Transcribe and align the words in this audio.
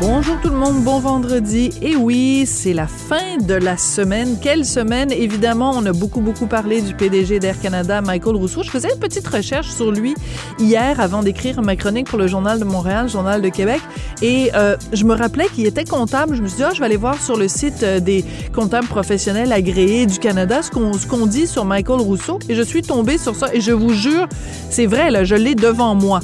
Bonjour 0.00 0.40
tout 0.40 0.48
le 0.48 0.56
monde, 0.56 0.82
bon 0.82 0.98
vendredi. 0.98 1.72
Et 1.82 1.94
oui, 1.94 2.44
c'est 2.46 2.72
la 2.72 2.86
fin 2.86 3.36
de 3.36 3.52
la 3.52 3.76
semaine. 3.76 4.38
Quelle 4.40 4.64
semaine? 4.64 5.12
Évidemment, 5.12 5.72
on 5.76 5.84
a 5.84 5.92
beaucoup, 5.92 6.22
beaucoup 6.22 6.46
parlé 6.46 6.80
du 6.80 6.94
PDG 6.94 7.38
d'Air 7.38 7.60
Canada, 7.60 8.00
Michael 8.00 8.34
Rousseau. 8.36 8.62
Je 8.62 8.70
faisais 8.70 8.88
une 8.90 8.98
petite 8.98 9.28
recherche 9.28 9.68
sur 9.68 9.92
lui 9.92 10.14
hier 10.58 10.98
avant 11.00 11.22
d'écrire 11.22 11.60
ma 11.60 11.76
chronique 11.76 12.06
pour 12.06 12.18
le 12.18 12.28
Journal 12.28 12.58
de 12.58 12.64
Montréal, 12.64 13.10
Journal 13.10 13.42
de 13.42 13.50
Québec. 13.50 13.82
Et 14.22 14.50
euh, 14.54 14.74
je 14.94 15.04
me 15.04 15.14
rappelais 15.14 15.48
qu'il 15.54 15.66
était 15.66 15.84
comptable. 15.84 16.34
Je 16.34 16.40
me 16.40 16.46
suis 16.46 16.56
dit, 16.56 16.64
ah, 16.64 16.70
je 16.72 16.78
vais 16.78 16.86
aller 16.86 16.96
voir 16.96 17.20
sur 17.20 17.36
le 17.36 17.46
site 17.46 17.82
euh, 17.82 18.00
des 18.00 18.24
comptables 18.54 18.88
professionnels 18.88 19.52
agréés 19.52 20.06
du 20.06 20.18
Canada 20.18 20.62
ce 20.62 20.70
qu'on 21.06 21.26
dit 21.26 21.46
sur 21.46 21.66
Michael 21.66 22.00
Rousseau. 22.00 22.38
Et 22.48 22.54
je 22.54 22.62
suis 22.62 22.80
tombée 22.80 23.18
sur 23.18 23.36
ça. 23.36 23.52
Et 23.52 23.60
je 23.60 23.72
vous 23.72 23.92
jure, 23.92 24.26
c'est 24.70 24.86
vrai, 24.86 25.10
là, 25.10 25.24
je 25.24 25.34
l'ai 25.34 25.54
devant 25.54 25.94
moi. 25.94 26.20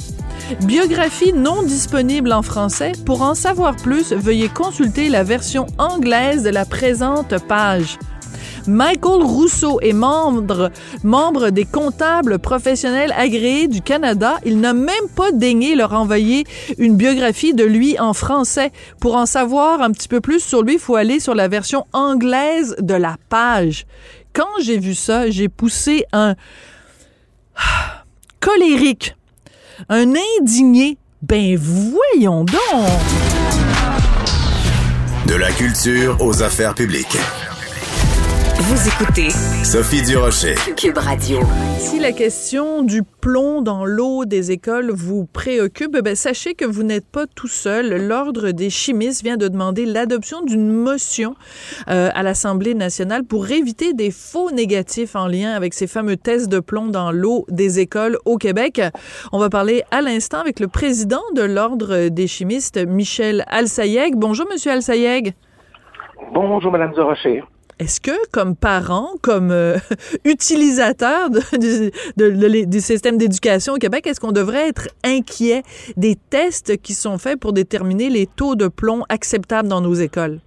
Biographie 0.61 1.33
non 1.33 1.63
disponible 1.63 2.31
en 2.31 2.41
français. 2.41 2.93
Pour 3.05 3.21
en 3.21 3.35
savoir 3.35 3.75
plus, 3.75 4.13
veuillez 4.13 4.49
consulter 4.49 5.09
la 5.09 5.23
version 5.23 5.67
anglaise 5.77 6.43
de 6.43 6.49
la 6.49 6.65
présente 6.65 7.37
page. 7.47 7.97
Michael 8.67 9.23
Rousseau 9.23 9.79
est 9.81 9.93
membre, 9.93 10.71
membre 11.03 11.49
des 11.49 11.63
comptables 11.63 12.37
professionnels 12.37 13.13
agréés 13.15 13.67
du 13.67 13.81
Canada. 13.81 14.37
Il 14.45 14.59
n'a 14.59 14.73
même 14.73 15.07
pas 15.15 15.31
daigné 15.31 15.73
leur 15.75 15.93
envoyer 15.93 16.43
une 16.77 16.97
biographie 16.97 17.53
de 17.53 17.63
lui 17.63 17.97
en 17.97 18.13
français. 18.13 18.71
Pour 18.99 19.15
en 19.15 19.25
savoir 19.25 19.81
un 19.81 19.91
petit 19.91 20.09
peu 20.09 20.19
plus 20.19 20.41
sur 20.41 20.63
lui, 20.63 20.73
il 20.73 20.79
faut 20.79 20.95
aller 20.95 21.19
sur 21.19 21.33
la 21.33 21.47
version 21.47 21.85
anglaise 21.93 22.75
de 22.79 22.93
la 22.93 23.15
page. 23.29 23.85
Quand 24.33 24.61
j'ai 24.61 24.77
vu 24.77 24.95
ça, 24.95 25.29
j'ai 25.29 25.47
poussé 25.47 26.05
un 26.11 26.35
colérique 28.41 29.15
un 29.89 30.13
indigné. 30.39 30.97
Ben 31.21 31.57
voyons 31.57 32.43
donc. 32.45 32.89
De 35.25 35.35
la 35.35 35.51
culture 35.51 36.17
aux 36.21 36.43
affaires 36.43 36.75
publiques. 36.75 37.17
Vous 38.59 38.87
écoutez 38.87 39.29
Sophie 39.63 40.01
Durocher. 40.01 40.55
Cube 40.75 40.97
Radio. 40.97 41.41
Si 41.77 41.99
la 41.99 42.11
question 42.11 42.81
du 42.81 43.03
plomb 43.03 43.61
dans 43.61 43.85
l'eau 43.85 44.25
des 44.25 44.49
écoles 44.49 44.89
vous 44.89 45.27
préoccupe, 45.27 45.91
ben 46.01 46.15
sachez 46.15 46.55
que 46.55 46.65
vous 46.65 46.81
n'êtes 46.81 47.07
pas 47.07 47.27
tout 47.27 47.47
seul. 47.47 48.07
L'Ordre 48.07 48.49
des 48.49 48.71
chimistes 48.71 49.21
vient 49.23 49.37
de 49.37 49.47
demander 49.47 49.85
l'adoption 49.85 50.41
d'une 50.41 50.71
motion 50.71 51.35
euh, 51.87 52.09
à 52.15 52.23
l'Assemblée 52.23 52.73
nationale 52.73 53.23
pour 53.23 53.47
éviter 53.51 53.93
des 53.93 54.09
faux 54.09 54.49
négatifs 54.49 55.15
en 55.15 55.27
lien 55.27 55.51
avec 55.51 55.75
ces 55.75 55.85
fameux 55.85 56.17
tests 56.17 56.49
de 56.49 56.59
plomb 56.59 56.87
dans 56.87 57.11
l'eau 57.11 57.45
des 57.49 57.79
écoles 57.79 58.17
au 58.25 58.37
Québec. 58.37 58.81
On 59.31 59.37
va 59.37 59.51
parler 59.51 59.83
à 59.91 60.01
l'instant 60.01 60.39
avec 60.39 60.59
le 60.59 60.67
président 60.67 61.21
de 61.35 61.43
l'Ordre 61.43 62.07
des 62.09 62.25
chimistes, 62.25 62.83
Michel 62.87 63.43
Alsayeg. 63.49 64.15
Bonjour, 64.15 64.47
Monsieur 64.51 64.71
Alsayeg. 64.71 65.35
Bonjour, 66.33 66.71
Madame 66.71 66.93
Durocher. 66.93 67.43
Est-ce 67.79 68.01
que, 68.01 68.27
comme 68.31 68.55
parent, 68.55 69.09
comme 69.21 69.51
euh, 69.51 69.77
utilisateur 70.25 71.29
de, 71.29 72.65
du 72.65 72.79
système 72.81 73.19
d'éducation 73.19 73.73
au 73.73 73.77
Québec, 73.77 74.07
est-ce 74.07 74.19
qu'on 74.19 74.31
devrait 74.31 74.69
être 74.69 74.87
inquiet 75.05 75.61
des 75.95 76.15
tests 76.15 76.81
qui 76.81 76.93
sont 76.93 77.19
faits 77.19 77.39
pour 77.39 77.53
déterminer 77.53 78.09
les 78.09 78.25
taux 78.25 78.55
de 78.55 78.67
plomb 78.67 79.03
acceptables 79.09 79.69
dans 79.69 79.81
nos 79.81 79.93
écoles? 79.93 80.39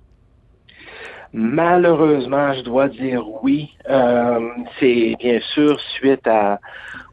Malheureusement, 1.33 2.53
je 2.55 2.63
dois 2.63 2.89
dire 2.89 3.25
oui. 3.45 3.71
Euh, 3.89 4.41
c'est 4.81 5.15
bien 5.21 5.39
sûr 5.55 5.79
suite 5.99 6.27
à, 6.27 6.59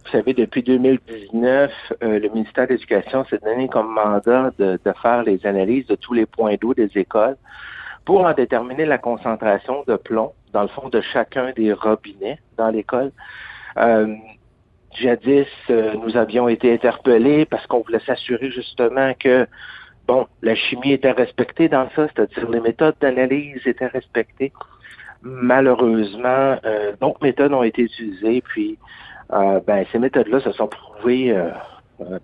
vous 0.03 0.11
savez, 0.13 0.33
depuis 0.33 0.63
2019, 0.63 1.71
euh, 2.01 2.17
le 2.17 2.29
ministère 2.29 2.65
de 2.65 2.71
l'Éducation 2.73 3.23
s'est 3.29 3.37
donné 3.45 3.67
comme 3.67 3.93
mandat 3.93 4.49
de 4.57 4.79
faire 4.83 5.21
les 5.21 5.45
analyses 5.45 5.85
de 5.85 5.93
tous 5.93 6.13
les 6.13 6.25
points 6.25 6.55
d'eau 6.59 6.73
des 6.73 6.89
écoles 6.95 7.37
pour 8.07 8.23
en 8.23 8.31
déterminer 8.31 8.85
la 8.85 8.97
concentration 8.97 9.83
de 9.85 9.97
plomb, 9.97 10.31
dans 10.53 10.61
le 10.61 10.69
fond, 10.69 10.87
de 10.87 11.01
chacun 11.01 11.51
des 11.57 11.73
robinets 11.73 12.39
dans 12.57 12.69
l'école. 12.69 13.11
Euh, 13.75 14.15
jadis, 14.93 15.45
euh, 15.69 15.93
nous 15.95 16.15
avions 16.15 16.47
été 16.47 16.73
interpellés 16.73 17.45
parce 17.45 17.67
qu'on 17.67 17.81
voulait 17.81 17.99
s'assurer 17.99 18.49
justement 18.49 19.13
que, 19.19 19.45
bon, 20.07 20.25
la 20.41 20.55
chimie 20.55 20.93
était 20.93 21.11
respectée 21.11 21.67
dans 21.67 21.89
ça, 21.97 22.07
c'est-à-dire 22.07 22.49
les 22.49 22.61
méthodes 22.61 22.95
d'analyse 23.01 23.67
étaient 23.67 23.87
respectées. 23.87 24.53
Malheureusement, 25.21 26.59
euh, 26.63 26.93
d'autres 27.01 27.21
méthodes 27.21 27.51
ont 27.51 27.63
été 27.63 27.81
utilisées, 27.81 28.41
puis 28.41 28.77
euh, 29.33 29.59
ben, 29.67 29.85
ces 29.91 29.99
méthodes-là 29.99 30.39
se 30.39 30.53
sont 30.53 30.69
prouvées 30.69 31.35
euh, 31.35 31.49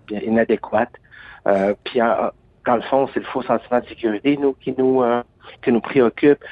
bien 0.06 0.20
inadéquates. 0.20 0.94
puis 1.84 2.00
dans 2.66 2.76
le 2.76 2.82
fond, 2.82 3.08
c'est 3.12 3.20
le 3.20 3.26
faux 3.26 3.42
sentiment 3.42 3.80
de 3.80 3.86
sécurité, 3.86 4.36
nous, 4.36 4.54
qui 4.54 4.74
nous 4.76 5.02
qui 5.62 5.72
nous 5.72 5.80
préoccupe 5.80 6.42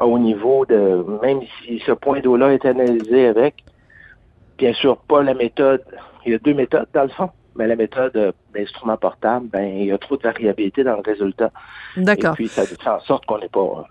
au 0.00 0.18
niveau 0.18 0.64
de, 0.66 1.04
même 1.22 1.40
si 1.62 1.82
ce 1.86 1.92
point 1.92 2.20
d'eau-là 2.20 2.52
est 2.52 2.64
analysé 2.64 3.26
avec, 3.26 3.64
bien 4.56 4.72
sûr, 4.72 4.96
pas 4.96 5.22
la 5.22 5.34
méthode, 5.34 5.84
il 6.24 6.32
y 6.32 6.34
a 6.34 6.38
deux 6.38 6.54
méthodes 6.54 6.88
dans 6.92 7.02
le 7.02 7.08
fond, 7.08 7.30
mais 7.56 7.66
la 7.66 7.76
méthode 7.76 8.34
d'instrument 8.54 8.96
portable, 8.96 9.48
ben, 9.48 9.64
il 9.64 9.86
y 9.86 9.92
a 9.92 9.98
trop 9.98 10.16
de 10.16 10.22
variabilité 10.22 10.84
dans 10.84 10.96
le 10.96 11.02
résultat. 11.02 11.50
D'accord. 11.96 12.32
Et 12.32 12.36
puis, 12.36 12.48
ça 12.48 12.64
fait 12.64 12.88
en 12.88 13.00
sorte 13.00 13.26
qu'on 13.26 13.38
n'est 13.38 13.48
pas, 13.48 13.84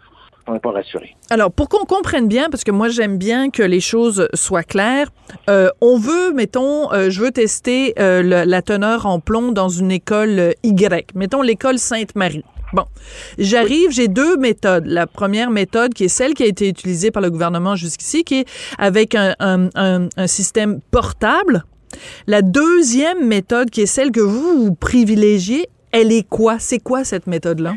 on 0.48 0.54
n'est 0.54 0.60
pas 0.60 0.72
rassuré. 0.72 1.16
Alors, 1.30 1.52
pour 1.52 1.70
qu'on 1.70 1.86
comprenne 1.86 2.28
bien, 2.28 2.50
parce 2.50 2.64
que 2.64 2.72
moi, 2.72 2.90
j'aime 2.90 3.18
bien 3.18 3.50
que 3.50 3.64
les 3.64 3.82
choses 3.82 4.28
soient 4.34 4.64
claires, 4.64 5.10
euh, 5.50 5.70
on 5.82 5.98
veut, 5.98 6.34
mettons, 6.34 6.92
euh, 6.94 7.10
je 7.10 7.22
veux 7.22 7.32
tester 7.32 7.94
euh, 8.00 8.46
la 8.46 8.62
teneur 8.62 9.06
en 9.06 9.20
plomb 9.20 9.52
dans 9.52 9.70
une 9.70 9.92
école 9.92 10.54
Y, 10.64 11.14
mettons 11.16 11.42
l'école 11.42 11.80
Sainte-Marie. 11.80 12.44
Bon, 12.74 12.84
j'arrive, 13.38 13.92
j'ai 13.92 14.10
deux 14.10 14.36
méthodes. 14.36 14.86
La 14.88 15.08
première 15.08 15.50
méthode, 15.50 15.94
qui 15.94 16.06
est 16.06 16.10
celle 16.10 16.34
qui 16.34 16.44
a 16.44 16.48
été 16.48 16.68
utilisée 16.68 17.12
par 17.12 17.22
le 17.22 17.30
gouvernement 17.30 17.76
jusqu'ici, 17.76 18.26
qui 18.26 18.40
est 18.40 18.46
avec 18.78 19.16
un, 19.16 19.70
système 20.28 20.82
portable. 20.92 21.64
La 22.28 22.42
deuxième 22.42 23.26
méthode, 23.26 23.70
qui 23.70 23.82
est 23.82 23.86
celle 23.86 24.12
que 24.12 24.20
vous, 24.20 24.66
vous 24.66 24.76
privilégiez, 24.76 25.70
elle 25.94 26.12
est 26.12 26.28
quoi? 26.28 26.60
C'est 26.60 26.80
quoi 26.80 27.06
cette 27.06 27.28
méthode-là? 27.28 27.76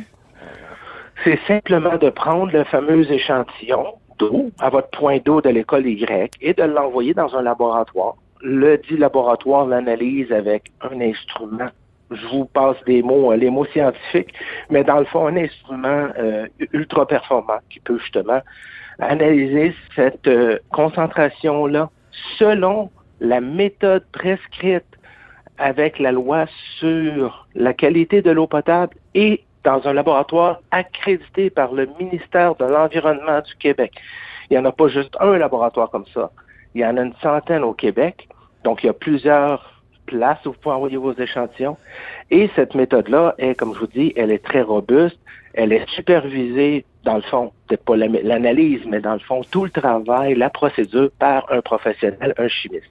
C'est 1.24 1.38
simplement 1.46 1.96
de 1.96 2.10
prendre 2.10 2.52
le 2.52 2.64
fameux 2.64 3.10
échantillon 3.10 3.94
d'eau 4.18 4.50
à 4.58 4.70
votre 4.70 4.88
point 4.90 5.18
d'eau 5.18 5.40
de 5.40 5.50
l'école 5.50 5.86
Y 5.86 6.30
et 6.40 6.54
de 6.54 6.62
l'envoyer 6.62 7.14
dans 7.14 7.34
un 7.34 7.42
laboratoire. 7.42 8.14
Le 8.42 8.78
dit 8.78 8.96
laboratoire 8.96 9.66
l'analyse 9.66 10.32
avec 10.32 10.70
un 10.80 11.00
instrument 11.00 11.68
je 12.10 12.26
vous 12.26 12.44
passe 12.44 12.76
des 12.86 13.02
mots, 13.02 13.32
les 13.34 13.50
mots 13.50 13.66
scientifiques, 13.66 14.34
mais 14.68 14.82
dans 14.84 14.98
le 14.98 15.04
fond, 15.04 15.26
un 15.26 15.36
instrument 15.36 16.08
euh, 16.18 16.46
ultra 16.72 17.06
performant 17.06 17.60
qui 17.70 17.80
peut 17.80 17.98
justement 17.98 18.40
analyser 18.98 19.74
cette 19.94 20.26
euh, 20.26 20.58
concentration-là 20.72 21.90
selon 22.38 22.90
la 23.20 23.40
méthode 23.40 24.04
prescrite 24.12 24.84
avec 25.58 25.98
la 25.98 26.10
loi 26.10 26.46
sur 26.78 27.46
la 27.54 27.74
qualité 27.74 28.22
de 28.22 28.30
l'eau 28.30 28.46
potable 28.46 28.96
et 29.14 29.44
dans 29.64 29.86
un 29.86 29.92
laboratoire 29.92 30.60
accrédité 30.70 31.50
par 31.50 31.72
le 31.72 31.88
ministère 31.98 32.54
de 32.56 32.64
l'Environnement 32.64 33.40
du 33.40 33.54
Québec. 33.56 33.92
Il 34.50 34.54
n'y 34.54 34.58
en 34.58 34.64
a 34.64 34.72
pas 34.72 34.88
juste 34.88 35.16
un 35.20 35.36
laboratoire 35.38 35.90
comme 35.90 36.06
ça. 36.12 36.30
Il 36.74 36.80
y 36.80 36.84
en 36.84 36.96
a 36.96 37.02
une 37.02 37.14
centaine 37.22 37.62
au 37.62 37.72
Québec. 37.72 38.28
Donc, 38.64 38.82
il 38.82 38.86
y 38.86 38.90
a 38.90 38.94
plusieurs 38.94 39.80
place 40.10 40.44
où 40.44 40.50
vous 40.50 40.58
pouvez 40.58 40.74
envoyer 40.74 40.96
vos 40.96 41.14
échantillons. 41.14 41.76
Et 42.30 42.50
cette 42.56 42.74
méthode-là 42.74 43.34
est, 43.38 43.54
comme 43.54 43.74
je 43.74 43.80
vous 43.80 43.86
dis, 43.86 44.12
elle 44.16 44.32
est 44.32 44.44
très 44.44 44.62
robuste. 44.62 45.18
Elle 45.54 45.72
est 45.72 45.88
supervisée, 45.90 46.84
dans 47.04 47.16
le 47.16 47.22
fond, 47.22 47.52
peut-être 47.66 47.84
pas 47.84 47.96
l'analyse, 47.96 48.82
mais 48.86 49.00
dans 49.00 49.14
le 49.14 49.20
fond, 49.20 49.42
tout 49.50 49.64
le 49.64 49.70
travail, 49.70 50.34
la 50.34 50.50
procédure 50.50 51.10
par 51.18 51.46
un 51.50 51.60
professionnel, 51.60 52.34
un 52.38 52.48
chimiste. 52.48 52.90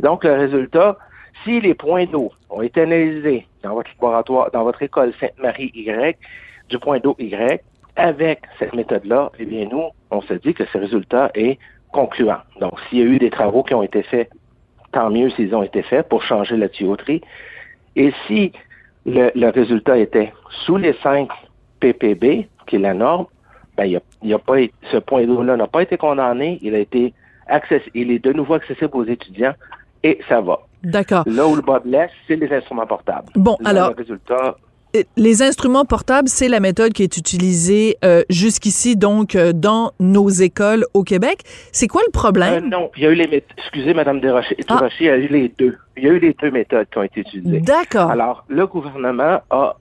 Donc, 0.00 0.24
le 0.24 0.32
résultat, 0.32 0.98
si 1.46 1.60
les 1.60 1.74
points 1.74 2.04
d'eau 2.04 2.30
ont 2.50 2.60
été 2.60 2.82
analysés 2.82 3.46
dans 3.62 3.74
votre 3.74 3.90
laboratoire, 3.90 4.50
dans 4.50 4.64
votre 4.64 4.82
école 4.82 5.14
Sainte-Marie 5.18 5.70
Y, 5.74 6.18
du 6.68 6.78
point 6.78 6.98
d'eau 6.98 7.16
Y, 7.18 7.62
avec 7.96 8.42
cette 8.58 8.74
méthode-là, 8.74 9.32
eh 9.38 9.46
bien, 9.46 9.66
nous, 9.70 9.84
on 10.10 10.20
se 10.20 10.34
dit 10.34 10.52
que 10.52 10.66
ce 10.66 10.76
résultat 10.76 11.30
est 11.34 11.58
concluant. 11.92 12.40
Donc, 12.60 12.74
s'il 12.88 12.98
y 12.98 13.02
a 13.02 13.04
eu 13.04 13.18
des 13.18 13.30
travaux 13.30 13.62
qui 13.62 13.72
ont 13.72 13.82
été 13.82 14.02
faits 14.02 14.28
tant 14.96 15.10
mieux 15.10 15.28
s'ils 15.30 15.54
ont 15.54 15.62
été 15.62 15.82
faits 15.82 16.08
pour 16.08 16.22
changer 16.22 16.56
la 16.56 16.70
tuyauterie. 16.70 17.20
Et 17.96 18.12
si 18.26 18.52
le, 19.04 19.50
résultat 19.50 19.98
était 19.98 20.32
sous 20.64 20.78
les 20.78 20.94
5 21.02 21.28
ppb, 21.80 22.46
qui 22.66 22.76
est 22.76 22.78
la 22.78 22.94
norme, 22.94 23.26
ben, 23.76 23.84
y 23.84 24.32
a, 24.32 24.38
pas, 24.38 24.56
ce 24.90 24.96
point 24.96 25.26
d'eau-là 25.26 25.56
n'a 25.56 25.66
pas 25.66 25.82
été 25.82 25.98
condamné, 25.98 26.58
il 26.62 26.74
a 26.74 26.78
été 26.78 27.12
il 27.94 28.10
est 28.10 28.18
de 28.18 28.32
nouveau 28.32 28.54
accessible 28.54 28.90
aux 28.94 29.04
étudiants 29.04 29.54
et 30.02 30.18
ça 30.28 30.40
va. 30.40 30.60
D'accord. 30.82 31.24
Là 31.26 31.46
où 31.46 31.56
le 31.56 31.62
bas 31.62 31.80
blesse, 31.80 32.10
c'est 32.28 32.36
les 32.36 32.52
instruments 32.52 32.86
portables. 32.86 33.28
Bon, 33.34 33.56
Là, 33.60 33.70
alors- 33.70 33.90
Le 33.90 33.96
résultat, 33.96 34.56
Euh, 34.96 35.02
Les 35.16 35.42
instruments 35.42 35.84
portables, 35.84 36.28
c'est 36.28 36.48
la 36.48 36.58
méthode 36.60 36.92
qui 36.94 37.02
est 37.02 37.16
utilisée 37.18 37.96
euh, 38.04 38.22
jusqu'ici, 38.30 38.96
donc, 38.96 39.34
euh, 39.34 39.52
dans 39.52 39.90
nos 40.00 40.28
écoles 40.30 40.86
au 40.94 41.02
Québec. 41.02 41.40
C'est 41.72 41.86
quoi 41.86 42.00
le 42.02 42.08
Euh, 42.08 42.12
problème? 42.12 42.68
non, 42.70 42.90
il 42.96 43.02
y 43.02 43.06
a 43.06 43.10
eu 43.10 43.14
les 43.14 43.26
méthodes. 43.26 43.58
Excusez, 43.58 43.92
Madame 43.92 44.20
Desrochers. 44.20 44.56
Ah. 44.68 44.74
Desrochers, 44.74 45.04
il 45.04 45.06
y 45.06 45.10
a 45.10 45.16
eu 45.16 45.26
les 45.28 45.48
deux. 45.58 45.76
Il 45.98 46.04
y 46.04 46.08
a 46.08 46.12
eu 46.12 46.18
les 46.18 46.32
deux 46.40 46.50
méthodes 46.50 46.86
qui 46.90 46.98
ont 46.98 47.02
été 47.02 47.20
utilisées. 47.20 47.60
D'accord. 47.60 48.10
Alors, 48.10 48.44
le 48.48 48.66
gouvernement 48.66 49.40
a 49.50 49.76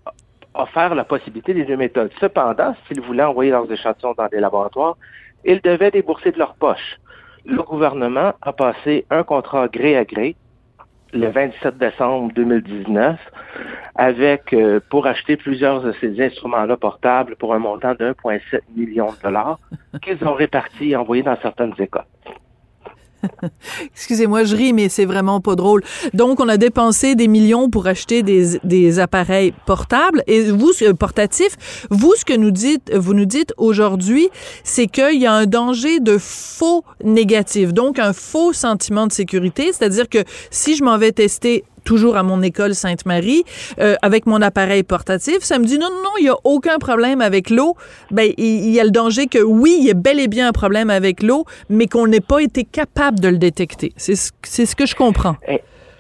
offert 0.55 0.95
la 0.95 1.05
possibilité 1.05 1.53
des 1.53 1.63
deux 1.63 1.77
méthodes. 1.77 2.09
Cependant, 2.19 2.75
s'ils 2.87 2.99
voulaient 3.01 3.23
envoyer 3.23 3.51
leurs 3.51 3.71
échantillons 3.71 4.15
dans 4.17 4.27
des 4.27 4.39
laboratoires, 4.41 4.97
ils 5.45 5.61
devaient 5.61 5.91
débourser 5.91 6.31
de 6.31 6.39
leur 6.39 6.55
poche. 6.55 6.97
Le 7.45 7.61
gouvernement 7.61 8.33
a 8.41 8.51
passé 8.51 9.05
un 9.11 9.23
contrat 9.23 9.67
gré 9.69 9.95
à 9.95 10.03
gré 10.03 10.35
le 11.15 11.29
27 11.29 11.77
décembre 11.77 12.33
2019 12.33 13.19
avec 13.95 14.53
euh, 14.53 14.79
pour 14.89 15.07
acheter 15.07 15.37
plusieurs 15.37 15.81
de 15.81 15.93
ces 16.01 16.21
instruments-là 16.21 16.75
portables 16.75 17.35
pour 17.37 17.53
un 17.53 17.59
montant 17.59 17.93
de 17.93 18.13
1,7 18.13 18.59
million 18.75 19.07
de 19.07 19.17
dollars 19.23 19.59
qu'ils 20.01 20.23
ont 20.27 20.33
répartis 20.33 20.91
et 20.91 20.95
envoyés 20.95 21.23
dans 21.23 21.37
certaines 21.41 21.73
écoles. 21.79 22.03
Excusez-moi, 23.95 24.43
je 24.43 24.55
ris, 24.55 24.73
mais 24.73 24.89
c'est 24.89 25.05
vraiment 25.05 25.41
pas 25.41 25.55
drôle. 25.55 25.83
Donc, 26.13 26.39
on 26.39 26.47
a 26.49 26.57
dépensé 26.57 27.15
des 27.15 27.27
millions 27.27 27.69
pour 27.69 27.87
acheter 27.87 28.23
des, 28.23 28.99
appareils 28.99 29.53
portables 29.65 30.23
et 30.27 30.43
vous, 30.51 30.71
ce- 30.73 30.91
portatifs. 30.91 31.85
Vous, 31.89 32.13
ce 32.15 32.25
que 32.25 32.33
nous 32.33 32.51
dites, 32.51 32.93
vous 32.93 33.13
nous 33.13 33.25
dites 33.25 33.53
aujourd'hui, 33.57 34.29
c'est 34.63 34.87
qu'il 34.87 35.19
y 35.19 35.25
a 35.25 35.33
un 35.33 35.45
danger 35.45 35.99
de 35.99 36.17
faux 36.17 36.83
négatif. 37.03 37.73
Donc, 37.73 37.99
un 37.99 38.13
faux 38.13 38.53
sentiment 38.53 39.07
de 39.07 39.11
sécurité. 39.11 39.71
C'est-à-dire 39.73 40.09
que 40.09 40.23
si 40.49 40.75
je 40.75 40.83
m'en 40.83 40.97
vais 40.97 41.11
tester 41.11 41.63
toujours 41.85 42.17
à 42.17 42.23
mon 42.23 42.41
école 42.41 42.73
Sainte-Marie, 42.75 43.43
euh, 43.79 43.95
avec 44.01 44.25
mon 44.25 44.41
appareil 44.41 44.83
portatif, 44.83 45.39
ça 45.39 45.57
me 45.59 45.63
dit 45.65 45.77
non, 45.79 45.87
non, 45.89 46.01
non, 46.03 46.09
il 46.19 46.23
n'y 46.23 46.29
a 46.29 46.35
aucun 46.43 46.77
problème 46.79 47.21
avec 47.21 47.49
l'eau. 47.49 47.75
Ben, 48.11 48.29
il 48.37 48.69
y 48.71 48.79
a 48.79 48.83
le 48.83 48.91
danger 48.91 49.27
que 49.27 49.39
oui, 49.41 49.77
il 49.79 49.85
y 49.85 49.91
a 49.91 49.93
bel 49.93 50.19
et 50.19 50.27
bien 50.27 50.49
un 50.49 50.51
problème 50.51 50.89
avec 50.89 51.23
l'eau, 51.23 51.45
mais 51.69 51.87
qu'on 51.87 52.07
n'ait 52.07 52.19
pas 52.19 52.39
été 52.41 52.63
capable 52.65 53.19
de 53.21 53.29
le 53.29 53.37
détecter. 53.37 53.93
C'est 53.95 54.15
ce, 54.15 54.31
ce 54.43 54.75
que 54.75 54.85
je 54.85 54.95
comprends. 54.95 55.35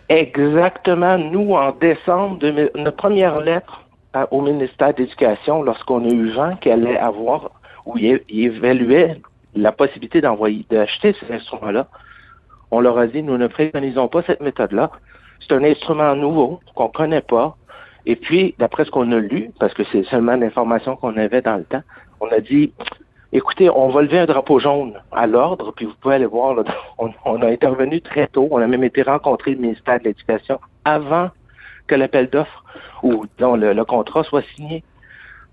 Exactement. 0.09 1.17
Nous, 1.17 1.53
en 1.53 1.71
décembre, 1.71 2.37
2000 2.39 2.71
notre 2.75 2.97
première 2.97 3.39
lettre 3.41 3.81
à- 4.13 4.31
au 4.31 4.41
ministère 4.41 4.93
de 4.93 4.99
l'Éducation, 5.03 5.63
lorsqu'on 5.63 6.03
a 6.05 6.09
eu 6.13 6.29
vent 6.31 6.55
qu'elle 6.57 6.85
allait 6.87 6.97
avoir, 6.97 7.51
où 7.85 7.97
il, 7.97 8.21
il 8.29 8.45
évaluait 8.45 9.19
la 9.55 9.71
possibilité 9.71 10.21
d'envoyer, 10.21 10.65
d'acheter 10.69 11.15
ces 11.19 11.33
instruments-là, 11.33 11.87
on 12.71 12.79
leur 12.81 12.97
a 12.97 13.07
dit, 13.07 13.23
nous 13.23 13.37
ne 13.37 13.47
préconisons 13.47 14.07
pas 14.07 14.21
cette 14.27 14.41
méthode-là. 14.41 14.91
C'est 15.47 15.55
un 15.55 15.63
instrument 15.63 16.15
nouveau 16.15 16.59
qu'on 16.73 16.89
connaît 16.89 17.21
pas. 17.21 17.55
Et 18.05 18.15
puis, 18.15 18.55
d'après 18.59 18.85
ce 18.85 18.91
qu'on 18.91 19.11
a 19.11 19.19
lu, 19.19 19.51
parce 19.59 19.73
que 19.73 19.83
c'est 19.91 20.03
seulement 20.05 20.35
l'information 20.35 20.95
qu'on 20.95 21.17
avait 21.17 21.41
dans 21.41 21.57
le 21.57 21.63
temps, 21.63 21.81
on 22.19 22.27
a 22.27 22.39
dit, 22.39 22.71
écoutez, 23.33 23.69
on 23.69 23.89
va 23.89 24.01
lever 24.01 24.19
un 24.19 24.25
drapeau 24.25 24.59
jaune 24.59 24.93
à 25.11 25.27
l'ordre, 25.27 25.73
puis 25.75 25.85
vous 25.85 25.93
pouvez 26.01 26.15
aller 26.15 26.25
voir, 26.25 26.55
on, 26.97 27.41
a 27.41 27.47
intervenu 27.47 28.01
très 28.01 28.27
tôt, 28.27 28.47
on 28.51 28.57
a 28.57 28.67
même 28.67 28.83
été 28.83 29.01
rencontrer 29.01 29.51
le 29.51 29.57
ministère 29.57 29.99
de 29.99 30.05
l'Éducation 30.05 30.59
avant 30.83 31.29
que 31.87 31.95
l'appel 31.95 32.29
d'offres 32.29 32.63
ou 33.03 33.25
dont 33.37 33.55
le 33.55 33.85
contrat 33.85 34.23
soit 34.23 34.43
signé, 34.55 34.83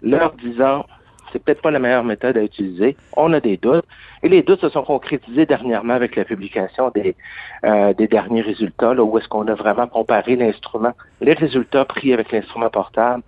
leur 0.03 0.33
disant, 0.33 0.87
c'est 1.33 1.43
peut-être 1.43 1.63
pas 1.63 1.71
la 1.71 1.79
meilleure 1.79 2.05
méthode 2.05 2.37
à 2.37 2.43
utiliser, 2.43 2.97
on 3.17 3.33
a 3.33 3.41
des 3.41 3.57
doutes, 3.57 3.85
et 4.23 4.29
les 4.29 4.43
doutes 4.43 4.61
se 4.61 4.69
sont 4.69 4.83
concrétisés 4.83 5.47
dernièrement 5.47 5.95
avec 5.95 6.17
la 6.17 6.25
publication 6.25 6.91
des, 6.95 7.17
euh, 7.65 7.93
des 7.95 8.09
derniers 8.09 8.43
résultats, 8.43 8.95
là, 8.95 9.03
où 9.03 9.19
est-ce 9.19 9.29
qu'on 9.29 9.47
a 9.49 9.55
vraiment 9.55 9.87
comparé 9.87 10.37
l'instrument, 10.37 10.93
les 11.21 11.35
résultats 11.35 11.85
pris 11.85 12.13
avec 12.13 12.33
l'instrument 12.33 12.71
portable, 12.71 13.23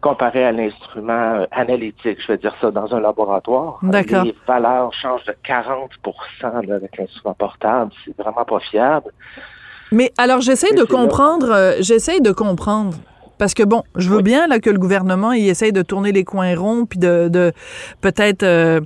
comparé 0.00 0.44
à 0.44 0.52
l'instrument 0.52 1.34
euh, 1.34 1.46
analytique, 1.50 2.18
je 2.20 2.32
vais 2.32 2.38
dire 2.38 2.54
ça, 2.60 2.70
dans 2.70 2.94
un 2.94 3.00
laboratoire. 3.00 3.78
D'accord. 3.82 4.24
Les 4.24 4.34
valeurs 4.46 4.92
changent 4.94 5.24
de 5.24 5.34
40 5.44 5.90
là, 6.42 6.74
avec 6.74 6.96
l'instrument 6.96 7.34
portable. 7.34 7.92
C'est 8.04 8.16
vraiment 8.16 8.44
pas 8.44 8.60
fiable. 8.60 9.10
Mais 9.92 10.12
alors, 10.18 10.40
j'essaie 10.40 10.72
de 10.74 10.84
comprendre, 10.84 11.50
euh, 11.50 11.72
j'essaie 11.80 12.20
de 12.20 12.32
comprendre. 12.32 12.94
Parce 13.40 13.54
que 13.54 13.62
bon, 13.64 13.82
je 13.96 14.08
veux 14.10 14.18
Oui. 14.18 14.22
bien 14.22 14.46
là 14.46 14.60
que 14.60 14.70
le 14.70 14.78
gouvernement 14.78 15.32
il 15.32 15.48
essaye 15.48 15.72
de 15.72 15.82
tourner 15.82 16.12
les 16.12 16.22
coins 16.24 16.54
ronds 16.54 16.84
puis 16.84 16.98
de, 16.98 17.28
de 17.28 17.52
peut-être 18.02 18.42
euh, 18.44 18.80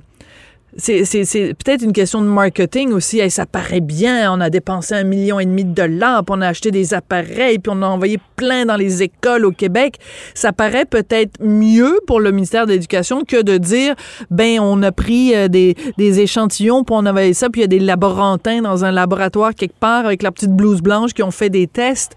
c'est 0.77 1.05
c'est- 1.05 1.23
c'est 1.25 1.53
peut-être 1.53 1.83
une 1.83 1.93
question 1.93 2.21
de 2.21 2.27
marketing 2.27 2.91
aussi. 2.91 3.19
Hey, 3.19 3.29
ça 3.31 3.45
paraît 3.45 3.79
bien, 3.81 4.31
on 4.33 4.41
a 4.41 4.49
dépensé 4.49 4.93
un 4.93 5.03
million 5.05 5.39
et 5.39 5.45
demi 5.45 5.63
de 5.63 5.73
dollars, 5.73 6.25
puis 6.25 6.35
on 6.37 6.41
a 6.41 6.47
acheté 6.49 6.69
des 6.71 6.93
appareils, 6.93 7.59
puis 7.59 7.71
on 7.73 7.81
a 7.81 7.87
envoyé 7.87 8.17
plein 8.35 8.65
dans 8.65 8.75
les 8.75 9.01
écoles 9.03 9.45
au 9.45 9.51
Québec. 9.51 9.97
Ça 10.33 10.51
paraît 10.51 10.83
peut-être 10.85 11.41
mieux 11.41 11.99
pour 12.07 12.19
le 12.19 12.31
ministère 12.31 12.65
de 12.65 12.73
l'Éducation 12.73 13.23
que 13.23 13.41
de 13.41 13.57
dire, 13.57 13.95
ben 14.31 14.59
on 14.59 14.81
a 14.83 14.91
pris 14.91 15.33
euh, 15.35 15.47
des, 15.47 15.75
des 15.97 16.19
échantillons, 16.19 16.83
puis 16.83 16.95
on 16.97 17.05
a 17.05 17.11
envoyé 17.11 17.33
ça, 17.33 17.49
puis 17.49 17.61
il 17.61 17.63
y 17.63 17.65
a 17.65 17.67
des 17.67 17.79
laborantins 17.79 18.61
dans 18.61 18.83
un 18.83 18.91
laboratoire 18.91 19.53
quelque 19.53 19.79
part 19.79 20.05
avec 20.05 20.23
leur 20.23 20.33
petite 20.33 20.51
blouse 20.51 20.81
blanche 20.81 21.13
qui 21.13 21.23
ont 21.23 21.31
fait 21.31 21.49
des 21.49 21.67
tests. 21.67 22.15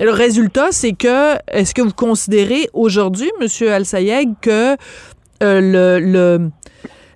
Le 0.00 0.10
résultat, 0.10 0.68
c'est 0.70 0.92
que, 0.92 1.34
est-ce 1.48 1.74
que 1.74 1.82
vous 1.82 1.92
considérez 1.92 2.68
aujourd'hui, 2.72 3.30
Monsieur 3.40 3.72
Al-Sayeg, 3.72 4.28
que 4.40 4.76
euh, 5.42 6.48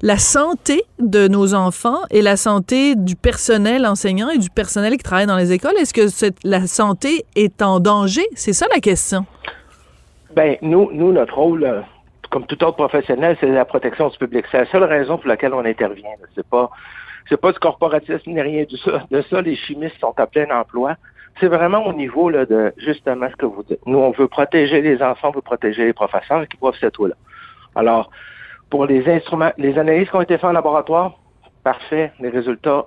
la 0.02 0.16
santé 0.16 0.82
de 0.98 1.28
nos 1.28 1.54
enfants 1.54 2.00
et 2.10 2.22
la 2.22 2.36
santé 2.36 2.96
du 2.96 3.14
personnel 3.14 3.86
enseignant 3.86 4.30
et 4.30 4.38
du 4.38 4.50
personnel 4.50 4.96
qui 4.96 5.04
travaille 5.04 5.26
dans 5.26 5.36
les 5.36 5.52
écoles, 5.52 5.74
est-ce 5.78 5.94
que 5.94 6.34
la 6.42 6.66
santé 6.66 7.24
est 7.36 7.62
en 7.62 7.78
danger? 7.78 8.24
C'est 8.34 8.52
ça 8.52 8.66
la 8.74 8.80
question. 8.80 9.26
Ben, 10.34 10.56
nous, 10.60 10.90
nous, 10.92 11.12
notre 11.12 11.34
rôle, 11.36 11.62
euh, 11.62 11.82
comme 12.30 12.46
tout 12.46 12.62
autre 12.64 12.76
professionnel, 12.76 13.36
c'est 13.38 13.46
la 13.46 13.64
protection 13.64 14.08
du 14.08 14.18
public. 14.18 14.44
C'est 14.50 14.58
la 14.58 14.70
seule 14.72 14.84
raison 14.84 15.18
pour 15.18 15.28
laquelle 15.28 15.54
on 15.54 15.64
intervient. 15.64 16.10
C'est 16.34 16.46
pas, 16.46 16.68
c'est 17.28 17.40
pas 17.40 17.52
du 17.52 17.60
corporatisme 17.60 18.30
ni 18.30 18.40
rien 18.40 18.64
de 18.68 18.76
ça. 18.78 19.04
De 19.08 19.22
ça, 19.30 19.40
les 19.40 19.54
chimistes 19.54 20.00
sont 20.00 20.14
à 20.16 20.26
plein 20.26 20.48
emploi. 20.50 20.96
C'est 21.40 21.48
vraiment 21.48 21.86
au 21.86 21.92
niveau 21.92 22.28
là, 22.28 22.46
de 22.46 22.72
justement 22.76 23.28
ce 23.30 23.36
que 23.36 23.46
vous 23.46 23.62
dites. 23.62 23.84
Nous, 23.86 23.98
on 23.98 24.10
veut 24.10 24.28
protéger 24.28 24.80
les 24.80 25.02
enfants, 25.02 25.28
on 25.28 25.32
veut 25.32 25.40
protéger 25.40 25.84
les 25.84 25.92
professeurs 25.92 26.46
qui 26.48 26.56
boivent 26.56 26.76
cette 26.78 26.98
eau-là. 26.98 27.14
Alors, 27.74 28.10
pour 28.70 28.86
les 28.86 29.08
instruments, 29.08 29.52
les 29.58 29.78
analyses 29.78 30.08
qui 30.08 30.16
ont 30.16 30.22
été 30.22 30.36
faites 30.36 30.44
en 30.44 30.52
laboratoire, 30.52 31.18
parfait, 31.64 32.12
les 32.20 32.28
résultats 32.28 32.86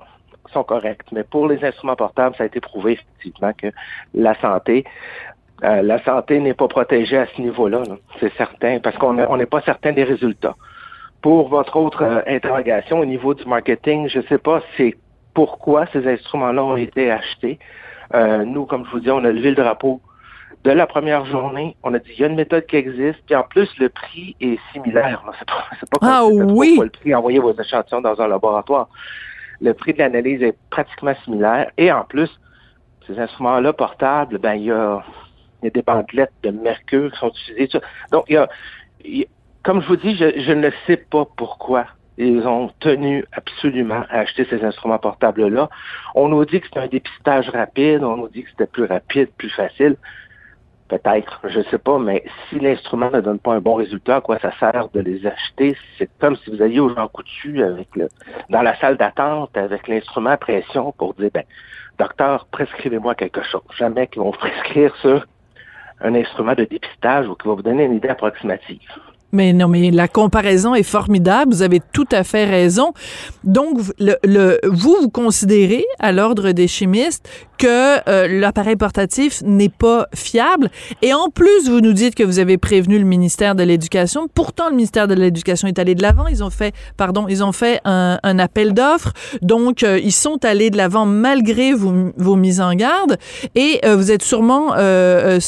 sont 0.52 0.64
corrects. 0.64 1.12
Mais 1.12 1.24
pour 1.24 1.48
les 1.48 1.64
instruments 1.64 1.96
portables, 1.96 2.36
ça 2.36 2.44
a 2.44 2.46
été 2.46 2.60
prouvé 2.60 2.94
effectivement 2.94 3.54
que 3.54 3.68
la 4.14 4.36
santé, 4.40 4.86
euh, 5.64 5.82
la 5.82 6.04
santé 6.04 6.40
n'est 6.40 6.54
pas 6.54 6.68
protégée 6.68 7.18
à 7.18 7.28
ce 7.28 7.42
niveau-là, 7.42 7.84
là. 7.88 7.96
c'est 8.20 8.34
certain, 8.36 8.80
parce 8.80 8.98
qu'on 8.98 9.38
n'est 9.38 9.46
pas 9.46 9.62
certain 9.62 9.92
des 9.92 10.04
résultats. 10.04 10.56
Pour 11.22 11.50
votre 11.50 11.76
autre 11.78 12.04
euh, 12.04 12.22
interrogation 12.28 13.00
au 13.00 13.06
niveau 13.06 13.34
du 13.34 13.46
marketing, 13.46 14.08
je 14.10 14.20
ne 14.20 14.24
sais 14.24 14.38
pas 14.38 14.62
c'est 14.78 14.96
pourquoi 15.34 15.86
ces 15.88 16.08
instruments-là 16.08 16.64
ont 16.64 16.78
été 16.78 17.12
achetés. 17.12 17.60
Euh, 18.14 18.46
nous, 18.46 18.66
comme 18.66 18.86
je 18.86 18.92
vous 18.92 19.00
dis, 19.00 19.10
on 19.12 19.24
a 19.24 19.32
levé 19.32 19.50
le 19.50 19.56
drapeau 19.56 20.02
de 20.64 20.72
la 20.72 20.88
première 20.88 21.26
journée. 21.26 21.76
On 21.84 21.94
a 21.94 22.00
dit 22.00 22.12
il 22.14 22.20
y 22.20 22.24
a 22.24 22.28
une 22.28 22.36
méthode 22.36 22.66
qui 22.66 22.76
existe, 22.76 23.20
puis 23.26 23.36
en 23.36 23.44
plus 23.44 23.70
le 23.80 23.90
prix 23.90 24.36
est 24.42 24.60
similaire. 24.74 25.24
C'est 25.40 25.48
pas, 25.48 25.64
c'est 25.80 25.90
pas 25.90 26.00
comme 26.00 26.10
Ah 26.10 26.26
oui! 26.26 26.80
le 26.82 26.90
prix 26.90 27.14
envoyer 27.16 27.40
vos 27.40 27.54
échantillons 27.54 28.02
dans 28.02 28.20
un 28.22 28.28
laboratoire. 28.28 28.88
Le 29.62 29.74
prix 29.74 29.94
de 29.94 30.00
l'analyse 30.00 30.42
est 30.44 30.56
pratiquement 30.70 31.14
similaire. 31.24 31.72
Et 31.78 31.92
en 31.92 32.04
plus, 32.04 32.30
ces 33.08 33.18
instruments-là 33.20 33.74
portables, 33.74 34.38
ben 34.40 34.54
il 34.56 34.64
y 34.66 34.72
a, 34.72 35.04
il 35.62 35.66
y 35.66 35.68
a 35.68 35.72
des 35.72 35.82
bandelettes 35.82 36.34
de 36.44 36.52
mercure 36.52 37.12
qui 37.12 37.20
sont 37.20 37.30
utilisées. 37.30 37.80
Donc, 38.12 38.26
il 38.28 38.34
y 38.34 38.38
a, 38.38 38.50
il 39.04 39.18
y 39.20 39.24
a- 39.24 39.28
comme 39.64 39.82
je 39.82 39.88
vous 39.88 39.96
dis, 39.96 40.16
je, 40.16 40.40
je 40.42 40.52
ne 40.52 40.70
sais 40.86 40.98
pas 40.98 41.26
pourquoi 41.38 41.86
ils 42.18 42.48
ont 42.48 42.72
tenu 42.80 43.26
absolument 43.34 44.04
à 44.10 44.20
acheter 44.20 44.46
ces 44.46 44.64
instruments 44.64 45.00
portables-là. 45.00 45.70
On 46.16 46.30
nous 46.30 46.46
dit 46.46 46.62
que 46.62 46.68
c'est 46.72 46.80
un 46.80 46.88
dépistage 46.88 47.50
rapide, 47.50 48.04
on 48.04 48.18
nous 48.18 48.30
dit 48.30 48.44
que 48.44 48.50
c'était 48.52 48.68
plus 48.68 48.86
rapide, 48.86 49.30
plus 49.38 49.50
facile. 49.50 49.98
Peut-être, 50.88 51.42
je 51.46 51.60
ne 51.60 51.64
sais 51.64 51.80
pas, 51.80 51.98
mais 51.98 52.24
si 52.48 52.60
l'instrument 52.60 53.10
ne 53.10 53.20
donne 53.20 53.40
pas 53.40 53.56
un 53.56 53.60
bon 53.60 53.74
résultat, 53.74 54.18
à 54.18 54.22
quoi 54.22 54.38
ça 54.38 54.52
sert 54.60 54.88
de 54.94 55.00
les 55.00 55.26
acheter? 55.26 55.76
C'est 55.98 56.10
comme 56.20 56.36
si 56.38 56.52
vous 56.52 56.62
alliez 56.62 56.80
au 56.80 56.94
Jean 56.94 57.08
Coutu 57.08 57.64
avec 57.64 57.88
le, 57.96 58.08
dans 58.50 58.62
la 58.62 58.78
salle 58.78 58.96
d'attente 58.96 59.58
avec 59.58 59.88
l'instrument 59.88 60.30
à 60.30 60.38
pression 60.38 60.92
pour 60.92 61.16
dire, 61.16 61.32
ben, 61.34 61.44
docteur, 61.98 62.46
prescrivez-moi 62.52 63.16
quelque 63.16 63.42
chose. 63.42 63.64
Jamais 63.78 64.08
qu'ils 64.08 64.22
vont 64.22 64.32
prescrire 64.32 64.96
sur 64.98 65.26
un 66.02 66.14
instrument 66.14 66.54
de 66.54 66.66
dépistage 66.66 67.28
ou 67.28 67.36
qui 67.36 67.48
va 67.48 67.56
vous 67.56 67.64
donner 67.64 67.86
une 67.86 67.96
idée 67.96 68.10
approximative. 68.10 68.80
Mais 69.32 69.54
non, 69.54 69.68
mais 69.68 69.92
la 69.92 70.08
comparaison 70.08 70.76
est 70.76 70.84
formidable. 70.84 71.54
Vous 71.54 71.62
avez 71.62 71.82
tout 71.92 72.08
à 72.12 72.24
fait 72.24 72.46
raison. 72.46 72.94
Donc, 73.44 73.80
le, 74.00 74.16
le 74.24 74.60
vous, 74.64 74.96
vous 75.02 75.10
considérez, 75.10 75.84
à 76.00 76.12
l'Ordre 76.12 76.52
des 76.52 76.68
chimistes, 76.68 77.28
que 77.58 78.10
euh, 78.10 78.28
l'appareil 78.28 78.76
portatif 78.76 79.42
n'est 79.44 79.70
pas 79.70 80.08
fiable. 80.14 80.70
Et 81.02 81.14
en 81.14 81.30
plus, 81.30 81.70
vous 81.70 81.82
nous 81.82 81.94
dites 81.94 82.16
que 82.16 82.24
vous 82.24 82.40
avez 82.40 82.58
prévenu 82.58 82.98
le 83.00 83.06
ministère 83.06 83.56
de 83.56 83.64
l'Éducation. 83.64 84.28
Pourtant, 84.34 84.70
le 84.70 84.76
ministère 84.76 85.08
de 85.08 85.14
l'Éducation 85.14 85.68
est 85.68 85.80
allé 85.80 85.96
de 85.96 86.02
l'avant. 86.02 86.28
Ils 86.28 86.44
ont 86.44 86.50
fait, 86.50 86.74
pardon, 86.98 87.26
ils 87.30 87.44
ont 87.44 87.52
fait 87.52 87.82
un, 87.86 88.20
un 88.24 88.40
appel 88.40 88.74
d'offres. 88.74 89.14
Donc, 89.42 89.84
euh, 89.84 90.00
ils 90.00 90.12
sont 90.12 90.44
allés 90.46 90.70
de 90.70 90.78
l'avant 90.78 91.06
malgré 91.06 91.74
vos, 91.74 92.12
vos, 92.18 92.36
mises 92.36 92.62
en 92.62 92.74
garde. 92.74 93.18
Et 93.56 93.80
euh, 93.86 93.96
vous 93.96 94.12
êtes 94.12 94.24
sûrement 94.24 94.74
euh, 94.78 95.40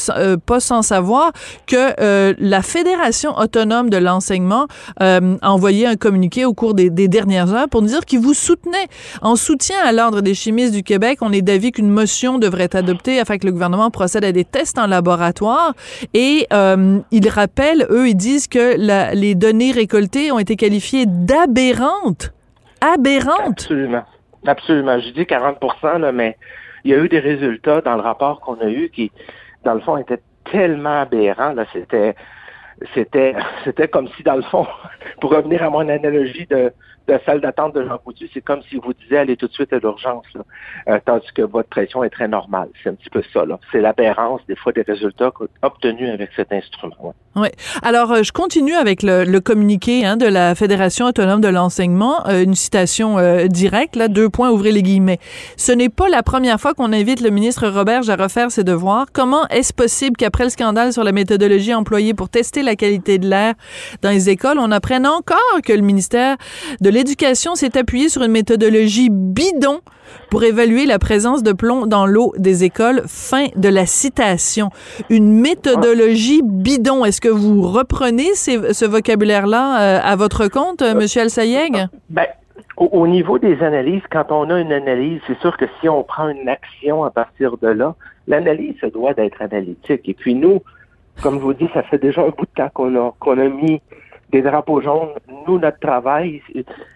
pas 0.46 0.60
sans 0.60 0.82
savoir 0.82 1.32
que 1.66 2.34
la 2.38 2.62
Fédération 2.62 3.36
autonome 3.36 3.67
de 3.68 3.96
l'enseignement 3.96 4.66
a 5.00 5.20
envoyé 5.42 5.86
un 5.86 5.96
communiqué 5.96 6.44
au 6.44 6.54
cours 6.54 6.74
des, 6.74 6.90
dernières 7.08 7.54
heures 7.54 7.68
pour 7.68 7.82
nous 7.82 7.88
dire 7.88 8.04
qu'ils 8.04 8.20
vous 8.20 8.34
soutenaient. 8.34 8.88
En 9.22 9.36
soutien 9.36 9.76
à 9.84 9.92
l'Ordre 9.92 10.20
des 10.20 10.34
chimistes 10.34 10.74
du 10.74 10.82
Québec, 10.82 11.18
on 11.20 11.32
est 11.32 11.42
d'avis 11.42 11.72
qu'une 11.72 11.90
motion 11.90 12.38
devrait 12.38 12.64
être 12.64 12.76
adoptée 12.76 13.20
afin 13.20 13.38
que 13.38 13.46
le 13.46 13.52
gouvernement 13.52 13.90
procède 13.90 14.24
à 14.24 14.32
des 14.32 14.44
tests 14.44 14.78
en 14.78 14.86
laboratoire. 14.86 15.74
Et 16.14 16.46
euh, 16.52 16.98
ils 17.10 17.28
rappellent, 17.28 17.86
eux, 17.90 18.08
ils 18.08 18.14
disent 18.16 18.48
que 18.48 18.76
les 19.14 19.34
données 19.34 19.72
récoltées 19.72 20.32
ont 20.32 20.38
été 20.38 20.56
qualifiées 20.56 21.06
d'aberrantes. 21.06 22.32
Aberrantes. 22.80 23.48
Absolument. 23.48 24.04
Absolument. 24.46 25.00
Je 25.00 25.10
dis 25.10 25.26
40 25.26 25.58
là, 26.00 26.12
mais 26.12 26.36
il 26.84 26.92
y 26.92 26.94
a 26.94 26.98
eu 26.98 27.08
des 27.08 27.18
résultats 27.18 27.80
dans 27.80 27.96
le 27.96 28.02
rapport 28.02 28.40
qu'on 28.40 28.58
a 28.60 28.68
eu 28.68 28.90
qui, 28.90 29.10
dans 29.64 29.74
le 29.74 29.80
fond, 29.80 29.96
étaient 29.96 30.20
tellement 30.50 31.02
aberrants. 31.02 31.54
C'était, 31.72 32.14
c'était, 32.94 33.34
c'était 33.64 33.88
comme 33.88 34.08
si, 34.16 34.22
dans 34.22 34.36
le 34.36 34.42
fond, 34.42 34.66
pour 35.20 35.30
revenir 35.30 35.62
à 35.62 35.70
mon 35.70 35.88
analogie 35.88 36.46
de, 36.46 36.72
de 37.08 37.18
salle 37.24 37.40
d'attente 37.40 37.74
de 37.74 37.84
Jean 37.84 37.98
c'est 38.32 38.40
comme 38.40 38.60
si 38.68 38.76
vous 38.76 38.92
disiez 38.92 39.18
allez 39.18 39.36
tout 39.36 39.46
de 39.46 39.52
suite 39.52 39.72
à 39.72 39.78
l'urgence, 39.78 40.26
euh, 40.88 40.98
tandis 41.04 41.32
que 41.34 41.42
votre 41.42 41.68
pression 41.68 42.04
est 42.04 42.10
très 42.10 42.28
normale. 42.28 42.68
C'est 42.82 42.90
un 42.90 42.94
petit 42.94 43.10
peu 43.10 43.22
ça. 43.32 43.44
C'est 43.72 43.80
l'aberrance 43.80 44.40
des 44.48 44.56
fois 44.56 44.72
des 44.72 44.82
résultats 44.82 45.32
obtenus 45.62 46.10
avec 46.10 46.30
cet 46.36 46.52
instrument. 46.52 46.96
Oui. 47.02 47.12
Ouais. 47.36 47.52
Alors, 47.82 48.12
euh, 48.12 48.22
je 48.22 48.32
continue 48.32 48.74
avec 48.74 49.02
le, 49.02 49.24
le 49.24 49.40
communiqué 49.40 50.04
hein, 50.04 50.16
de 50.16 50.26
la 50.26 50.54
Fédération 50.54 51.06
autonome 51.06 51.40
de 51.40 51.48
l'enseignement, 51.48 52.26
euh, 52.26 52.42
une 52.42 52.54
citation 52.54 53.18
euh, 53.18 53.46
directe, 53.46 53.96
là, 53.96 54.08
deux 54.08 54.28
points, 54.28 54.50
ouvrez 54.50 54.72
les 54.72 54.82
guillemets. 54.82 55.18
Ce 55.56 55.72
n'est 55.72 55.88
pas 55.88 56.08
la 56.08 56.22
première 56.22 56.60
fois 56.60 56.74
qu'on 56.74 56.92
invite 56.92 57.20
le 57.20 57.30
ministre 57.30 57.68
Robert 57.68 58.10
à 58.10 58.16
refaire 58.16 58.50
ses 58.50 58.64
devoirs. 58.64 59.06
Comment 59.12 59.46
est-ce 59.48 59.72
possible 59.72 60.16
qu'après 60.16 60.44
le 60.44 60.50
scandale 60.50 60.92
sur 60.92 61.04
la 61.04 61.12
méthodologie 61.12 61.74
employée 61.74 62.14
pour 62.14 62.28
tester 62.28 62.62
la 62.62 62.74
qualité 62.74 63.18
de 63.18 63.28
l'air 63.28 63.54
dans 64.02 64.10
les 64.10 64.30
écoles, 64.30 64.58
on 64.58 64.72
apprenne 64.72 65.06
encore 65.06 65.38
que 65.64 65.72
le 65.72 65.82
ministère 65.82 66.36
de 66.80 66.90
l'éducation 66.98 67.54
s'est 67.54 67.78
appuyé 67.78 68.08
sur 68.08 68.22
une 68.22 68.32
méthodologie 68.32 69.08
bidon 69.08 69.78
pour 70.30 70.42
évaluer 70.42 70.84
la 70.84 70.98
présence 70.98 71.44
de 71.44 71.52
plomb 71.52 71.86
dans 71.86 72.06
l'eau 72.06 72.32
des 72.36 72.64
écoles. 72.64 73.02
Fin 73.06 73.46
de 73.54 73.68
la 73.68 73.86
citation. 73.86 74.70
Une 75.08 75.40
méthodologie 75.40 76.42
bidon. 76.42 77.04
Est-ce 77.04 77.20
que 77.20 77.28
vous 77.28 77.62
reprenez 77.62 78.34
ce 78.34 78.84
vocabulaire-là 78.84 79.80
euh, 79.80 80.00
à 80.02 80.16
votre 80.16 80.48
compte, 80.48 80.82
euh, 80.82 80.90
M. 80.90 81.06
Al-Sayeg? 81.22 81.86
Ben, 82.10 82.26
au, 82.76 82.86
au, 82.86 83.06
niveau 83.06 83.38
des 83.38 83.62
analyses, 83.62 84.02
quand 84.10 84.32
on 84.32 84.50
a 84.50 84.58
une 84.58 84.72
analyse, 84.72 85.20
c'est 85.28 85.38
sûr 85.38 85.56
que 85.56 85.66
si 85.80 85.88
on 85.88 86.02
prend 86.02 86.28
une 86.28 86.48
action 86.48 87.04
à 87.04 87.10
partir 87.10 87.58
de 87.58 87.68
là, 87.68 87.94
l'analyse 88.26 88.74
se 88.80 88.86
doit 88.86 89.14
d'être 89.14 89.40
analytique. 89.40 90.08
Et 90.08 90.14
puis 90.14 90.34
nous, 90.34 90.62
comme 91.22 91.36
je 91.36 91.44
vous 91.44 91.54
dis, 91.54 91.68
ça 91.74 91.84
fait 91.84 91.98
déjà 91.98 92.22
un 92.22 92.30
bout 92.30 92.46
de 92.46 92.50
temps 92.56 92.70
qu'on 92.74 92.92
a, 92.96 93.14
qu'on 93.20 93.38
a 93.38 93.48
mis 93.48 93.80
des 94.30 94.42
drapeaux 94.42 94.80
jaunes. 94.80 95.14
Nous, 95.46 95.58
notre 95.58 95.78
travail, 95.78 96.42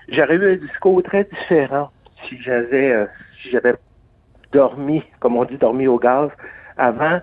j'aurais 0.09 0.35
eu 0.35 0.53
un 0.53 0.57
discours 0.57 1.03
très 1.03 1.25
différent 1.25 1.91
si 2.29 2.41
j'avais 2.41 2.93
euh, 2.93 3.07
si 3.43 3.51
j'avais 3.51 3.75
dormi, 4.53 5.03
comme 5.21 5.37
on 5.37 5.45
dit, 5.45 5.57
dormi 5.57 5.87
au 5.87 5.99
gaz 5.99 6.31
avant 6.77 7.21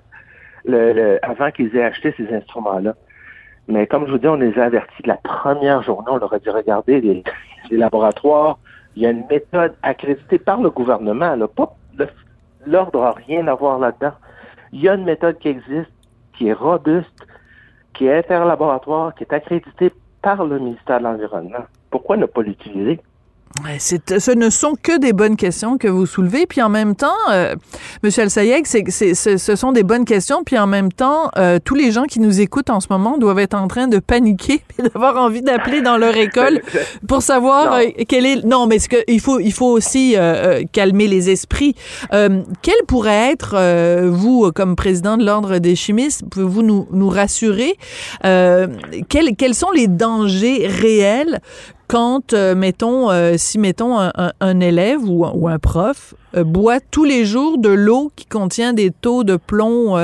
le, 0.65 0.93
le 0.93 1.25
avant 1.25 1.51
qu'ils 1.51 1.75
aient 1.75 1.83
acheté 1.83 2.13
ces 2.17 2.33
instruments-là. 2.33 2.95
Mais 3.67 3.85
comme 3.85 4.07
je 4.07 4.11
vous 4.11 4.17
dis, 4.17 4.27
on 4.27 4.35
les 4.35 4.57
a 4.57 4.65
avertis 4.65 5.03
de 5.03 5.09
la 5.09 5.17
première 5.17 5.83
journée. 5.83 6.07
On 6.09 6.17
leur 6.17 6.33
a 6.33 6.39
dit, 6.39 6.49
regardez, 6.49 7.01
les, 7.01 7.23
les 7.69 7.77
laboratoires, 7.77 8.57
il 8.95 9.03
y 9.03 9.05
a 9.05 9.11
une 9.11 9.27
méthode 9.27 9.75
accréditée 9.83 10.39
par 10.39 10.59
le 10.59 10.71
gouvernement. 10.71 11.35
Là, 11.35 11.47
l'ordre 12.65 13.01
n'a 13.01 13.11
rien 13.11 13.47
à 13.47 13.53
voir 13.53 13.77
là-dedans. 13.77 14.13
Il 14.71 14.81
y 14.81 14.89
a 14.89 14.95
une 14.95 15.05
méthode 15.05 15.37
qui 15.37 15.49
existe, 15.49 15.91
qui 16.33 16.47
est 16.47 16.53
robuste, 16.53 17.27
qui 17.93 18.07
est 18.07 18.17
interlaboratoire, 18.17 19.13
qui 19.13 19.23
est 19.23 19.33
accréditée 19.33 19.91
par 20.21 20.45
le 20.45 20.59
ministère 20.59 20.99
de 20.99 21.05
l'Environnement. 21.05 21.65
Pourquoi 21.89 22.17
ne 22.17 22.25
pas 22.25 22.41
l'utiliser? 22.41 22.99
Ce 23.79 24.31
ne 24.31 24.49
sont 24.49 24.73
que 24.81 24.97
des 24.97 25.13
bonnes 25.13 25.35
questions 25.35 25.77
que 25.77 25.87
vous 25.87 26.05
soulevez. 26.05 26.45
Puis 26.45 26.61
en 26.61 26.69
même 26.69 26.95
temps, 26.95 27.07
euh, 27.29 27.55
Monsieur 28.03 28.23
Al-Sayeg, 28.23 28.65
ce 28.65 29.55
sont 29.55 29.71
des 29.71 29.83
bonnes 29.83 30.05
questions. 30.05 30.43
Puis 30.43 30.57
en 30.57 30.67
même 30.67 30.91
temps, 30.91 31.29
euh, 31.37 31.59
tous 31.63 31.75
les 31.75 31.91
gens 31.91 32.03
qui 32.03 32.19
nous 32.19 32.41
écoutent 32.41 32.69
en 32.69 32.79
ce 32.79 32.87
moment 32.89 33.17
doivent 33.17 33.39
être 33.39 33.55
en 33.55 33.67
train 33.67 33.87
de 33.87 33.99
paniquer 33.99 34.61
et 34.79 34.83
d'avoir 34.83 35.17
envie 35.17 35.41
d'appeler 35.41 35.81
dans 35.81 35.97
leur 35.97 36.15
école 36.15 36.61
pour 37.07 37.21
savoir 37.21 37.73
euh, 37.73 37.83
quel 38.07 38.25
est. 38.25 38.45
Non, 38.45 38.67
mais 38.67 38.79
que 38.79 38.97
il 39.07 39.19
faut, 39.19 39.39
il 39.39 39.51
faut 39.51 39.67
aussi 39.71 40.13
euh, 40.15 40.63
calmer 40.71 41.07
les 41.07 41.29
esprits. 41.29 41.75
quel 42.11 42.85
pourrait 42.87 43.31
être, 43.31 43.55
vous, 44.09 44.51
comme 44.53 44.75
président 44.75 45.17
de 45.17 45.25
l'ordre 45.25 45.57
des 45.57 45.75
chimistes, 45.75 46.23
pouvez-vous 46.29 46.63
nous, 46.63 46.87
nous 46.91 47.09
rassurer? 47.09 47.75
Quels, 48.21 49.35
quels 49.37 49.55
sont 49.55 49.71
les 49.71 49.87
dangers 49.87 50.67
réels 50.67 51.41
quand, 51.89 52.33
euh, 52.33 52.55
mettons, 52.55 53.09
euh, 53.09 53.33
si, 53.35 53.57
mettons, 53.57 53.99
un, 53.99 54.11
un, 54.15 54.31
un 54.39 54.59
élève 54.59 55.03
ou, 55.03 55.25
ou, 55.25 55.49
un 55.49 55.57
prof 55.57 56.13
euh, 56.37 56.43
boit 56.43 56.79
tous 56.79 57.03
les 57.03 57.25
jours 57.25 57.57
de 57.57 57.69
l'eau 57.69 58.11
qui 58.15 58.27
contient 58.27 58.73
des 58.73 58.91
taux 58.91 59.23
de 59.23 59.35
plomb 59.35 59.97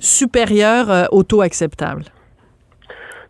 supérieurs 0.00 1.08
au 1.12 1.22
taux 1.22 1.42
acceptable? 1.42 2.04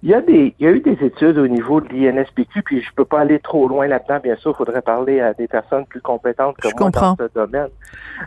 Il 0.02 0.10
y, 0.10 0.14
a 0.14 0.20
des, 0.20 0.54
il 0.60 0.64
y 0.64 0.68
a 0.68 0.70
eu 0.70 0.80
des 0.80 0.96
études 1.04 1.36
au 1.36 1.48
niveau 1.48 1.80
de 1.80 1.88
l'INSPQ, 1.88 2.62
puis 2.62 2.80
je 2.80 2.90
peux 2.94 3.04
pas 3.04 3.20
aller 3.20 3.40
trop 3.40 3.66
loin 3.66 3.88
là-dedans, 3.88 4.20
bien 4.22 4.36
sûr, 4.36 4.52
il 4.52 4.56
faudrait 4.56 4.82
parler 4.82 5.20
à 5.20 5.34
des 5.34 5.48
personnes 5.48 5.84
plus 5.86 6.00
compétentes 6.00 6.56
que 6.58 6.68
je 6.68 6.74
moi 6.74 6.84
comprends. 6.84 7.16
dans 7.18 7.26
ce 7.26 7.34
domaine. 7.34 7.70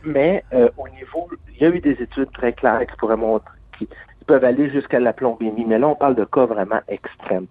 Mais 0.03 0.43
au 0.51 0.89
niveau, 0.89 1.29
il 1.55 1.61
y 1.61 1.65
a 1.65 1.69
eu 1.69 1.79
des 1.79 1.95
études 2.01 2.31
très 2.33 2.51
claires 2.51 2.81
qui 2.81 2.97
pourraient 2.97 3.15
montrer, 3.15 3.47
qui, 3.77 3.85
qui 3.85 4.25
peuvent 4.25 4.43
aller 4.43 4.69
jusqu'à 4.71 4.99
la 4.99 5.13
plombémie, 5.13 5.63
mais 5.65 5.79
là, 5.79 5.87
on 5.87 5.95
parle 5.95 6.15
de 6.15 6.25
cas 6.25 6.45
vraiment 6.45 6.81
extrêmes. 6.89 7.47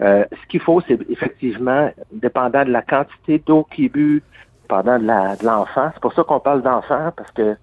Euh, 0.00 0.24
ce 0.30 0.46
qu'il 0.48 0.60
faut, 0.60 0.80
c'est 0.86 0.98
effectivement, 1.08 1.90
dépendant 2.12 2.64
de 2.64 2.70
la 2.70 2.82
quantité 2.82 3.42
d'eau 3.44 3.66
qui 3.70 3.86
est 3.86 3.88
bu 3.88 4.22
pendant 4.68 4.98
de 4.98 5.46
l'enfant, 5.46 5.90
c'est 5.92 6.00
pour 6.00 6.12
ça 6.14 6.24
qu'on 6.24 6.40
parle 6.40 6.62
d'enfant, 6.62 7.12
parce 7.16 7.30
que 7.32 7.56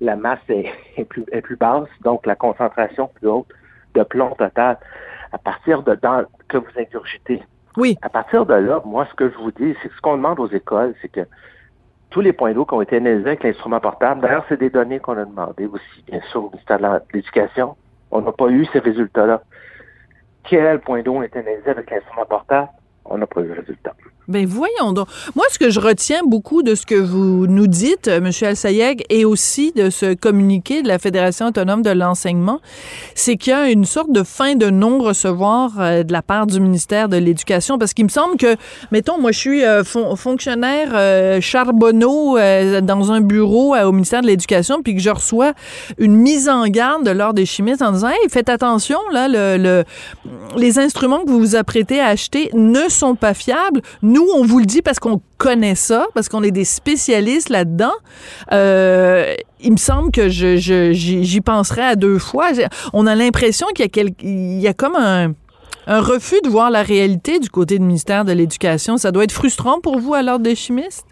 la 0.00 0.16
masse 0.16 0.40
est, 0.48 0.72
est, 0.96 1.04
plus, 1.04 1.24
est 1.30 1.40
plus 1.40 1.56
basse, 1.56 1.88
donc 2.02 2.26
la 2.26 2.34
concentration 2.34 3.08
plus 3.14 3.28
haute 3.28 3.48
de 3.94 4.02
plomb 4.02 4.34
total. 4.36 4.78
À 5.32 5.38
partir 5.38 5.82
de 5.82 5.94
dans, 5.94 6.24
que 6.48 6.56
vous 6.56 6.70
ingurgitez. 6.76 7.42
Oui. 7.76 7.98
À 8.02 8.08
partir 8.08 8.46
de 8.46 8.54
là, 8.54 8.80
moi, 8.84 9.06
ce 9.10 9.14
que 9.14 9.30
je 9.30 9.36
vous 9.36 9.52
dis, 9.52 9.74
c'est 9.82 9.88
que 9.88 9.94
ce 9.94 10.00
qu'on 10.00 10.16
demande 10.16 10.40
aux 10.40 10.48
écoles, 10.48 10.94
c'est 11.00 11.10
que 11.10 11.20
tous 12.10 12.20
les 12.22 12.32
points 12.32 12.52
d'eau 12.52 12.64
qui 12.64 12.74
ont 12.74 12.80
été 12.80 12.96
analysés 12.96 13.28
avec 13.28 13.44
l'instrument 13.44 13.80
portable, 13.80 14.22
d'ailleurs, 14.22 14.44
c'est 14.48 14.58
des 14.58 14.70
données 14.70 14.98
qu'on 14.98 15.18
a 15.18 15.24
demandées 15.26 15.66
aussi, 15.66 16.02
bien 16.06 16.20
sûr, 16.30 16.44
au 16.44 16.50
ministère 16.50 16.78
de 16.78 17.00
l'Éducation. 17.12 17.76
On 18.10 18.22
n'a 18.22 18.32
pas 18.32 18.48
eu 18.48 18.64
ces 18.72 18.78
résultats-là 18.78 19.42
quel 20.44 20.80
point 20.80 21.02
d'eau 21.02 21.22
est 21.22 21.36
analysé 21.36 21.70
avec 21.70 21.90
l'instrument 21.90 22.26
portable, 22.26 22.68
on 23.04 23.18
n'a 23.18 23.26
pas 23.26 23.40
eu 23.40 23.48
le 23.48 23.54
résultat. 23.54 23.94
Ben 24.28 24.44
voyons 24.46 24.92
donc. 24.92 25.08
Moi, 25.34 25.46
ce 25.50 25.58
que 25.58 25.70
je 25.70 25.80
retiens 25.80 26.20
beaucoup 26.22 26.62
de 26.62 26.74
ce 26.74 26.84
que 26.84 26.94
vous 26.94 27.46
nous 27.46 27.66
dites, 27.66 28.08
M. 28.08 28.30
Al-Sayeg, 28.42 29.04
et 29.08 29.24
aussi 29.24 29.72
de 29.72 29.88
ce 29.88 30.12
communiqué 30.12 30.82
de 30.82 30.88
la 30.88 30.98
Fédération 30.98 31.46
autonome 31.46 31.80
de 31.80 31.88
l'enseignement, 31.88 32.60
c'est 33.14 33.36
qu'il 33.36 33.52
y 33.52 33.56
a 33.56 33.70
une 33.70 33.86
sorte 33.86 34.12
de 34.12 34.22
fin 34.22 34.54
de 34.54 34.68
non-recevoir 34.68 35.70
euh, 35.78 36.02
de 36.02 36.12
la 36.12 36.20
part 36.20 36.46
du 36.46 36.60
ministère 36.60 37.08
de 37.08 37.16
l'Éducation, 37.16 37.78
parce 37.78 37.94
qu'il 37.94 38.04
me 38.04 38.10
semble 38.10 38.36
que, 38.36 38.56
mettons, 38.92 39.18
moi, 39.18 39.32
je 39.32 39.38
suis 39.38 39.64
euh, 39.64 39.82
fon 39.82 40.14
fonctionnaire 40.14 40.90
euh, 40.92 41.40
charbonneau 41.40 42.36
euh, 42.36 42.82
dans 42.82 43.10
un 43.10 43.22
bureau 43.22 43.74
euh, 43.74 43.84
au 43.84 43.92
ministère 43.92 44.20
de 44.20 44.26
l'Éducation, 44.26 44.82
puis 44.82 44.94
que 44.94 45.00
je 45.00 45.08
reçois 45.08 45.54
une 45.96 46.16
mise 46.16 46.50
en 46.50 46.66
garde 46.66 47.02
de 47.02 47.10
l'ordre 47.12 47.34
des 47.34 47.46
chimistes 47.46 47.80
en 47.80 47.92
disant, 47.92 48.08
hey, 48.08 48.28
faites 48.28 48.50
attention, 48.50 48.98
là, 49.10 49.26
le, 49.26 49.56
le, 49.56 49.84
les 50.58 50.78
instruments 50.78 51.24
que 51.24 51.30
vous 51.30 51.38
vous 51.38 51.56
apprêtez 51.56 51.98
à 51.98 52.08
acheter 52.08 52.50
ne 52.52 52.90
sont 52.90 53.14
pas 53.14 53.32
fiables. 53.32 53.80
On 54.34 54.44
vous 54.44 54.58
le 54.58 54.64
dit 54.64 54.82
parce 54.82 54.98
qu'on 54.98 55.20
connaît 55.36 55.74
ça, 55.74 56.06
parce 56.14 56.28
qu'on 56.28 56.42
est 56.42 56.50
des 56.50 56.64
spécialistes 56.64 57.48
là-dedans. 57.48 57.92
Euh, 58.52 59.34
il 59.60 59.72
me 59.72 59.76
semble 59.76 60.10
que 60.10 60.28
je, 60.28 60.56
j'y 60.92 61.40
penserais 61.40 61.84
à 61.84 61.96
deux 61.96 62.18
fois. 62.18 62.48
On 62.92 63.06
a 63.06 63.14
l'impression 63.14 63.66
qu'il 63.74 63.86
y 63.86 64.00
a, 64.00 64.04
il 64.20 64.60
y 64.60 64.68
a 64.68 64.74
comme 64.74 64.96
un, 64.96 65.34
refus 65.86 66.40
de 66.42 66.48
voir 66.48 66.70
la 66.70 66.82
réalité 66.82 67.38
du 67.38 67.48
côté 67.48 67.78
du 67.78 67.84
ministère 67.84 68.24
de 68.24 68.32
l'Éducation. 68.32 68.98
Ça 68.98 69.10
doit 69.10 69.24
être 69.24 69.32
frustrant 69.32 69.80
pour 69.80 69.98
vous 69.98 70.14
à 70.14 70.22
l'ordre 70.22 70.44
des 70.44 70.54
chimistes? 70.54 71.06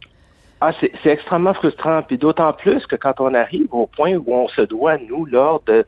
Ah, 0.60 0.72
c'est, 0.80 0.92
extrêmement 1.04 1.54
frustrant. 1.54 2.02
Puis 2.02 2.18
d'autant 2.18 2.52
plus 2.52 2.86
que 2.86 2.96
quand 2.96 3.20
on 3.20 3.34
arrive 3.34 3.68
au 3.72 3.86
point 3.86 4.14
où 4.14 4.24
on 4.34 4.48
se 4.48 4.62
doit, 4.62 4.98
nous, 4.98 5.24
l'ordre, 5.24 5.62
de 5.66 5.84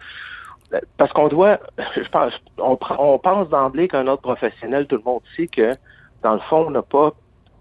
parce 0.96 1.12
qu'on 1.12 1.28
doit, 1.28 1.58
on 2.58 2.76
pense 3.18 3.48
d'emblée 3.48 3.88
qu'un 3.88 4.06
autre 4.06 4.22
professionnel, 4.22 4.86
tout 4.86 4.96
le 4.96 5.02
monde 5.02 5.22
sait 5.36 5.46
que, 5.46 5.74
dans 6.22 6.34
le 6.34 6.40
fond, 6.40 6.64
on 6.66 6.70
n'a 6.70 6.82
pas, 6.82 7.12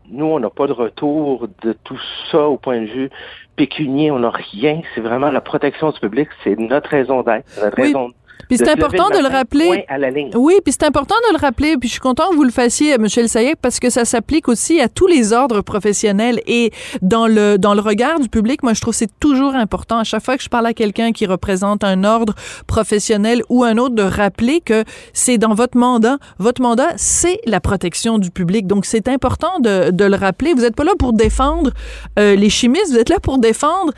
nous, 0.10 0.26
on 0.26 0.40
n'a 0.40 0.50
pas 0.50 0.68
de 0.68 0.74
retour 0.74 1.48
de 1.62 1.74
tout 1.84 2.00
ça 2.32 2.48
au 2.48 2.58
point 2.58 2.82
de 2.82 2.86
vue 2.88 3.10
pécunier, 3.56 4.12
on 4.12 4.20
n'a 4.20 4.30
rien. 4.30 4.82
C'est 4.94 5.02
vraiment 5.02 5.32
la 5.32 5.42
protection 5.42 5.92
du 5.92 6.00
public, 6.00 6.30
c'est 6.44 6.58
notre 6.58 6.90
raison 6.90 7.24
d'être, 7.24 7.46
notre 7.62 7.78
Oui. 7.78 7.84
raison 7.88 8.10
Puis 8.48 8.58
c'est 8.58 8.70
important 8.70 9.10
de 9.10 9.20
le 9.20 9.28
rappeler. 9.28 9.86
À 9.88 9.98
la 9.98 10.10
ligne. 10.10 10.32
Oui, 10.36 10.56
puis 10.64 10.72
c'est 10.72 10.86
important 10.86 11.16
de 11.30 11.34
le 11.36 11.40
rappeler. 11.40 11.78
Puis 11.78 11.90
je 11.90 11.94
suis 11.94 12.02
content 12.02 12.30
que 12.30 12.36
vous 12.36 12.44
le 12.44 12.52
fassiez, 12.52 12.94
M. 12.94 13.08
El 13.16 13.30
Sayek, 13.30 13.58
parce 13.62 13.80
que 13.80 13.90
ça 13.90 14.06
s'applique 14.06 14.48
aussi 14.48 14.80
à 14.80 14.88
tous 14.88 15.08
les 15.08 15.34
ordres 15.34 15.62
professionnels. 15.62 16.42
Et 16.48 16.72
dans 17.02 17.28
le 17.28 17.58
dans 17.58 17.74
le 17.74 17.82
regard 17.82 18.20
du 18.20 18.30
public, 18.30 18.64
moi, 18.64 18.74
je 18.74 18.82
trouve 18.82 18.94
que 18.94 19.00
c'est 19.00 19.20
toujours 19.20 19.56
important. 19.56 20.00
À 20.00 20.04
chaque 20.04 20.24
fois 20.24 20.38
que 20.38 20.44
je 20.44 20.50
parle 20.50 20.66
à 20.66 20.74
quelqu'un 20.74 21.12
qui 21.12 21.26
représente 21.26 21.84
un 21.84 22.04
ordre 22.04 22.34
professionnel 22.68 23.42
ou 23.50 23.64
un 23.64 23.78
autre, 23.78 23.96
de 23.96 24.04
rappeler 24.04 24.62
que 24.62 24.84
c'est 25.14 25.38
dans 25.38 25.54
votre 25.54 25.78
mandat. 25.78 26.18
Votre 26.40 26.62
mandat, 26.62 26.90
c'est 26.96 27.40
la 27.46 27.60
protection 27.60 28.18
du 28.18 28.32
public. 28.32 28.68
Donc, 28.68 28.86
c'est 28.86 29.08
important 29.08 29.60
de, 29.60 29.92
de 29.92 30.06
le 30.06 30.16
rappeler. 30.16 30.54
Vous 30.54 30.62
n'êtes 30.62 30.76
pas 30.76 30.84
là 30.84 30.94
pour 30.98 31.14
défendre 31.14 31.72
euh, 32.20 32.36
les 32.36 32.50
chimistes. 32.50 32.92
Vous 32.92 32.98
êtes 32.98 33.10
là 33.10 33.20
pour 33.20 33.40
défendre 33.40 33.94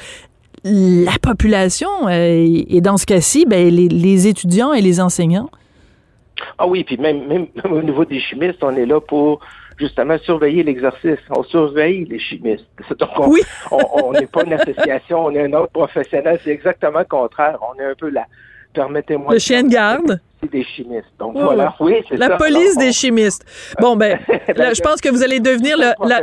la 0.63 1.17
population 1.21 1.89
euh, 2.07 2.45
et 2.69 2.81
dans 2.81 2.97
ce 2.97 3.05
cas-ci, 3.05 3.45
ben, 3.45 3.69
les, 3.69 3.87
les 3.87 4.27
étudiants 4.27 4.73
et 4.73 4.81
les 4.81 4.99
enseignants. 4.99 5.49
Ah 6.57 6.67
oui, 6.67 6.83
puis 6.83 6.97
même, 6.97 7.27
même 7.27 7.47
au 7.71 7.81
niveau 7.81 8.05
des 8.05 8.19
chimistes, 8.19 8.63
on 8.63 8.75
est 8.75 8.85
là 8.85 8.99
pour 9.01 9.39
justement 9.77 10.17
surveiller 10.19 10.63
l'exercice. 10.63 11.19
On 11.29 11.43
surveille 11.43 12.05
les 12.05 12.19
chimistes. 12.19 12.65
Donc, 12.99 13.09
on 13.17 13.29
Oui. 13.29 13.41
on- 13.71 14.05
on 14.05 14.11
n'est 14.13 14.27
pas 14.27 14.43
une 14.43 14.53
association, 14.53 15.25
on 15.25 15.31
est 15.31 15.43
un 15.43 15.53
autre 15.53 15.71
professionnel. 15.71 16.39
C'est 16.43 16.51
exactement 16.51 16.99
le 16.99 17.05
contraire. 17.05 17.57
On 17.61 17.79
est 17.79 17.85
un 17.85 17.95
peu 17.95 18.09
la, 18.09 18.25
permettez-moi... 18.73 19.33
Le 19.33 19.39
chien 19.39 19.63
de 19.63 19.69
garde? 19.69 20.19
Des 20.53 20.63
chimistes. 20.63 21.03
Donc 21.19 21.35
Ouais, 21.35 21.43
voilà, 21.43 21.75
oui, 21.81 21.95
c'est 22.07 22.17
ça. 22.17 22.29
La 22.29 22.37
police 22.37 22.69
Alors, 22.77 22.77
des 22.77 22.93
chimistes. 22.93 23.43
Bon, 23.81 23.97
ben, 23.97 24.17
Ben, 24.47 24.53
là, 24.55 24.73
je 24.73 24.79
pense 24.81 25.01
que 25.01 25.09
vous 25.09 25.21
allez 25.21 25.41
devenir 25.41 25.77
le, 25.77 25.91
la. 26.07 26.21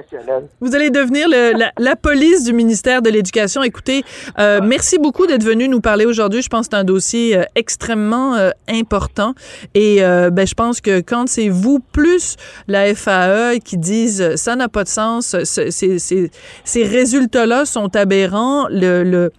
Vous 0.59 0.75
allez 0.75 0.89
devenir 0.89 1.29
le- 1.29 1.53
la, 1.53 1.71
la 1.79 1.97
police 1.97 2.43
du 2.45 2.55
ministère 2.55 3.03
de 3.03 3.11
l'Éducation. 3.11 3.63
Écoutez, 3.63 4.05
euh, 4.39 4.61
merci 4.65 4.97
beaucoup 4.99 5.27
d'être 5.27 5.45
venu 5.45 5.69
nous 5.69 5.83
parler 5.83 6.07
aujourd'hui. 6.07 6.41
Je 6.41 6.49
pense 6.49 6.67
que 6.67 6.75
c'est 6.75 6.81
un 6.81 6.85
dossier 6.85 7.37
euh, 7.37 7.43
extrêmement 7.57 8.35
euh, 8.37 8.51
important. 8.71 9.35
Et 9.75 10.03
euh, 10.03 10.31
ben, 10.31 10.47
je 10.47 10.55
pense 10.55 10.81
que 10.81 11.01
quand 11.03 11.29
c'est 11.29 11.51
vous 11.51 11.81
plus 11.93 12.37
la 12.69 12.95
FAE 12.95 13.59
qui 13.63 13.77
disent 13.77 14.35
ça 14.37 14.57
n'a 14.57 14.69
pas 14.71 14.85
de 14.85 14.89
sens, 14.89 15.37
ce- 15.45 15.71
ces, 15.71 15.99
ces- 15.99 16.31
ces 16.65 16.85
résultats-là 16.85 17.67
sont 17.67 17.95
aberrants, 17.95 18.67
le, 18.71 19.03
le- 19.05 19.31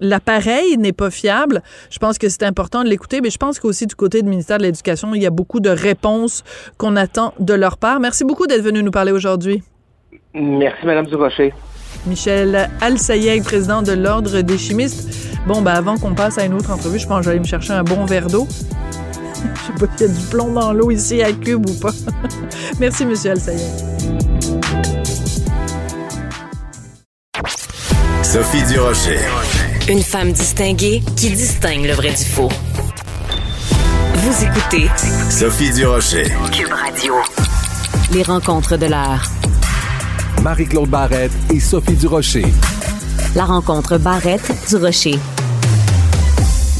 l'appareil 0.00 0.76
n'est 0.78 0.92
pas 0.92 1.10
fiable. 1.10 1.62
Je 1.90 1.98
pense 1.98 2.18
que 2.18 2.28
c'est 2.28 2.42
important 2.42 2.84
de 2.84 2.88
l'écouter, 2.88 3.20
mais 3.20 3.30
je 3.30 3.38
pense 3.38 3.58
qu'aussi 3.58 3.86
du 3.86 3.94
côté 3.94 4.22
du 4.22 4.28
ministère 4.28 4.58
de 4.58 4.62
l'Éducation, 4.62 5.14
il 5.14 5.22
y 5.22 5.26
a 5.26 5.30
beaucoup 5.30 5.60
de 5.60 5.70
réponses 5.70 6.44
qu'on 6.78 6.96
attend 6.96 7.34
de 7.38 7.54
leur 7.54 7.78
part. 7.78 8.00
Merci 8.00 8.24
beaucoup 8.24 8.46
d'être 8.46 8.62
venu 8.62 8.82
nous 8.82 8.90
parler 8.90 9.12
aujourd'hui. 9.12 9.62
Merci, 10.34 10.84
Madame 10.84 11.06
Durocher. 11.06 11.52
Michel 12.06 12.68
Alsayeg, 12.80 13.42
président 13.42 13.82
de 13.82 13.92
l'Ordre 13.92 14.40
des 14.42 14.58
chimistes. 14.58 15.28
Bon, 15.46 15.62
ben 15.62 15.72
avant 15.72 15.96
qu'on 15.96 16.14
passe 16.14 16.38
à 16.38 16.44
une 16.44 16.54
autre 16.54 16.70
entrevue, 16.70 16.98
je 16.98 17.06
pense 17.06 17.20
que 17.20 17.24
j'allais 17.24 17.38
me 17.38 17.44
chercher 17.44 17.72
un 17.72 17.84
bon 17.84 18.04
verre 18.04 18.26
d'eau. 18.26 18.46
Je 19.54 19.72
sais 19.72 19.86
pas 19.86 19.96
s'il 19.96 20.06
y 20.06 20.10
a 20.10 20.12
du 20.12 20.26
plomb 20.26 20.52
dans 20.52 20.72
l'eau 20.72 20.90
ici 20.90 21.22
à 21.22 21.32
Cube 21.32 21.68
ou 21.68 21.74
pas. 21.80 21.92
Merci, 22.80 23.06
Monsieur 23.06 23.32
Alsayeg. 23.32 23.60
Sophie 28.22 28.62
Durocher. 28.64 29.20
Une 29.88 30.02
femme 30.02 30.32
distinguée 30.32 31.00
qui 31.16 31.30
distingue 31.30 31.86
le 31.86 31.92
vrai 31.92 32.10
du 32.10 32.24
faux. 32.24 32.48
Vous 34.14 34.44
écoutez 34.44 34.88
Sophie 35.30 35.72
Durocher. 35.72 36.24
Cube 36.50 36.72
Radio. 36.72 37.14
Les 38.12 38.24
rencontres 38.24 38.76
de 38.76 38.86
l'heure. 38.86 39.22
Marie-Claude 40.42 40.88
Barrette 40.88 41.30
et 41.54 41.60
Sophie 41.60 41.94
Durocher. 41.94 42.46
La 43.36 43.44
rencontre 43.44 43.96
Barrette 43.98 44.50
du 44.68 44.74
Rocher. 44.74 45.20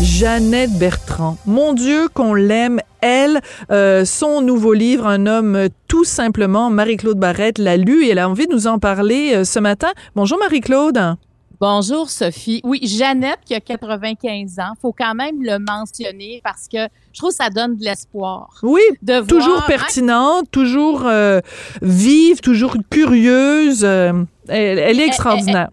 Jeannette 0.00 0.76
Bertrand. 0.76 1.38
Mon 1.46 1.74
Dieu, 1.74 2.08
qu'on 2.12 2.34
l'aime, 2.34 2.80
elle. 3.02 3.40
Euh, 3.70 4.04
son 4.04 4.40
nouveau 4.40 4.72
livre, 4.72 5.06
Un 5.06 5.26
homme 5.26 5.68
tout 5.86 6.04
simplement, 6.04 6.70
Marie-Claude 6.70 7.20
Barrette 7.20 7.58
l'a 7.58 7.76
lu 7.76 8.04
et 8.04 8.10
elle 8.10 8.18
a 8.18 8.28
envie 8.28 8.48
de 8.48 8.52
nous 8.52 8.66
en 8.66 8.80
parler 8.80 9.32
euh, 9.32 9.44
ce 9.44 9.60
matin. 9.60 9.92
Bonjour 10.16 10.38
Marie-Claude. 10.40 11.16
Bonjour 11.58 12.10
Sophie. 12.10 12.60
Oui, 12.64 12.80
Jeannette 12.82 13.38
qui 13.46 13.54
a 13.54 13.60
95 13.60 14.58
ans, 14.58 14.74
faut 14.80 14.92
quand 14.92 15.14
même 15.14 15.42
le 15.42 15.58
mentionner 15.58 16.40
parce 16.44 16.68
que 16.68 16.78
je 17.14 17.18
trouve 17.18 17.30
que 17.30 17.36
ça 17.36 17.48
donne 17.48 17.76
de 17.76 17.84
l'espoir. 17.84 18.50
Oui, 18.62 18.82
De 19.00 19.14
voir, 19.14 19.26
toujours 19.26 19.56
hein, 19.62 19.64
pertinente, 19.66 20.50
toujours 20.50 21.06
euh, 21.06 21.40
vive, 21.80 22.40
toujours 22.40 22.76
curieuse. 22.90 23.84
euh, 23.84 24.12
elle, 24.48 24.78
elle 24.78 25.00
est 25.00 25.06
extraordinaire. 25.06 25.70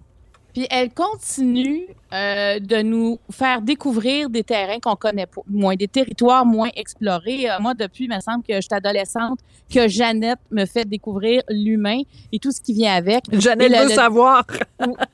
Puis 0.53 0.67
elle 0.69 0.93
continue 0.93 1.87
euh, 2.13 2.59
de 2.59 2.81
nous 2.83 3.19
faire 3.31 3.61
découvrir 3.61 4.29
des 4.29 4.43
terrains 4.43 4.79
qu'on 4.79 4.95
connaît 4.95 5.25
pas, 5.25 5.41
moins 5.49 5.75
des 5.75 5.87
territoires 5.87 6.45
moins 6.45 6.69
explorés. 6.75 7.49
Euh, 7.49 7.59
moi, 7.59 7.73
depuis, 7.73 8.05
il 8.05 8.09
me 8.15 8.19
semble 8.19 8.43
que 8.43 8.53
je 8.55 8.61
suis 8.61 8.73
adolescente, 8.73 9.39
que 9.73 9.87
Jeannette 9.87 10.37
me 10.51 10.65
fait 10.65 10.85
découvrir 10.85 11.41
l'humain 11.49 12.01
et 12.31 12.37
tout 12.37 12.51
ce 12.51 12.61
qui 12.61 12.73
vient 12.73 12.93
avec. 12.93 13.23
Jeannette 13.31 13.71
Et 13.71 13.73
le- 13.73 13.81
veut 13.83 13.89
le- 13.89 13.95
savoir. 13.95 14.45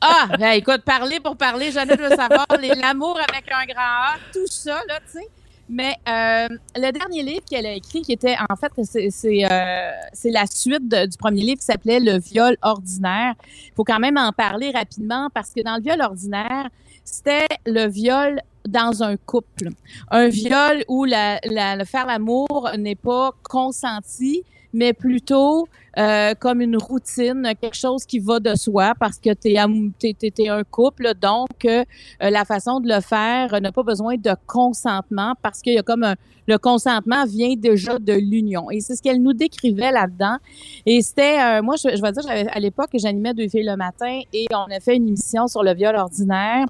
Ah, 0.01 0.27
ben 0.37 0.51
écoute, 0.51 0.81
parler 0.83 1.19
pour 1.21 1.37
parler, 1.37 1.71
Jeannette 1.71 1.99
veut 2.01 2.09
savoir 2.09 2.45
l'amour 2.81 3.17
avec 3.17 3.45
un 3.51 3.65
grand 3.65 3.81
A, 3.81 4.15
tout 4.33 4.47
ça, 4.47 4.81
là, 4.89 4.99
tu 5.11 5.19
sais. 5.19 5.27
Mais 5.71 5.95
euh, 6.07 6.47
le 6.75 6.91
dernier 6.91 7.21
livre 7.21 7.45
qu'elle 7.49 7.67
a 7.67 7.73
écrit, 7.73 8.01
qui 8.01 8.11
était, 8.13 8.35
en 8.49 8.55
fait, 8.55 8.71
c'est 9.11 9.45
euh, 9.45 9.91
la 10.25 10.45
suite 10.47 10.87
du 10.89 11.17
premier 11.17 11.41
livre 11.41 11.59
qui 11.59 11.65
s'appelait 11.65 11.99
Le 11.99 12.17
viol 12.19 12.57
ordinaire. 12.63 13.35
Il 13.67 13.73
faut 13.75 13.83
quand 13.83 13.99
même 13.99 14.17
en 14.17 14.31
parler 14.31 14.71
rapidement 14.71 15.29
parce 15.33 15.51
que 15.51 15.61
dans 15.61 15.75
le 15.75 15.81
viol 15.83 16.01
ordinaire, 16.01 16.69
c'était 17.05 17.47
le 17.67 17.87
viol 17.87 18.41
dans 18.67 19.03
un 19.03 19.15
couple. 19.17 19.69
Un 20.09 20.27
viol 20.27 20.83
où 20.87 21.05
la, 21.05 21.39
la- 21.45 21.75
le 21.75 21.85
faire 21.85 22.07
l'amour 22.07 22.69
n'est 22.77 22.95
pas 22.95 23.31
consenti, 23.43 24.43
mais 24.73 24.93
plutôt 24.93 25.67
euh, 25.99 26.33
comme 26.39 26.61
une 26.61 26.77
routine, 26.77 27.43
quelque 27.59 27.75
chose 27.75 28.05
qui 28.05 28.19
va 28.19 28.39
de 28.39 28.55
soi 28.55 28.93
parce 28.99 29.17
que 29.17 29.33
tu 29.33 29.49
es, 29.49 30.49
un 30.49 30.63
couple, 30.63 31.13
donc 31.19 31.65
euh, 31.65 31.83
la 32.21 32.45
façon 32.45 32.79
de 32.79 32.87
le 32.87 33.01
faire 33.01 33.53
euh, 33.53 33.59
n'a 33.59 33.71
pas 33.71 33.83
besoin 33.83 34.15
de 34.15 34.31
consentement 34.47 35.33
parce 35.41 35.61
qu'il 35.61 35.73
y 35.73 35.77
a 35.77 35.83
comme 35.83 36.03
un, 36.03 36.15
le 36.49 36.57
consentement 36.57 37.25
vient 37.25 37.53
déjà 37.55 37.99
de 37.99 38.13
l'union. 38.13 38.71
Et 38.71 38.79
c'est 38.81 38.95
ce 38.95 39.01
qu'elle 39.01 39.21
nous 39.21 39.33
décrivait 39.33 39.91
là-dedans. 39.91 40.37
Et 40.85 41.01
c'était, 41.01 41.39
euh, 41.39 41.61
moi, 41.61 41.75
je, 41.75 41.95
je 41.95 42.01
vais 42.01 42.11
dire, 42.11 42.23
à 42.51 42.59
l'époque, 42.59 42.89
j'animais 42.95 43.33
Deux 43.33 43.47
filles 43.47 43.65
le 43.65 43.75
matin 43.75 44.21
et 44.33 44.47
on 44.51 44.71
a 44.75 44.79
fait 44.79 44.95
une 44.95 45.07
émission 45.07 45.47
sur 45.47 45.63
le 45.63 45.73
viol 45.75 45.95
ordinaire. 45.95 46.65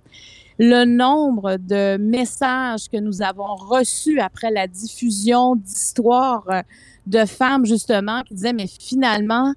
Le 0.57 0.83
nombre 0.83 1.55
de 1.55 1.95
messages 1.97 2.89
que 2.91 2.97
nous 2.97 3.21
avons 3.21 3.55
reçus 3.55 4.19
après 4.19 4.51
la 4.51 4.67
diffusion 4.67 5.55
d'histoires 5.55 6.43
euh, 6.49 6.61
de 7.09 7.25
femmes 7.25 7.65
justement 7.65 8.21
qui 8.23 8.33
disaient 8.35 8.53
mais 8.53 8.67
finalement 8.67 9.53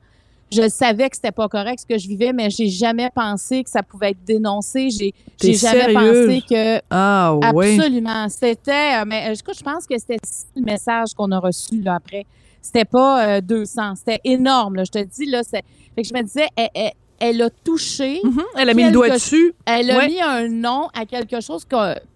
je 0.50 0.68
savais 0.68 1.08
que 1.08 1.16
c'était 1.16 1.32
pas 1.32 1.48
correct 1.48 1.80
ce 1.80 1.86
que 1.86 1.98
je 1.98 2.06
vivais 2.08 2.32
mais 2.32 2.50
j'ai 2.50 2.68
jamais 2.68 3.08
pensé 3.14 3.62
que 3.64 3.70
ça 3.70 3.82
pouvait 3.82 4.10
être 4.10 4.22
dénoncé. 4.24 4.90
J'ai 4.90 5.14
j'ai 5.40 5.54
jamais 5.54 5.94
pensé 5.94 6.42
que 6.48 6.80
Ah 7.40 7.52
oui. 7.54 7.78
absolument. 7.78 8.28
C'était 8.28 9.00
euh, 9.00 9.04
mais 9.06 9.30
euh, 9.30 9.34
je 9.34 9.62
pense 9.62 9.86
que 9.86 9.96
c'était 9.98 10.18
le 10.56 10.62
message 10.62 11.14
qu'on 11.16 11.30
a 11.32 11.38
reçu 11.38 11.80
là 11.80 11.94
après. 11.94 12.26
C'était 12.60 12.84
pas 12.84 13.36
euh, 13.36 13.40
200 13.40 13.94
c'était 13.96 14.20
énorme 14.24 14.76
là, 14.76 14.84
je 14.84 14.90
te 14.90 15.02
dis 15.02 15.26
là 15.26 15.42
c'est 15.42 15.62
fait 15.94 16.02
que 16.02 16.08
je 16.08 16.14
me 16.14 16.22
disais 16.22 16.46
elle, 16.56 16.68
elle- 16.74 16.92
elle 17.24 17.40
a 17.40 17.50
touché 17.50 18.20
Mhm, 18.24 18.42
Elle 18.56 18.68
a 18.70 18.74
mis 18.74 18.84
le 18.84 18.90
doigt 18.90 19.10
dessus. 19.10 19.54
elle 19.64 19.90
a 19.92 19.96
Ouais. 19.98 20.08
mis 20.08 20.20
un 20.20 20.48
nom 20.48 20.88
à 20.92 21.06
quelque 21.06 21.40
chose 21.40 21.64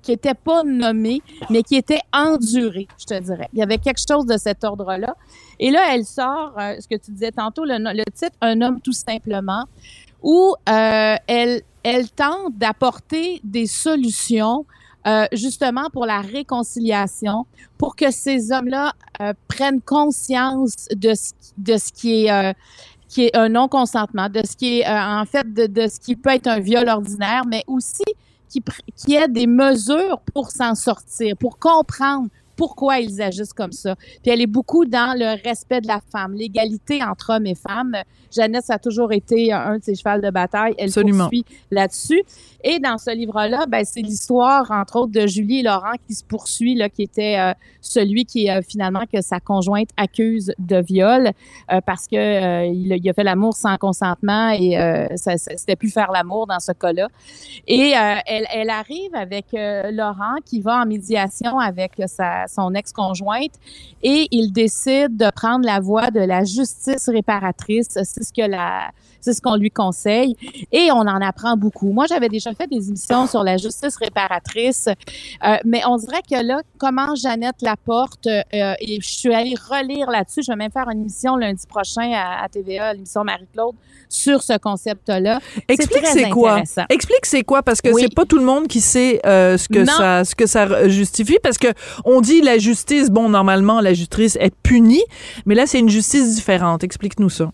qui 0.03 0.13
était 0.13 0.35
pas 0.35 0.63
nommé, 0.65 1.23
mais 1.49 1.63
qui 1.63 1.77
était 1.77 2.01
enduré, 2.13 2.89
je 2.99 3.05
te 3.07 3.19
dirais. 3.29 3.49
Il 3.53 3.59
y 3.61 3.63
avait 3.63 3.79
quelque 3.79 4.01
chose 4.07 4.27
de 4.27 4.37
cet 4.37 4.65
ordre-là. 4.65 5.15
Et 5.61 5.71
là, 5.71 5.95
elle 5.95 6.05
sort, 6.05 6.53
euh, 6.59 6.75
ce 6.81 6.87
que 6.89 6.97
tu 7.01 7.13
disais 7.13 7.31
tantôt, 7.31 7.65
le, 7.65 8.05
titre 8.13 8.37
Un 8.41 8.61
homme 8.63 8.81
tout 8.81 8.93
simplement, 8.93 9.65
où 10.23 10.55
euh, 10.69 11.15
elle, 11.29 11.63
elle 11.85 12.11
tente 12.11 12.57
d'apporter 12.57 13.41
des 13.45 13.67
solutions 13.67 14.67
euh, 15.07 15.27
justement 15.33 15.89
pour 15.93 16.05
la 16.05 16.21
réconciliation, 16.21 17.47
pour 17.79 17.95
que 17.95 18.11
ces 18.11 18.51
hommes-là 18.51 18.93
euh, 19.21 19.33
prennent 19.47 19.81
conscience 19.81 20.75
de 20.95 21.15
ce, 21.15 21.33
de 21.59 21.77
ce 21.77 21.93
qui 21.93 22.25
est... 22.25 22.31
euh, 22.33 22.53
qui 23.09 23.25
est 23.27 23.37
un 23.37 23.49
non-consentement, 23.49 24.29
de 24.29 24.41
ce 24.45 24.57
qui 24.57 24.81
est 24.81 24.89
euh, 24.89 25.21
en 25.21 25.25
fait 25.25 25.53
de, 25.53 25.89
ce 25.89 26.01
qui 26.01 26.17
peut 26.17 26.31
être 26.31 26.47
un 26.47 26.61
viol 26.61 26.89
ordinaire, 26.89 27.43
mais 27.47 27.63
aussi 27.67 28.05
qui, 28.49 28.63
qui 28.97 29.15
ait 29.15 29.29
des 29.29 29.47
mesures 29.47 30.21
pour 30.33 30.51
s'en 30.51 30.75
sortir, 30.75 31.37
pour 31.37 31.59
comprendre 31.59 32.29
pourquoi 32.57 32.99
ils 33.01 33.21
agissent 33.23 33.53
comme 33.53 33.73
ça. 33.73 33.95
Puis 34.23 34.31
elle 34.33 34.41
est 34.41 34.47
beaucoup 34.47 34.85
dans 34.87 35.17
le 35.19 35.41
respect 35.47 35.81
de 35.81 35.87
la 35.89 36.01
femme, 36.13 36.35
l'égalité 36.35 37.03
entre 37.03 37.35
hommes 37.37 37.47
et 37.47 37.55
femmes. 37.55 37.97
Jeannette, 38.35 38.65
ça 38.65 38.75
a 38.75 38.79
toujours 38.79 39.13
été 39.13 39.53
un 39.53 39.79
de 39.79 39.83
ses 39.85 39.95
chevals 39.95 40.21
de 40.21 40.31
bataille. 40.31 40.75
Elle 40.79 40.87
Absolument. 40.89 41.25
poursuit 41.25 41.45
là-dessus. 41.71 42.23
Et 42.65 42.81
dans 42.81 42.99
ce 42.99 43.15
livre-là, 43.15 43.67
ben, 43.69 43.85
c'est 43.85 44.01
l'histoire, 44.01 44.71
entre 44.73 44.97
autres, 44.97 45.13
de 45.13 45.27
Julie 45.27 45.61
et 45.61 45.63
Laurent 45.63 45.93
qui 46.07 46.15
se 46.15 46.25
poursuit, 46.25 46.75
là, 46.75 46.89
qui 46.89 47.03
était 47.03 47.39
euh, 47.39 47.53
celui 47.81 48.25
qui, 48.25 48.51
euh, 48.51 48.61
finalement, 48.69 49.05
que 49.11 49.21
sa 49.23 49.39
conjointe 49.39 49.91
accuse 49.97 50.53
de 50.59 50.77
viol 50.83 51.31
euh, 51.73 51.81
parce 51.87 52.09
que 52.09 52.67
il, 52.73 52.93
a- 52.93 52.97
il 52.97 53.09
a 53.09 53.13
fait 53.13 53.23
l'amour 53.23 53.55
sans 53.55 53.77
consentement 53.77 54.51
et 54.51 54.73
ça, 55.17 55.37
ça- 55.37 55.53
c'était 55.57 55.77
plus 55.77 55.91
faire 55.91 56.11
l'amour 56.11 56.47
dans 56.49 56.59
ce 56.59 56.73
cas-là. 56.73 57.09
Et 57.69 57.93
elle, 58.27 58.47
elle 58.53 58.71
arrive 58.71 59.15
avec 59.15 59.47
Laurent 59.53 60.37
qui 60.45 60.61
va 60.61 60.83
en 60.83 60.87
médiation 60.87 61.59
avec 61.59 61.93
sa, 62.07 62.46
son 62.49 62.75
ex-conjointe 62.75 63.53
et 64.03 64.29
il 64.31 64.53
décide 64.53 65.17
de 65.17 65.31
prendre 65.31 65.65
la 65.65 65.81
voie 65.81 66.11
de 66.11 66.21
la 66.21 66.45
justice 66.45 67.09
réparatrice. 67.09 67.89
C'est 67.91 68.23
ce 68.25 68.33
que 68.33 68.43
la, 68.49 68.91
c'est 69.21 69.33
ce 69.33 69.41
qu'on 69.41 69.57
lui 69.57 69.71
conseille 69.71 70.37
et 70.73 70.91
on 70.93 70.99
en 71.01 71.21
apprend 71.21 71.57
beaucoup. 71.57 71.91
Moi, 71.93 72.07
j'avais 72.09 72.29
déjà 72.29 72.55
fait 72.55 72.67
des 72.67 72.89
émissions 72.89 73.27
sur 73.27 73.43
la 73.43 73.57
justice 73.57 73.97
réparatrice, 73.97 74.89
euh, 75.45 75.57
mais 75.65 75.83
on 75.87 75.97
dirait 75.97 76.23
que 76.29 76.43
là, 76.45 76.61
comment 76.79 77.15
Jeannette 77.15 77.63
Laporte, 77.63 78.27
euh, 78.27 78.41
et 78.81 79.01
je 79.01 79.09
suis 79.09 79.35
allée 79.35 79.55
relire 79.71 80.11
là-dessus, 80.11 80.43
je 80.43 80.53
vais 80.53 80.57
même 80.57 80.71
faire 80.71 80.89
une 80.91 81.01
émission 81.01 81.37
lundi 81.37 81.67
prochain 81.67 82.13
à, 82.15 82.45
à 82.45 82.49
TVA, 82.49 82.93
l'émission 82.95 83.25
Marie-Claude, 83.25 83.75
sur 84.09 84.43
ce 84.43 84.57
concept-là. 84.59 85.41
Explique 85.69 86.07
c'est 86.07 86.29
quoi. 86.31 86.63
Explique 86.89 87.27
c'est 87.27 87.43
quoi 87.43 87.63
parce 87.63 87.81
que 87.81 87.89
Oui. 87.91 88.03
c'est 88.03 88.15
pas 88.15 88.25
tout 88.25 88.39
le 88.39 88.45
monde 88.45 88.69
qui 88.69 88.81
sait 88.81 89.21
euh, 89.27 89.59
ce 89.59 89.69
que 89.69 89.81
Non. 89.81 89.87
ça 89.87 90.25
ce 90.25 90.35
que 90.37 90.47
ça 90.47 90.89
justifie 90.89 91.39
parce 91.43 91.59
que 91.59 91.69
on 92.05 92.21
dit 92.21 92.36
la 92.41 92.59
justice 92.59 93.11
bon 93.11 93.29
normalement 93.29 93.81
la 93.81 93.95
justice 93.95 94.37
est 94.41 94.55
punie 94.63 95.03
mais 95.45 95.55
là 95.55 95.67
c'est 95.67 95.79
une 95.79 95.89
justice 95.89 96.35
différente. 96.35 96.85
Explique-nous 96.85 97.31
ça. 97.31 97.51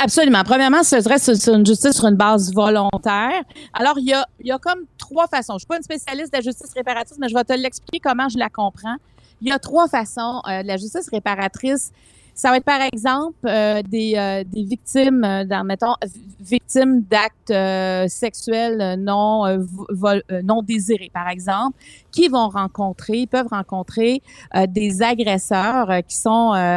Absolument. 0.00 0.42
Premièrement, 0.44 0.82
ce 0.82 1.00
serait 1.00 1.18
une 1.54 1.66
justice 1.66 1.96
sur 1.96 2.06
une 2.06 2.16
base 2.16 2.52
volontaire. 2.52 3.42
Alors, 3.72 3.98
il 3.98 4.06
y 4.06 4.12
a, 4.12 4.26
y 4.42 4.50
a 4.50 4.58
comme 4.58 4.80
trois 4.98 5.26
façons. 5.26 5.54
Je 5.54 5.60
suis 5.60 5.66
pas 5.66 5.76
une 5.76 5.82
spécialiste 5.82 6.32
de 6.32 6.38
la 6.38 6.42
justice 6.42 6.72
réparatrice, 6.74 7.18
mais 7.20 7.28
je 7.28 7.34
vais 7.34 7.44
te 7.44 7.52
l'expliquer 7.52 8.00
comment 8.00 8.28
je 8.28 8.38
la 8.38 8.48
comprends. 8.48 8.96
Il 9.40 9.48
y 9.48 9.52
a 9.52 9.58
trois 9.58 9.88
façons 9.88 10.40
euh, 10.48 10.62
de 10.62 10.68
la 10.68 10.76
justice 10.76 11.08
réparatrice. 11.10 11.92
Ça 12.34 12.50
va 12.50 12.56
être, 12.56 12.64
par 12.64 12.80
exemple, 12.92 13.36
euh, 13.46 13.82
des, 13.82 14.14
euh, 14.16 14.42
des 14.44 14.64
victimes, 14.64 15.22
euh, 15.22 15.44
dans, 15.44 15.64
mettons, 15.64 15.94
victimes 16.40 17.02
d'actes 17.02 17.50
euh, 17.50 18.08
sexuels 18.08 18.80
euh, 18.80 18.96
non, 18.96 19.46
euh, 19.46 19.58
vo- 19.58 19.86
vol- 19.90 20.22
non 20.42 20.62
désirés, 20.62 21.10
par 21.12 21.28
exemple, 21.28 21.78
qui 22.10 22.28
vont 22.28 22.48
rencontrer, 22.48 23.26
peuvent 23.26 23.48
rencontrer 23.50 24.22
des 24.68 25.02
agresseurs 25.02 25.90
qui 26.06 26.16
sont 26.16 26.30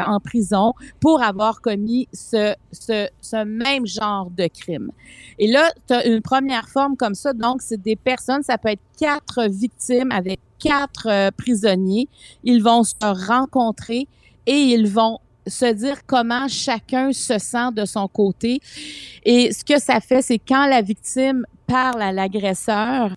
en 0.08 0.20
prison 0.20 0.74
pour 1.00 1.22
avoir 1.22 1.62
commis 1.62 2.08
ce, 2.14 2.54
ce, 2.72 3.08
ce 3.22 3.44
même 3.44 3.86
genre 3.86 4.30
de 4.30 4.48
crime. 4.48 4.92
Et 5.40 5.48
là, 5.48 5.72
tu 5.88 5.94
une 6.10 6.22
première 6.22 6.70
forme 6.70 6.96
comme 6.96 7.16
ça. 7.16 7.34
Donc, 7.34 7.62
c'est 7.62 7.82
des 7.82 7.96
personnes, 7.96 8.44
ça 8.44 8.58
peut 8.58 8.70
être 8.70 8.84
quatre 8.98 9.48
victimes 9.50 10.12
avec 10.12 10.40
quatre 10.60 11.32
prisonniers. 11.32 12.08
Ils 12.44 12.62
vont 12.64 12.84
se 12.84 12.94
rencontrer 13.02 14.08
et 14.46 14.54
ils 14.58 14.88
vont 14.88 15.20
se 15.48 15.72
dire 15.74 16.06
comment 16.06 16.48
chacun 16.48 17.12
se 17.14 17.38
sent 17.38 17.72
de 17.74 17.86
son 17.86 18.08
côté. 18.08 18.60
Et 19.24 19.52
ce 19.52 19.64
que 19.64 19.80
ça 19.80 20.00
fait, 20.00 20.22
c'est 20.22 20.40
quand 20.40 20.68
la 20.68 20.82
victime 20.82 21.46
parle 21.68 22.02
à 22.02 22.12
l'agresseur, 22.12 23.16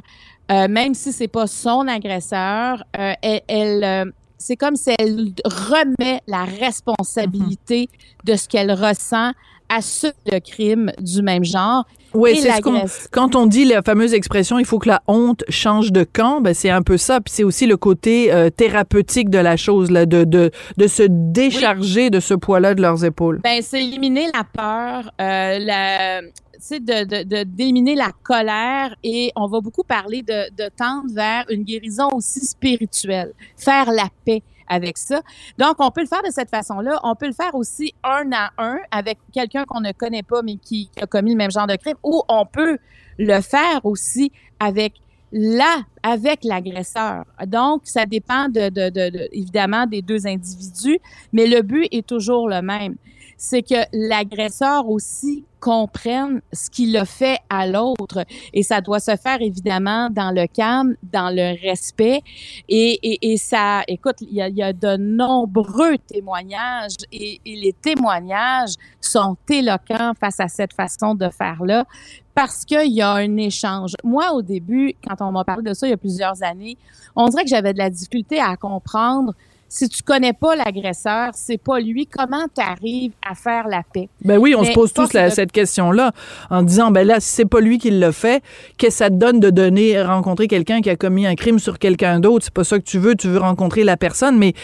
euh, 0.50 0.68
même 0.68 0.94
si 0.94 1.12
c'est 1.12 1.28
pas 1.28 1.46
son 1.46 1.86
agresseur, 1.88 2.82
euh, 2.98 3.12
elle, 3.22 3.42
elle, 3.48 3.84
euh, 3.84 4.10
c'est 4.38 4.56
comme 4.56 4.76
si 4.76 4.90
elle 4.98 5.32
remet 5.44 6.20
la 6.26 6.44
responsabilité 6.44 7.88
de 8.24 8.36
ce 8.36 8.48
qu'elle 8.48 8.72
ressent 8.72 9.32
ceux 9.80 10.12
de 10.30 10.38
crimes 10.38 10.92
du 11.00 11.22
même 11.22 11.44
genre. 11.44 11.84
Oui, 12.14 12.36
c'est 12.36 12.50
ce 12.52 12.60
qu'on 12.62 12.84
quand 13.12 13.36
on 13.36 13.44
dit 13.46 13.66
la 13.66 13.82
fameuse 13.82 14.14
expression 14.14 14.58
il 14.58 14.64
faut 14.64 14.78
que 14.78 14.88
la 14.88 15.02
honte 15.08 15.44
change 15.50 15.92
de 15.92 16.04
camp, 16.04 16.40
ben 16.40 16.54
c'est 16.54 16.70
un 16.70 16.80
peu 16.80 16.96
ça 16.96 17.20
puis 17.20 17.32
c'est 17.34 17.44
aussi 17.44 17.66
le 17.66 17.76
côté 17.76 18.32
euh, 18.32 18.48
thérapeutique 18.48 19.28
de 19.28 19.36
la 19.38 19.58
chose 19.58 19.90
là 19.90 20.06
de 20.06 20.24
de 20.24 20.50
de 20.78 20.86
se 20.86 21.02
décharger 21.06 22.08
de 22.08 22.18
ce 22.20 22.32
poids-là 22.32 22.74
de 22.74 22.80
leurs 22.80 23.04
épaules. 23.04 23.40
Ben, 23.44 23.60
c'est 23.62 23.82
éliminer 23.84 24.28
la 24.34 24.44
peur, 24.44 25.12
euh, 25.20 25.58
la, 25.58 26.22
sais, 26.58 26.80
de, 26.80 27.04
de, 27.04 27.22
de- 27.24 27.44
d'éliminer 27.44 27.94
la 27.94 28.10
colère 28.22 28.94
et 29.04 29.30
on 29.36 29.46
va 29.46 29.60
beaucoup 29.60 29.84
parler 29.84 30.22
de, 30.22 30.50
de 30.56 30.70
tendre 30.76 31.12
vers 31.14 31.44
une 31.50 31.62
guérison 31.62 32.08
aussi 32.14 32.40
spirituelle, 32.46 33.32
faire 33.56 33.90
la 33.92 34.08
paix 34.24 34.42
avec 34.68 34.98
ça. 34.98 35.20
Donc, 35.58 35.76
on 35.78 35.90
peut 35.90 36.02
le 36.02 36.06
faire 36.06 36.22
de 36.22 36.30
cette 36.30 36.50
façon-là. 36.50 37.00
On 37.02 37.14
peut 37.14 37.26
le 37.26 37.32
faire 37.32 37.54
aussi 37.54 37.94
un 38.04 38.30
à 38.32 38.50
un 38.58 38.78
avec 38.90 39.18
quelqu'un 39.32 39.64
qu'on 39.64 39.80
ne 39.80 39.92
connaît 39.92 40.22
pas 40.22 40.42
mais 40.42 40.56
qui, 40.56 40.90
a 41.00 41.06
commis 41.06 41.32
le 41.32 41.36
même 41.38 41.50
genre 41.50 41.66
de 41.66 41.76
crime 41.76 41.96
ou 42.02 42.22
on 42.28 42.46
peut 42.46 42.78
le 43.18 43.40
faire 43.40 43.84
aussi 43.84 44.30
avec 44.60 44.94
là 45.32 45.82
avec 46.02 46.44
l'agresseur. 46.44 47.24
Donc, 47.46 47.82
ça 47.84 48.06
dépend 48.06 48.48
de, 48.48 48.68
de, 48.70 48.88
de- 48.90 49.10
de- 49.10 49.28
évidemment 49.32 49.86
des 49.86 50.00
deux 50.02 50.26
individus, 50.26 50.98
mais 51.32 51.46
le 51.46 51.62
but 51.62 51.86
est 51.90 52.06
toujours 52.06 52.48
le 52.48 52.62
même. 52.62 52.96
C'est 53.38 53.62
que 53.62 53.76
l'agresseur 53.92 54.88
aussi 54.88 55.44
comprenne 55.60 56.40
ce 56.52 56.70
qu'il 56.70 56.96
a 56.96 57.04
fait 57.04 57.38
à 57.48 57.66
l'autre. 57.66 58.24
Et 58.52 58.62
ça 58.62 58.80
doit 58.80 59.00
se 59.00 59.16
faire 59.16 59.40
évidemment 59.40 60.10
dans 60.10 60.30
le 60.30 60.46
calme, 60.46 60.94
dans 61.02 61.34
le 61.34 61.60
respect. 61.60 62.20
Et, 62.68 63.36
ça, 63.38 63.82
écoute, 63.88 64.16
il 64.20 64.34
y 64.34 64.42
a, 64.42 64.48
il 64.48 64.56
y 64.56 64.62
a 64.62 64.72
de 64.72 64.96
nombreux 64.96 65.98
témoignages 65.98 66.96
et, 67.12 67.40
et 67.44 67.56
les 67.56 67.72
témoignages 67.72 68.74
sont 69.00 69.36
éloquents 69.48 70.12
face 70.20 70.40
à 70.40 70.48
cette 70.48 70.72
façon 70.72 71.14
de 71.14 71.28
faire-là 71.28 71.86
parce 72.34 72.64
qu'il 72.64 72.92
y 72.92 73.02
a 73.02 73.14
un 73.14 73.36
échange. 73.36 73.94
Moi, 74.04 74.32
au 74.32 74.42
début, 74.42 74.94
quand 75.04 75.26
on 75.26 75.32
m'a 75.32 75.42
parlé 75.42 75.62
de 75.62 75.74
ça 75.74 75.88
il 75.88 75.90
y 75.90 75.92
a 75.92 75.96
plusieurs 75.96 76.40
années, 76.44 76.76
on 77.16 77.26
dirait 77.28 77.42
que 77.42 77.50
j'avais 77.50 77.72
de 77.72 77.78
la 77.78 77.90
difficulté 77.90 78.38
à 78.38 78.56
comprendre 78.56 79.34
si 79.68 79.88
tu 79.88 80.02
connais 80.02 80.32
pas 80.32 80.56
l'agresseur, 80.56 81.30
c'est 81.34 81.58
pas 81.58 81.78
lui, 81.80 82.06
comment 82.06 82.46
tu 82.54 82.62
arrives 82.62 83.12
à 83.28 83.34
faire 83.34 83.68
la 83.68 83.82
paix? 83.92 84.08
Ben 84.24 84.38
oui, 84.38 84.54
on 84.56 84.62
Mais 84.62 84.68
se 84.68 84.72
pose 84.72 84.92
tous 84.92 85.02
force 85.02 85.12
la- 85.12 85.28
de- 85.28 85.34
cette 85.34 85.52
question-là 85.52 86.12
en 86.50 86.62
disant 86.62 86.90
ben 86.90 87.06
là 87.06 87.20
si 87.20 87.28
c'est 87.30 87.44
pas 87.44 87.60
lui 87.60 87.78
qui 87.78 87.90
l'a 87.90 88.12
fait, 88.12 88.42
qu'est-ce 88.78 88.98
que 88.98 89.04
ça 89.04 89.10
te 89.10 89.14
donne 89.16 89.40
de 89.40 89.50
donner 89.50 90.00
rencontrer 90.02 90.48
quelqu'un 90.48 90.80
qui 90.80 90.90
a 90.90 90.96
commis 90.96 91.26
un 91.26 91.34
crime 91.34 91.58
sur 91.58 91.78
quelqu'un 91.78 92.18
d'autre, 92.20 92.44
c'est 92.46 92.54
pas 92.54 92.64
ça 92.64 92.78
que 92.78 92.84
tu 92.84 92.98
veux, 92.98 93.14
tu 93.14 93.28
veux 93.28 93.38
rencontrer 93.38 93.84
la 93.84 93.96
personne 93.96 94.38
mais 94.38 94.54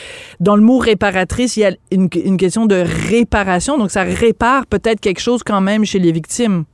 dans 0.40 0.56
le 0.56 0.62
mot 0.62 0.78
réparatrice, 0.78 1.56
il 1.56 1.60
y 1.60 1.64
a 1.64 1.72
une, 1.90 2.08
une 2.24 2.36
question 2.36 2.66
de 2.66 2.82
réparation 3.10 3.78
donc 3.78 3.90
ça 3.90 4.02
répare 4.02 4.66
peut-être 4.66 5.00
quelque 5.00 5.20
chose 5.20 5.42
quand 5.44 5.60
même 5.60 5.84
chez 5.84 5.98
les 5.98 6.12
victimes. 6.12 6.64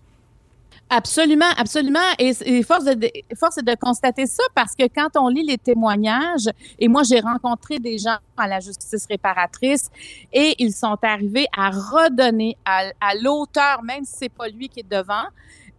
Absolument, 0.92 1.50
absolument. 1.57 2.00
Et, 2.18 2.64
force, 2.64 2.85
de, 2.85 3.09
force 3.38 3.57
de 3.62 3.76
constater 3.81 4.26
ça 4.26 4.42
parce 4.57 4.74
que 4.74 4.83
quand 4.92 5.11
on 5.16 5.29
lit 5.29 5.44
les 5.46 5.57
témoignages, 5.57 6.48
et 6.81 6.88
moi 6.88 7.03
j'ai 7.05 7.20
rencontré 7.20 7.79
des 7.79 7.96
gens 7.96 8.16
à 8.37 8.48
la 8.48 8.59
justice 8.59 9.07
réparatrice 9.09 9.88
et 10.33 10.57
ils 10.59 10.72
sont 10.72 10.96
arrivés 11.03 11.46
à 11.57 11.70
redonner 11.70 12.57
à, 12.64 13.14
l'auteur, 13.22 13.85
même 13.85 14.05
si 14.05 14.14
c'est 14.18 14.29
pas 14.29 14.48
lui 14.48 14.68
qui 14.68 14.81
est 14.81 14.90
devant, 14.90 15.22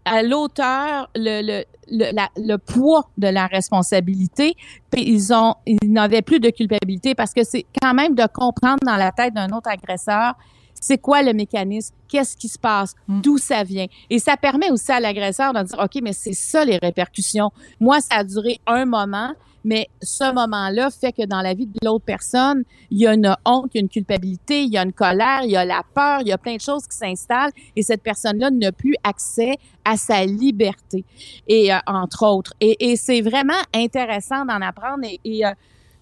à 0.06 0.24
l'auteur 0.24 1.10
le, 1.13 1.41
le, 1.41 1.63
le, 1.89 2.28
le 2.38 2.58
poids 2.58 3.10
de 3.17 3.28
la 3.28 3.47
responsabilité. 3.47 4.56
Puis 4.91 5.04
ils 5.06 5.34
ont, 5.34 5.56
ils 5.65 5.91
n'avaient 5.91 6.21
plus 6.21 6.39
de 6.39 6.50
culpabilité 6.50 7.15
parce 7.15 7.34
que 7.34 7.43
c'est 7.43 7.65
quand 7.82 7.93
même 7.93 8.15
de 8.15 8.26
comprendre 8.34 8.80
dans 8.86 8.95
la 8.95 9.12
tête 9.12 9.34
d'un 9.34 9.50
autre 9.50 9.69
agresseur 9.69 10.36
c'est 10.82 10.98
quoi 10.98 11.22
le 11.22 11.32
mécanisme, 11.32 11.96
qu'est-ce 12.10 12.36
qui 12.36 12.50
se 12.50 12.60
passe, 12.60 12.96
d'où 13.08 13.38
ça 13.38 13.63
vient? 13.63 13.86
Et 14.10 14.20
ça 14.20 14.36
permet 14.36 14.72
aussi 14.72 14.91
à 14.91 15.00
l'agresseur 15.00 15.54
de 15.54 15.63
dire, 15.63 15.80
OK, 15.80 16.02
mais 16.04 16.12
c'est 16.12 16.34
ça 16.34 16.65
les 16.65 16.78
répercussions. 16.78 17.52
Moi, 17.80 18.02
ça 18.02 18.15
a 18.15 18.24
duré 18.24 18.60
un 18.65 18.86
moment, 18.86 19.32
mais 19.63 19.88
ce 20.02 20.34
moment-là 20.34 20.89
fait 20.89 21.12
que 21.12 21.26
dans 21.26 21.41
la 21.41 21.54
vie 21.54 21.67
de 21.67 21.78
l'autre 21.84 22.04
personne, 22.04 22.63
il 22.89 23.00
y 23.00 23.08
a 23.08 23.13
une 23.13 23.36
honte, 23.46 23.70
il 23.74 23.78
y 23.78 23.80
a 23.80 23.82
une 23.82 23.89
culpabilité, 23.89 24.63
il 24.63 24.74
y 24.74 24.78
a 24.78 24.84
une 24.84 24.91
colère, 24.91 25.41
il 25.44 25.52
y 25.52 25.56
a 25.56 25.63
la 25.63 25.84
peur, 25.94 26.22
il 26.22 26.28
y 26.30 26.32
a 26.32 26.38
plein 26.39 26.56
de 26.56 26.62
choses 26.62 26.88
qui 26.88 26.98
s'installent 26.98 27.52
et 27.76 27.84
cette 27.84 28.02
personne-là 28.02 28.50
n'a 28.50 28.72
plus 28.72 28.96
accès 29.04 29.58
à 29.86 29.98
sa 29.98 30.26
liberté, 30.26 31.06
et 31.48 31.74
euh, 31.74 31.78
entre 31.88 32.26
autres. 32.26 32.54
Et, 32.60 32.91
et 32.91 32.96
c'est 32.96 33.22
vraiment 33.22 33.62
intéressant 33.74 34.46
d'en 34.46 34.62
apprendre 34.62 35.04
et, 35.04 35.20
et, 35.24 35.46
euh, 35.46 35.52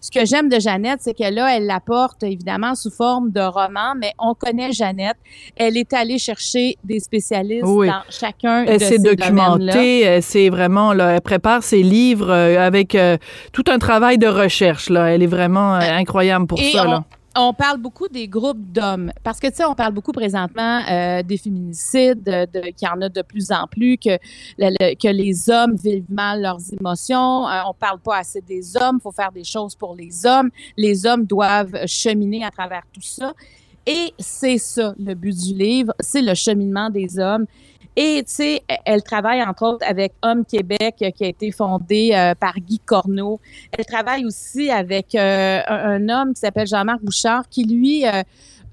ce 0.02 0.12
que 0.12 0.26
j'aime 0.26 0.48
de 0.50 0.60
Jeannette, 0.60 1.00
c'est 1.02 1.14
que 1.14 1.30
là, 1.30 1.56
elle 1.56 1.66
l'apporte 1.66 2.24
évidemment 2.24 2.76
sous 2.76 2.90
forme 2.92 3.32
de 3.32 3.42
roman, 3.42 3.96
mais 3.98 4.14
on 4.18 4.34
connaît 4.34 4.72
Jeannette. 4.72 5.18
Elle 5.58 5.78
est 5.78 5.92
allée 5.94 6.18
chercher 6.18 6.78
des 6.84 7.00
spécialistes 7.00 7.66
Oui. 7.66 7.88
dans 7.88 8.04
chacun 8.10 8.64
Elle 8.66 8.80
de 8.80 8.84
ces 8.84 9.00
documentée, 9.00 10.02
elle 10.02 10.24
s'est 10.24 10.50
vraiment 10.50 10.94
là, 10.94 11.12
elle 11.12 11.22
prépare 11.22 11.64
ses 11.64 11.84
livres 11.84 12.30
euh, 12.32 12.60
avec 12.60 12.96
euh, 12.96 13.18
tout 13.52 13.64
un 13.68 13.78
travail 13.78 14.18
de 14.18 14.28
recherche 14.28 14.90
là, 14.90 15.08
elle 15.08 15.24
est 15.24 15.28
vraiment 15.28 15.76
euh, 15.76 15.80
incroyable 15.80 16.48
pour 16.48 16.60
Et 16.60 16.72
ça 16.72 16.86
on, 16.88 16.92
là. 16.92 17.04
On 17.36 17.54
parle 17.54 17.78
beaucoup 17.78 18.08
des 18.08 18.28
groupes 18.28 18.72
d'hommes 18.72 19.12
parce 19.24 19.40
que 19.40 19.48
tu 19.48 19.56
sais 19.58 19.66
on 19.66 19.76
parle 19.76 19.94
beaucoup 19.94 20.12
présentement 20.12 20.82
euh, 20.90 21.22
des 21.24 21.38
féminicides 21.38 22.24
de, 22.24 22.46
de- 22.52 22.68
qu'il 22.72 22.88
y 22.88 22.92
en 22.92 23.02
a 23.02 23.10
de 23.10 23.22
plus 23.22 23.52
en 23.52 23.68
plus 23.68 23.98
que 23.98 24.18
le- 24.58 24.76
le- 24.80 24.96
que 24.96 25.08
les 25.08 25.50
hommes 25.50 25.76
vivent 25.76 26.10
mal 26.10 26.42
leurs 26.42 26.60
émotions. 26.74 27.48
Euh, 27.48 27.62
on 27.68 27.74
parle 27.74 28.00
pas 28.00 28.18
assez 28.18 28.42
des 28.42 28.76
hommes. 28.78 29.00
Faut 29.00 29.12
faire 29.12 29.32
des 29.32 29.44
choses 29.44 29.76
pour 29.76 29.96
les 29.96 30.26
hommes. 30.26 30.50
Les 30.76 31.06
hommes 31.06 31.26
doivent 31.26 31.86
cheminer 31.86 32.44
à 32.44 32.52
travers 32.52 32.84
tout 32.92 33.02
ça 33.02 33.34
et 33.86 34.14
c'est 34.20 34.58
ça 34.58 34.94
le 35.00 35.14
but 35.14 35.36
du 35.36 35.54
livre 35.54 35.94
c'est 36.00 36.22
le 36.22 36.34
cheminement 36.34 36.90
des 36.90 37.20
hommes 37.20 37.46
et 38.02 38.24
tu 38.26 38.34
sais, 38.34 38.64
elle 38.86 39.04
travaille 39.04 39.44
entre 39.44 39.64
autres 39.66 39.86
avec 39.86 40.14
Homme 40.22 40.46
Québec 40.46 40.96
euh, 41.02 41.12
qui 41.12 41.26
a 41.26 41.28
été 41.28 41.52
fondé 41.52 42.12
euh, 42.14 42.34
par 42.34 42.54
Guy 42.58 42.80
Corneau. 42.80 43.42
Elle 43.78 43.86
travaille 43.86 44.26
aussi 44.26 44.70
avec 44.70 45.16
euh, 45.16 45.60
un, 45.68 46.08
homme 46.08 46.34
qui 46.34 46.40
s'appelle 46.40 46.68
Jean-Marc 46.68 47.02
Bouchard 47.04 47.50
qui 47.50 47.66
lui 47.66 48.06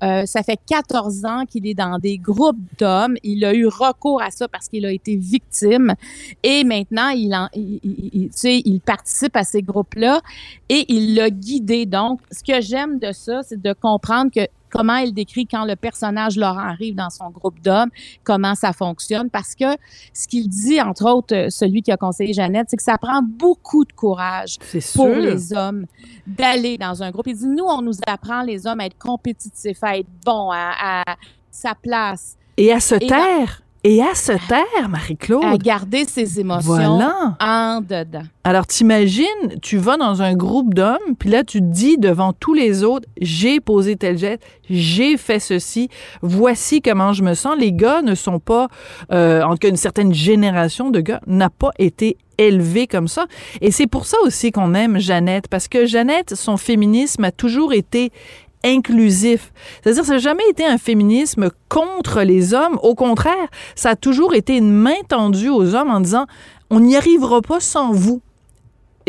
ça 0.01 0.43
fait 0.45 0.61
14 0.67 1.25
ans 1.25 1.45
qu'il 1.47 1.67
est 1.67 1.75
dans 1.75 1.99
des 1.99 2.19
groupes 2.19 2.59
d'hommes. 2.79 3.17
Il 3.25 3.45
a 3.47 3.55
eu 3.55 3.67
recours 3.67 4.21
à 4.23 4.31
ça 4.31 4.47
parce 4.47 4.69
qu'il 4.69 4.85
a 4.85 4.93
été 4.93 5.17
victime. 5.17 5.95
Et 6.43 6.65
maintenant, 6.65 7.09
il, 7.09 7.35
en, 7.35 7.49
il, 7.55 7.81
il- 7.83 8.31
il 8.67 8.81
participe 8.81 9.35
à 9.35 9.43
ces 9.43 9.63
groupes-là 9.63 10.21
et 10.69 10.85
il 10.93 11.15
l'a 11.15 11.31
guidé. 11.31 11.87
Donc, 11.87 12.21
ce 12.31 12.45
que 12.45 12.61
j'aime 12.61 12.99
de 12.99 13.11
ça, 13.13 13.43
c'est 13.43 13.61
de 13.61 13.73
comprendre 13.73 14.31
que 14.31 14.47
comment 14.71 14.97
il 14.97 15.13
décrit 15.13 15.47
quand 15.47 15.65
le 15.65 15.77
personnage 15.77 16.37
Laurent 16.37 16.59
arrive 16.59 16.95
dans 16.95 17.11
son 17.11 17.31
groupe 17.31 17.61
d'hommes, 17.61 17.91
comment 18.25 18.55
ça 18.55 18.73
fonctionne. 18.73 19.31
Parce 19.31 19.55
que 19.55 19.77
ce 20.13 20.27
qu'il 20.27 20.49
dit, 20.49 20.81
entre 20.81 21.09
autres, 21.11 21.35
euh, 21.35 21.51
celui 21.51 21.83
qui 21.83 21.93
a 21.93 21.97
conseillé 21.97 22.33
Jeannette, 22.33 22.67
c'est 22.71 22.77
que 22.77 22.83
ça 22.83 22.99
prend 22.99 23.21
beaucoup 23.23 23.85
de 23.85 23.93
courage 23.93 24.57
C'est 24.63 24.93
pour 24.95 25.09
les 25.09 25.53
hommes 25.53 25.87
d'aller 26.27 26.79
dans 26.79 27.03
un 27.03 27.11
groupe. 27.11 27.27
Il 27.27 27.37
dit, 27.37 27.47
nous, 27.47 27.65
on 27.65 27.83
nous 27.83 27.99
apprend, 28.07 28.43
les 28.43 28.67
hommes, 28.67 28.81
à 28.81 28.87
être 28.87 28.99
compétitifs, 28.99 29.83
à 29.83 29.99
être 29.99 30.09
bons, 30.25 30.51
à, 30.51 31.01
à 31.01 31.17
sa 31.51 31.75
place, 31.75 32.37
Et 32.57 32.73
à 32.73 32.81
se 32.81 32.95
Et 32.97 33.07
taire. 33.07 33.63
Et 33.85 34.03
à 34.03 34.15
se 34.17 34.33
taire, 34.49 34.65
à 34.83 34.89
Marie-Claude. 34.89 35.63
garder 35.63 36.05
ses 36.07 36.41
émotions 36.41 36.75
Voilà. 36.75 37.37
en 37.39 37.81
dedans. 37.81 38.23
Alors, 38.43 38.67
t'imagines, 38.67 39.27
tu 39.63 39.77
vas 39.79 39.97
dans 39.97 40.23
un 40.23 40.35
groupe 40.35 40.75
d'hommes, 40.75 41.15
puis 41.19 41.31
là, 41.31 41.45
tu 41.45 41.61
te 41.61 41.65
dis 41.67 41.97
devant 41.97 42.33
tous 42.33 42.53
les 42.55 42.83
autres, 42.83 43.09
j'ai 43.21 43.61
posé 43.61 43.95
tel 43.97 44.19
geste, 44.19 44.43
j'ai 44.69 45.17
fait 45.17 45.39
ceci, 45.39 45.89
voici 46.21 46.83
comment 46.83 47.13
je 47.13 47.23
me 47.23 47.35
sens. 47.35 47.57
Les 47.59 47.73
gars 47.73 48.03
ne 48.03 48.17
sont 48.17 48.41
pas, 48.41 48.67
euh, 49.13 49.43
en 49.43 49.51
tout 49.53 49.59
cas, 49.59 49.69
une 49.69 49.77
certaine 49.77 50.13
génération 50.13 50.91
de 50.91 51.01
gars 51.01 51.21
n'a 51.29 51.51
pas 51.51 51.71
été 51.79 52.17
élevé 52.39 52.87
comme 52.89 53.09
ça. 53.09 53.27
Et 53.61 53.71
c'est 53.71 53.87
pour 53.87 54.05
ça 54.07 54.17
aussi 54.25 54.51
qu'on 54.51 54.75
aime 54.75 54.99
Jeannette, 54.99 55.47
parce 55.49 55.69
que 55.69 55.87
Jeannette, 55.87 56.35
son 56.35 56.57
féminisme 56.57 57.23
a 57.25 57.31
toujours 57.31 57.73
été 57.73 58.11
inclusif. 58.65 59.53
C'est-à-dire, 59.83 60.05
ça 60.05 60.13
n'a 60.15 60.19
jamais 60.19 60.49
été 60.51 60.65
un 60.65 60.79
féminisme 60.79 61.51
contre 61.69 62.23
les 62.23 62.55
hommes. 62.55 62.79
Au 62.83 62.95
contraire, 62.95 63.49
ça 63.75 63.91
a 63.91 63.97
toujours 63.97 64.35
été 64.35 64.57
une 64.57 64.73
main 64.73 65.01
tendue 65.09 65.49
aux 65.49 65.75
hommes 65.75 65.91
en 65.91 66.01
disant, 66.01 66.27
on 66.71 66.81
n'y 66.81 66.97
arrivera 66.97 67.43
pas 67.43 67.61
sans 67.61 67.93
vous. 67.93 68.21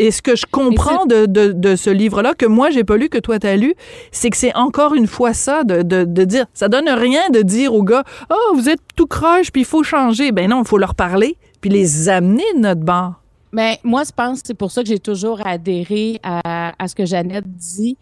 Et 0.00 0.12
ce 0.12 0.22
que 0.22 0.36
je 0.36 0.46
comprends 0.48 1.06
de, 1.06 1.26
de, 1.26 1.50
de 1.50 1.74
ce 1.74 1.90
livre-là, 1.90 2.34
que 2.34 2.46
moi, 2.46 2.70
j'ai 2.70 2.84
pas 2.84 2.96
lu, 2.96 3.08
que 3.08 3.18
toi, 3.18 3.40
t'as 3.40 3.56
lu, 3.56 3.74
c'est 4.12 4.30
que 4.30 4.36
c'est 4.36 4.54
encore 4.54 4.94
une 4.94 5.08
fois 5.08 5.34
ça, 5.34 5.64
de, 5.64 5.82
de, 5.82 6.04
de 6.04 6.24
dire, 6.24 6.46
ça 6.54 6.68
donne 6.68 6.88
rien 6.88 7.30
de 7.30 7.42
dire 7.42 7.74
aux 7.74 7.82
gars, 7.82 8.04
oh, 8.30 8.54
vous 8.54 8.68
êtes 8.68 8.80
tout 8.94 9.08
croche, 9.08 9.50
puis 9.50 9.62
il 9.62 9.64
faut 9.64 9.82
changer. 9.82 10.30
Ben 10.30 10.48
non, 10.48 10.62
il 10.62 10.68
faut 10.68 10.78
leur 10.78 10.94
parler, 10.94 11.36
puis 11.60 11.68
les 11.68 12.08
amener 12.08 12.44
de 12.54 12.60
notre 12.60 12.82
bord. 12.82 13.14
Mais 13.50 13.80
moi, 13.82 14.02
je 14.04 14.12
pense 14.12 14.42
que 14.42 14.46
c'est 14.46 14.54
pour 14.54 14.70
ça 14.70 14.82
que 14.82 14.88
j'ai 14.88 15.00
toujours 15.00 15.44
adhéré 15.44 16.20
à, 16.22 16.74
à 16.78 16.86
ce 16.86 16.94
que 16.94 17.04
Jeannette 17.04 17.48
dit, 17.48 17.96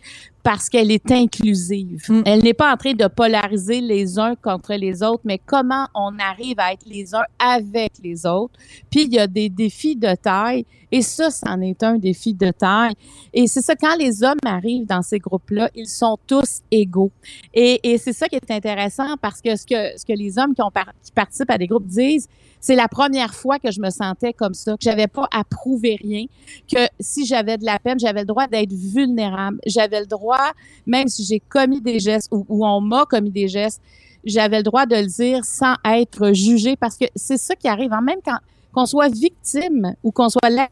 parce 0.46 0.68
qu'elle 0.68 0.92
est 0.92 1.10
inclusive. 1.10 2.04
Mm. 2.08 2.22
Elle 2.24 2.42
n'est 2.44 2.54
pas 2.54 2.72
en 2.72 2.76
train 2.76 2.92
de 2.92 3.08
polariser 3.08 3.80
les 3.80 4.16
uns 4.16 4.36
contre 4.36 4.74
les 4.74 5.02
autres, 5.02 5.22
mais 5.24 5.40
comment 5.44 5.88
on 5.92 6.16
arrive 6.20 6.60
à 6.60 6.72
être 6.72 6.86
les 6.86 7.16
uns 7.16 7.24
avec 7.36 7.94
les 8.00 8.24
autres. 8.24 8.54
Puis 8.88 9.06
il 9.06 9.14
y 9.14 9.18
a 9.18 9.26
des 9.26 9.48
défis 9.48 9.96
de 9.96 10.14
taille, 10.14 10.64
et 10.92 11.02
ça, 11.02 11.30
c'en 11.32 11.60
est 11.62 11.82
un 11.82 11.98
défi 11.98 12.32
de 12.32 12.52
taille. 12.52 12.94
Et 13.34 13.48
c'est 13.48 13.60
ça, 13.60 13.74
quand 13.74 13.96
les 13.98 14.22
hommes 14.22 14.38
arrivent 14.44 14.86
dans 14.86 15.02
ces 15.02 15.18
groupes-là, 15.18 15.68
ils 15.74 15.88
sont 15.88 16.16
tous 16.28 16.60
égaux. 16.70 17.10
Et, 17.52 17.80
et 17.82 17.98
c'est 17.98 18.12
ça 18.12 18.28
qui 18.28 18.36
est 18.36 18.50
intéressant, 18.52 19.16
parce 19.20 19.42
que 19.42 19.56
ce 19.56 19.66
que, 19.66 19.98
ce 19.98 20.06
que 20.06 20.12
les 20.12 20.38
hommes 20.38 20.54
qui, 20.54 20.62
ont 20.62 20.70
par- 20.70 20.92
qui 21.02 21.10
participent 21.10 21.50
à 21.50 21.58
des 21.58 21.66
groupes 21.66 21.88
disent, 21.88 22.28
c'est 22.66 22.74
la 22.74 22.88
première 22.88 23.32
fois 23.32 23.60
que 23.60 23.70
je 23.70 23.80
me 23.80 23.90
sentais 23.90 24.32
comme 24.32 24.52
ça, 24.52 24.72
que 24.72 24.78
j'avais 24.80 25.06
pas 25.06 25.28
à 25.32 25.44
prouver 25.44 25.96
rien, 26.02 26.24
que 26.68 26.80
si 26.98 27.24
j'avais 27.24 27.58
de 27.58 27.64
la 27.64 27.78
peine, 27.78 27.96
j'avais 27.96 28.22
le 28.22 28.26
droit 28.26 28.48
d'être 28.48 28.72
vulnérable. 28.72 29.60
J'avais 29.64 30.00
le 30.00 30.06
droit, 30.06 30.50
même 30.84 31.06
si 31.06 31.24
j'ai 31.24 31.38
commis 31.38 31.80
des 31.80 32.00
gestes 32.00 32.28
ou, 32.32 32.44
on 32.66 32.80
m'a 32.80 33.04
commis 33.04 33.30
des 33.30 33.46
gestes, 33.46 33.80
j'avais 34.24 34.56
le 34.56 34.62
droit 34.64 34.84
de 34.84 34.96
le 34.96 35.06
dire 35.06 35.44
sans 35.44 35.76
être 35.84 36.32
jugé 36.32 36.74
parce 36.74 36.96
que 36.96 37.04
c'est 37.14 37.36
ça 37.36 37.54
qui 37.54 37.68
arrive. 37.68 37.92
En 37.92 38.02
même 38.02 38.18
quand 38.24 38.38
qu'on 38.72 38.84
soit 38.84 39.14
victime 39.14 39.94
ou 40.02 40.10
qu'on 40.10 40.28
soit 40.28 40.50
il 40.50 40.66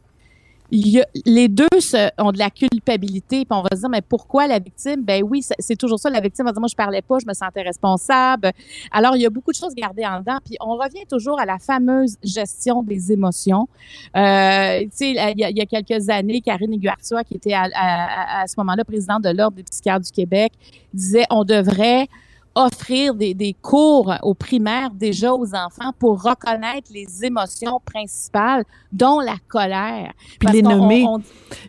les 0.71 1.47
deux 1.47 1.67
ont 2.17 2.31
de 2.31 2.39
la 2.39 2.49
culpabilité, 2.49 3.45
on 3.49 3.61
va 3.61 3.69
se 3.73 3.79
dire 3.81 3.89
mais 3.89 4.01
pourquoi 4.01 4.47
la 4.47 4.59
victime? 4.59 5.03
Ben 5.03 5.23
oui, 5.23 5.41
c'est- 5.41 5.75
toujours 5.75 5.99
ça. 5.99 6.09
La 6.09 6.19
victime 6.21 6.45
va 6.45 6.51
dire 6.51 6.59
moi 6.59 6.69
je 6.69 6.75
parlais 6.75 7.01
pas, 7.01 7.17
je 7.19 7.27
me 7.27 7.33
sentais 7.33 7.61
responsable. 7.61 8.51
Alors 8.91 9.15
il 9.15 9.21
y 9.21 9.25
a 9.25 9.29
beaucoup 9.29 9.51
de 9.51 9.57
choses 9.57 9.75
gardées 9.75 10.05
en 10.05 10.19
dedans, 10.19 10.37
puis 10.43 10.55
on 10.61 10.75
revient 10.75 11.05
toujours 11.09 11.39
à 11.39 11.45
la 11.45 11.59
fameuse 11.59 12.15
gestion 12.23 12.81
des 12.83 13.11
émotions. 13.11 13.67
Euh, 14.15 14.79
tu 14.81 14.89
sais, 14.91 15.09
il 15.11 15.39
y, 15.39 15.61
a- 15.61 15.65
quelques 15.65 16.09
années, 16.09 16.41
Karine 16.41 16.73
Aiguartua, 16.73 17.23
qui 17.23 17.35
était 17.35 17.53
à- 17.53 17.69
à 18.41 18.47
ce 18.47 18.55
moment-là 18.57 18.83
présidente 18.85 19.23
de 19.23 19.29
l'Ordre 19.29 19.57
des 19.57 19.63
psychiatres 19.63 20.05
du 20.05 20.11
Québec, 20.11 20.53
disait 20.93 21.25
on 21.29 21.43
devrait 21.43 22.07
offrir 22.55 23.13
des, 23.13 23.33
des 23.33 23.53
cours 23.53 24.13
aux 24.23 24.33
primaires 24.33 24.89
déjà 24.91 25.33
aux 25.33 25.53
enfants 25.53 25.91
pour 25.99 26.23
reconnaître 26.23 26.89
les 26.93 27.25
émotions 27.25 27.81
principales, 27.83 28.63
dont 28.93 29.19
la 29.19 29.35
colère. 29.49 30.13
Puis 30.39 30.49
les 30.51 30.61
nommer. 30.61 31.05
on- 31.07 31.19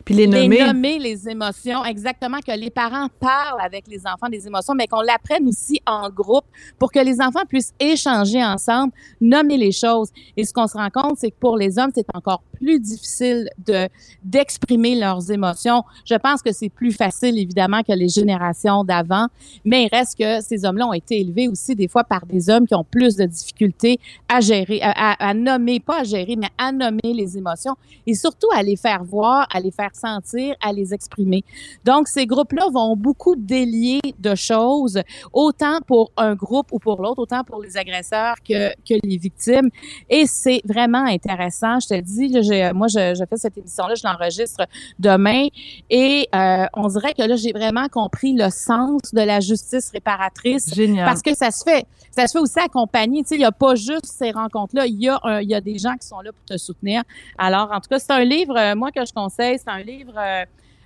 Puis 0.05 0.15
les 0.15 0.27
les 0.27 0.43
nommer. 0.43 0.65
nommer 0.65 0.97
les 0.99 1.27
émotions, 1.29 1.83
exactement, 1.83 2.37
que 2.39 2.57
les 2.57 2.69
parents 2.69 3.07
parlent 3.19 3.59
avec 3.61 3.85
les 3.87 3.99
enfants 4.07 4.29
des 4.29 4.47
émotions, 4.47 4.73
mais 4.75 4.87
qu'on 4.87 5.01
l'apprenne 5.01 5.47
aussi 5.49 5.81
en 5.85 6.09
groupe 6.09 6.45
pour 6.79 6.91
que 6.91 6.99
les 6.99 7.19
enfants 7.19 7.43
puissent 7.47 7.73
échanger 7.79 8.43
ensemble, 8.43 8.93
nommer 9.19 9.57
les 9.57 9.73
choses. 9.73 10.09
Et 10.37 10.45
ce 10.45 10.53
qu'on 10.53 10.67
se 10.67 10.77
rend 10.77 10.89
compte, 10.89 11.17
c'est 11.17 11.31
que 11.31 11.37
pour 11.39 11.57
les 11.57 11.77
hommes, 11.77 11.91
c'est 11.93 12.07
encore 12.13 12.41
plus 12.59 12.79
difficile 12.79 13.49
de 13.65 13.87
d'exprimer 14.23 14.95
leurs 14.95 15.31
émotions. 15.31 15.83
Je 16.05 16.15
pense 16.15 16.41
que 16.41 16.51
c'est 16.51 16.69
plus 16.69 16.91
facile, 16.91 17.37
évidemment, 17.39 17.81
que 17.83 17.93
les 17.93 18.09
générations 18.09 18.83
d'avant, 18.83 19.27
mais 19.63 19.85
il 19.85 19.89
reste 19.95 20.17
que 20.17 20.41
ces 20.41 20.65
hommes-là 20.65 20.87
ont 20.87 20.93
été 20.93 21.19
élevés 21.21 21.47
aussi 21.47 21.75
des 21.75 21.87
fois 21.87 22.03
par 22.03 22.25
des 22.25 22.49
hommes 22.49 22.67
qui 22.67 22.75
ont 22.75 22.83
plus 22.83 23.15
de 23.15 23.25
difficultés 23.25 23.99
à 24.27 24.41
gérer, 24.41 24.79
à, 24.81 25.33
nommer, 25.33 25.79
pas 25.79 26.01
à 26.01 26.03
gérer, 26.03 26.35
mais 26.35 26.49
à 26.57 26.71
nommer 26.71 27.13
les 27.13 27.37
émotions 27.37 27.75
et 28.05 28.13
surtout 28.13 28.49
à 28.53 28.63
les 28.63 28.75
faire 28.75 29.03
voir, 29.03 29.47
à 29.53 29.59
les 29.59 29.71
faire 29.71 29.95
sentir, 29.95 30.55
à 30.61 30.73
les 30.73 30.93
exprimer. 30.93 31.43
Donc, 31.85 32.07
ces 32.07 32.25
groupes-là 32.25 32.67
vont 32.71 32.95
beaucoup 32.95 33.35
délier 33.35 33.99
de 34.19 34.35
choses, 34.35 35.01
autant 35.31 35.79
pour 35.85 36.11
un 36.17 36.35
groupe 36.35 36.71
ou 36.71 36.79
pour 36.79 37.01
l'autre, 37.01 37.19
autant 37.21 37.43
pour 37.43 37.61
les 37.61 37.77
agresseurs 37.77 38.35
que, 38.47 38.69
que 38.87 38.99
les 39.03 39.17
victimes. 39.17 39.69
Et 40.09 40.25
c'est 40.25 40.61
vraiment 40.65 41.05
intéressant. 41.05 41.79
Je 41.79 41.87
te 41.87 42.01
dis, 42.01 42.33
j'ai- 42.47 42.71
moi, 42.73 42.87
je, 42.87 43.15
je 43.15 43.23
fais 43.29 43.37
cette 43.37 43.57
émission-là, 43.57 43.95
je 43.95 44.07
l'enregistre 44.07 44.65
demain 44.99 45.47
et 45.89 46.27
euh, 46.33 46.65
on 46.73 46.87
dirait 46.87 47.13
que 47.13 47.21
là, 47.23 47.35
j'ai 47.35 47.51
vraiment 47.51 47.87
compris 47.89 48.33
le 48.33 48.49
sens 48.49 49.01
de 49.13 49.21
la 49.21 49.39
justice 49.39 49.89
réparatrice 49.91 50.73
Génial. 50.73 51.05
parce 51.05 51.21
que 51.21 51.35
ça 51.35 51.51
se 51.51 51.63
fait, 51.63 51.85
ça 52.11 52.25
se 52.27 52.31
fait 52.33 52.39
aussi 52.39 52.59
accompagner. 52.59 53.21
Tu 53.23 53.29
sais, 53.29 53.35
il 53.35 53.39
n'y 53.39 53.45
a 53.45 53.51
pas 53.51 53.75
juste 53.75 54.05
ces 54.05 54.31
rencontres-là. 54.31 54.85
Il 54.87 55.01
y 55.01 55.09
a, 55.09 55.19
un- 55.23 55.41
il 55.41 55.49
y 55.49 55.55
a 55.55 55.61
des 55.61 55.77
gens 55.77 55.93
qui 55.99 56.07
sont 56.07 56.19
là 56.21 56.31
pour 56.31 56.43
te 56.45 56.57
soutenir. 56.57 57.03
Alors, 57.37 57.69
en 57.71 57.79
tout 57.79 57.89
cas, 57.89 57.99
c'est 57.99 58.11
un 58.11 58.23
livre, 58.23 58.57
euh, 58.57 58.75
moi, 58.75 58.91
que 58.91 59.05
je 59.05 59.13
conseille. 59.13 59.57
C'est 59.59 59.69
un 59.69 59.79
livre, 59.83 60.13
euh, 60.17 60.43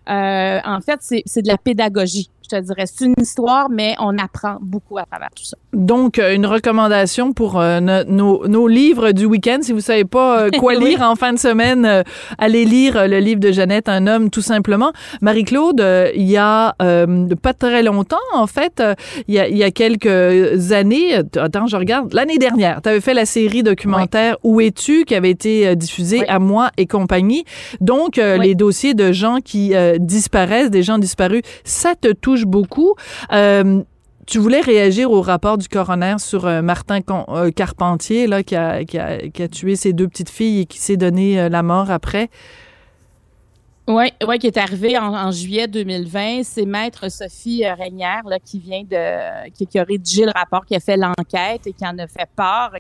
euh, 0.10 0.60
en 0.66 0.82
fait, 0.82 1.00
c'est 1.26 1.42
de 1.42 1.48
la 1.48 1.58
pédagogie. 1.58 2.30
Je 2.44 2.58
te 2.58 2.62
dirais, 2.64 2.84
c'est 2.86 3.06
une 3.06 3.14
histoire, 3.22 3.70
mais 3.70 3.96
on 4.00 4.18
apprend 4.18 4.58
beaucoup 4.60 4.98
à 4.98 5.06
travers 5.06 5.30
tout 5.34 5.46
ça. 5.46 5.56
Donc, 5.72 6.20
euh, 6.20 6.36
une 6.36 6.46
recommandation 6.46 7.32
pour 7.32 7.58
euh, 7.58 7.80
no- 7.80 8.04
nos, 8.04 8.46
nos 8.46 8.68
livres 8.68 9.14
du 9.14 9.24
week-end. 9.24 9.60
Si 9.62 9.72
vous 9.72 9.80
savez 9.80 10.04
pas 10.04 10.42
euh, 10.42 10.50
quoi 10.60 10.74
Oui. 10.76 10.84
lire 10.90 11.02
en 11.02 11.16
fin 11.16 11.32
de 11.32 11.40
semaine, 11.40 11.86
euh, 11.86 12.04
allez 12.40 12.66
lire 12.66 13.08
le 13.08 13.20
livre 13.20 13.40
de 13.40 13.54
Jeannette, 13.54 13.88
Un 13.88 14.06
homme, 14.06 14.30
tout 14.30 14.42
simplement. 14.42 14.92
Marie-Claude, 15.22 15.82
il 16.14 16.30
y 16.30 16.36
a 16.36 16.76
pas 17.42 17.54
très 17.54 17.84
longtemps, 17.84 18.18
en 18.34 18.48
fait, 18.48 18.84
il 19.30 19.36
y, 19.36 19.40
a, 19.40 19.48
il 19.48 19.56
y 19.56 19.64
a 19.64 19.72
quelques 19.72 20.74
années, 20.74 21.16
attends, 21.38 21.68
je 21.68 21.78
regarde, 21.78 22.14
l'année 22.14 22.38
dernière, 22.38 22.82
tu 22.82 22.90
avais 22.90 23.00
fait 23.02 23.14
la 23.14 23.26
série 23.26 23.64
documentaire 23.64 24.36
Où 24.44 24.60
es-tu, 24.60 25.06
qui 25.06 25.16
avait 25.16 25.30
été 25.30 25.74
diffusée 25.78 26.20
Oui. 26.20 26.26
à 26.28 26.40
moi 26.40 26.72
et 26.76 26.86
compagnie. 26.86 27.46
Donc, 27.80 28.18
les 28.18 28.56
dossiers 28.56 28.94
de 28.94 29.14
gens 29.14 29.38
qui 29.44 29.74
euh, 29.92 29.98
disparaissent, 30.00 30.70
des 30.72 30.84
gens 30.84 30.98
disparus, 30.98 31.42
ça 31.64 31.96
te 31.96 32.12
touche 32.12 32.46
beaucoup. 32.46 32.96
Euh, 33.32 33.84
tu 34.28 34.38
voulais 34.38 34.62
réagir 34.62 35.12
au 35.12 35.22
rapport 35.22 35.58
du 35.58 35.68
coroner 35.68 36.16
sur 36.20 36.46
euh, 36.46 36.62
Martin 36.62 37.00
Carpentier, 37.56 38.28
là, 38.28 38.44
qui 38.44 38.56
a, 38.56 38.84
qui, 38.86 38.98
a, 38.98 39.48
tué 39.48 39.76
ses 39.76 39.94
deux 39.94 40.08
petites 40.08 40.30
filles 40.30 40.62
et 40.62 40.66
qui 40.66 40.78
s'est 40.78 40.98
donné 40.98 41.50
la 41.50 41.64
mort 41.64 41.90
après? 41.90 42.30
Oui, 43.88 44.06
ouais, 44.26 44.38
qui 44.38 44.48
est 44.48 44.58
arrivé 44.58 44.98
en, 44.98 45.32
juillet 45.32 45.68
2020. 45.68 46.44
C'est 46.44 46.66
Maître 46.66 47.10
Sophie 47.10 47.66
Régnière 47.68 48.22
là, 48.26 48.38
qui 48.40 48.60
vient 48.60 48.84
de 48.84 49.50
qui, 49.50 49.80
a 49.80 49.84
rédigé 49.84 50.26
le 50.26 50.32
rapport, 50.34 50.66
qui 50.66 50.76
a 50.76 50.80
fait 50.80 50.98
l'enquête 50.98 51.66
et 51.66 51.74
qui 51.74 51.86
en 51.86 51.98
a 51.98 52.08
fait 52.08 52.30
part. 52.36 52.72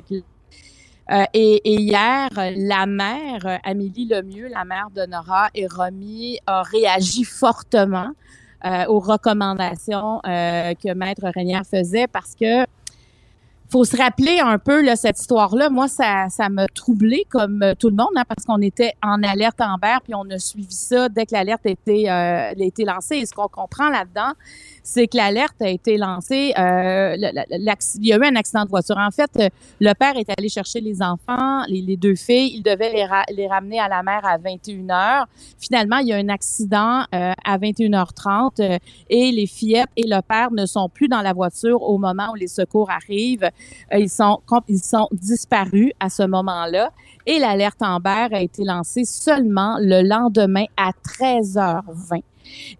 Euh, 1.11 1.23
et, 1.33 1.61
hier, 1.65 2.29
la 2.35 2.85
mère, 2.85 3.59
Amélie 3.63 4.05
Lemieux, 4.05 4.47
la 4.47 4.63
mère 4.63 4.87
de 4.95 5.05
Nora 5.05 5.49
et 5.53 5.67
Romy, 5.67 6.39
a 6.47 6.63
réagi 6.63 7.25
fortement 7.25 8.11
euh, 8.63 8.85
aux 8.87 8.99
recommandations 8.99 10.21
euh, 10.25 10.73
que 10.73 10.93
Maître 10.93 11.27
Régnière 11.35 11.63
faisait 11.69 12.07
parce 12.07 12.33
que 12.35 12.65
faut 13.69 13.85
se 13.85 13.95
rappeler 13.95 14.39
un 14.39 14.57
peu 14.57 14.83
cette 14.95 15.19
histoire-là. 15.19 15.69
Moi, 15.69 15.87
ça, 15.87 16.27
ça 16.29 16.49
m'a 16.49 16.67
troublé 16.67 17.25
comme 17.29 17.73
tout 17.79 17.89
le 17.89 17.95
monde, 17.95 18.11
hein, 18.17 18.23
parce 18.27 18.45
qu'on 18.45 18.61
était 18.61 18.91
en 19.01 19.23
alerte 19.23 19.61
Amber, 19.61 19.97
puis 20.03 20.13
on 20.13 20.29
a 20.29 20.37
suivi 20.39 20.73
ça 20.73 21.07
dès 21.07 21.25
que 21.25 21.33
l'alerte 21.33 21.65
a 21.65 21.69
été, 21.69 22.09
a 22.09 22.51
été 22.51 22.83
lancée. 22.83 23.15
Et 23.15 23.25
ce 23.25 23.33
qu'on 23.33 23.47
comprend 23.47 23.87
là-dedans, 23.89 24.33
c'est 24.83 25.07
que 25.07 25.17
l'alerte 25.17 25.61
a 25.61 25.69
été 25.69 25.97
lancée. 25.97 26.53
Euh, 26.57 27.15
il 27.17 28.05
y 28.05 28.13
a 28.13 28.17
eu 28.17 28.25
un 28.25 28.35
accident 28.35 28.63
de 28.63 28.69
voiture. 28.69 28.97
En 28.97 29.11
fait, 29.11 29.29
euh, 29.37 29.49
le 29.79 29.93
père 29.93 30.17
est 30.17 30.29
allé 30.37 30.49
chercher 30.49 30.81
les 30.81 31.01
enfants, 31.01 31.63
les, 31.67 31.97
deux 31.97 32.15
filles. 32.15 32.53
Il 32.55 32.63
devait 32.63 32.91
les, 32.91 33.05
ra- 33.05 33.25
les 33.31 33.47
ramener 33.47 33.79
à 33.79 33.87
la 33.87 34.01
mère 34.03 34.25
à 34.25 34.37
21 34.37 34.87
h 34.87 35.25
Finalement, 35.59 35.97
il 35.97 36.07
y 36.07 36.13
a 36.13 36.17
un 36.17 36.29
accident 36.29 37.03
euh, 37.13 37.33
à 37.43 37.57
21h30 37.57 38.61
euh, 38.61 38.77
et 39.09 39.31
les 39.31 39.47
fillettes 39.47 39.89
et 39.95 40.07
le 40.07 40.21
père 40.21 40.51
ne 40.51 40.65
sont 40.65 40.89
plus 40.89 41.07
dans 41.07 41.21
la 41.21 41.33
voiture 41.33 41.81
au 41.81 41.97
moment 41.97 42.31
où 42.31 42.35
les 42.35 42.47
secours 42.47 42.89
arrivent. 42.89 43.49
Euh, 43.93 43.97
ils 43.97 44.09
sont 44.09 44.39
ils 44.67 44.79
sont 44.79 45.07
disparus 45.11 45.91
à 45.99 46.09
ce 46.09 46.23
moment-là 46.23 46.91
et 47.25 47.39
l'alerte 47.39 47.81
Amber 47.81 48.27
a 48.31 48.41
été 48.41 48.63
lancée 48.63 49.05
seulement 49.05 49.77
le 49.79 50.01
lendemain 50.07 50.65
à 50.77 50.91
13h20. 50.91 52.21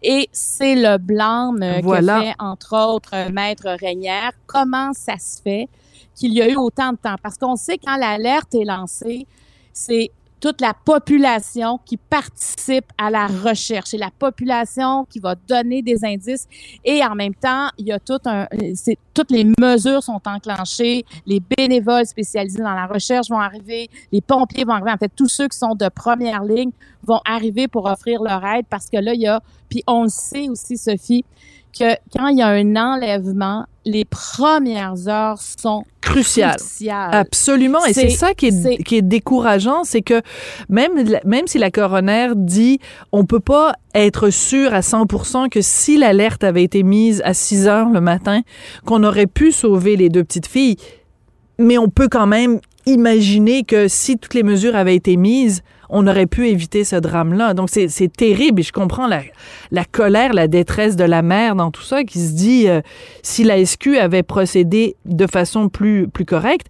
Et 0.01 0.29
c'est 0.31 0.75
le 0.75 0.97
blâme 0.97 1.63
Voilà. 1.83 2.19
que 2.19 2.25
fait, 2.25 2.35
entre 2.39 2.75
autres, 2.77 3.31
Maître 3.31 3.75
Régnière. 3.79 4.31
Comment 4.47 4.93
ça 4.93 5.17
se 5.17 5.41
fait 5.41 5.69
qu'il 6.15 6.33
y 6.33 6.41
a 6.41 6.49
eu 6.49 6.55
autant 6.55 6.91
de 6.91 6.97
temps? 6.97 7.15
Parce 7.21 7.37
qu'on 7.37 7.55
sait 7.55 7.77
quand 7.77 7.97
l'alerte 7.97 8.53
est 8.55 8.65
lancée, 8.65 9.27
c'est 9.73 10.11
toute 10.41 10.59
la 10.59 10.73
population 10.73 11.79
qui 11.85 11.97
participe 11.97 12.85
à 12.97 13.09
la 13.09 13.27
recherche. 13.27 13.93
Et 13.93 13.97
la 13.97 14.09
population 14.09 15.05
qui 15.05 15.19
va 15.19 15.35
donner 15.35 15.81
des 15.81 16.03
indices. 16.03 16.47
Et 16.83 17.05
en 17.05 17.15
même 17.15 17.35
temps 17.35 17.69
il 17.77 17.87
y 17.87 17.91
a 17.91 17.99
tout 17.99 18.19
un 18.25 18.47
c'est 18.75 18.97
toutes 19.13 19.31
les 19.31 19.45
mesures 19.59 20.03
sont 20.03 20.21
enclenchées. 20.25 21.05
Les 21.25 21.39
bénévoles 21.39 22.05
spécialisés 22.05 22.63
dans 22.63 22.73
la 22.73 22.87
recherche 22.87 23.29
vont 23.29 23.39
arriver. 23.39 23.89
Les 24.11 24.21
pompiers 24.21 24.65
vont 24.65 24.73
arriver. 24.73 24.91
En 24.91 24.97
fait 24.97 25.11
tous 25.15 25.29
ceux 25.29 25.47
qui 25.47 25.57
sont 25.57 25.75
de 25.75 25.87
première 25.89 26.43
ligne 26.43 26.71
vont 27.03 27.21
arriver 27.23 27.67
pour 27.67 27.85
offrir 27.85 28.21
leur 28.21 28.43
aide 28.45 28.65
parce 28.69 28.89
que 28.89 28.97
là 28.97 29.13
il 29.13 29.21
y 29.21 29.27
a 29.27 29.41
puis 29.69 29.83
on 29.87 30.03
le 30.03 30.09
sait 30.09 30.49
aussi 30.49 30.77
Sophie 30.77 31.23
que 31.77 31.95
quand 32.15 32.27
il 32.27 32.39
y 32.39 32.41
a 32.41 32.47
un 32.47 32.75
enlèvement 32.75 33.65
les 33.85 34.05
premières 34.05 35.07
heures 35.07 35.39
sont 35.41 35.83
Crucial. 36.01 36.55
cruciales 36.55 37.13
Absolument. 37.13 37.83
Et 37.85 37.93
c'est 37.93 38.09
ça 38.09 38.33
qui 38.33 38.47
est, 38.47 38.83
qui 38.83 38.97
est 38.97 39.01
décourageant, 39.01 39.83
c'est 39.83 40.01
que 40.01 40.21
même, 40.69 40.91
même 41.25 41.47
si 41.47 41.57
la 41.57 41.71
coroner 41.71 42.29
dit 42.35 42.79
on 43.11 43.25
peut 43.25 43.39
pas 43.39 43.73
être 43.93 44.29
sûr 44.29 44.73
à 44.73 44.81
100% 44.81 45.49
que 45.49 45.61
si 45.61 45.97
l'alerte 45.97 46.43
avait 46.43 46.63
été 46.63 46.83
mise 46.83 47.21
à 47.25 47.33
6 47.33 47.67
heures 47.67 47.89
le 47.89 48.01
matin, 48.01 48.41
qu'on 48.85 49.03
aurait 49.03 49.27
pu 49.27 49.51
sauver 49.51 49.95
les 49.95 50.09
deux 50.09 50.23
petites 50.23 50.47
filles, 50.47 50.77
mais 51.57 51.77
on 51.77 51.87
peut 51.87 52.07
quand 52.09 52.27
même 52.27 52.59
imaginer 52.85 53.63
que 53.63 53.87
si 53.87 54.17
toutes 54.17 54.33
les 54.33 54.43
mesures 54.43 54.75
avaient 54.75 54.95
été 54.95 55.17
mises, 55.17 55.61
on 55.91 56.07
aurait 56.07 56.25
pu 56.25 56.47
éviter 56.47 56.83
ce 56.83 56.95
drame-là. 56.95 57.53
Donc, 57.53 57.69
c'est 57.69 58.11
terrible 58.11 58.61
et 58.61 58.63
je 58.63 58.71
comprends 58.71 59.07
la, 59.07 59.21
la 59.71 59.85
colère, 59.85 60.33
la 60.33 60.47
détresse 60.47 60.95
de 60.95 61.03
la 61.03 61.21
mère 61.21 61.55
dans 61.55 61.69
tout 61.69 61.81
ça 61.83 62.03
qui 62.03 62.19
se 62.19 62.31
dit 62.33 62.67
euh, 62.67 62.81
si 63.23 63.43
la 63.43 63.63
SQ 63.63 63.97
avait 63.99 64.23
procédé 64.23 64.95
de 65.05 65.27
façon 65.27 65.69
plus, 65.69 66.07
plus 66.07 66.25
correcte. 66.25 66.67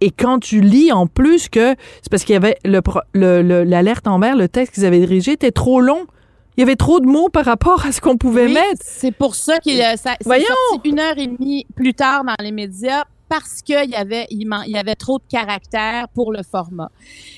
Et 0.00 0.10
quand 0.10 0.40
tu 0.40 0.60
lis 0.60 0.90
en 0.90 1.06
plus 1.06 1.48
que 1.48 1.76
c'est 2.00 2.10
parce 2.10 2.24
qu'il 2.24 2.32
y 2.32 2.36
avait 2.36 2.56
le 2.64 2.80
pro- 2.82 3.00
le- 3.12 3.42
le- 3.42 3.62
l'alerte 3.62 4.06
Amber, 4.08 4.32
le 4.36 4.48
texte 4.48 4.74
qu'ils 4.74 4.84
avaient 4.84 4.98
dirigé 4.98 5.32
était 5.32 5.52
trop 5.52 5.80
long. 5.80 6.06
Il 6.56 6.60
y 6.60 6.64
avait 6.64 6.76
trop 6.76 7.00
de 7.00 7.06
mots 7.06 7.28
par 7.28 7.44
rapport 7.46 7.86
à 7.86 7.92
ce 7.92 8.00
qu'on 8.00 8.16
pouvait 8.16 8.46
Oui, 8.46 8.54
mettre. 8.54 8.82
C'est 8.82 9.12
pour 9.14 9.34
ça 9.36 9.58
qu'il 9.58 9.80
a- 9.80 9.96
ça 9.96 10.16
Voyons! 10.24 10.44
sorti 10.72 10.88
une 10.90 10.98
heure 10.98 11.16
et 11.16 11.26
demie 11.26 11.66
plus 11.76 11.94
tard 11.94 12.24
dans 12.24 12.34
les 12.42 12.52
médias 12.52 13.04
parce 13.32 13.62
qu'il 13.62 13.88
y 13.88 13.94
avait 13.94 14.26
il, 14.28 14.46
y 14.66 14.76
avait 14.76 14.94
trop 14.94 15.18
de 15.18 15.24
caractère 15.26 16.06
pour 16.10 16.32
le 16.32 16.42
format. 16.42 16.90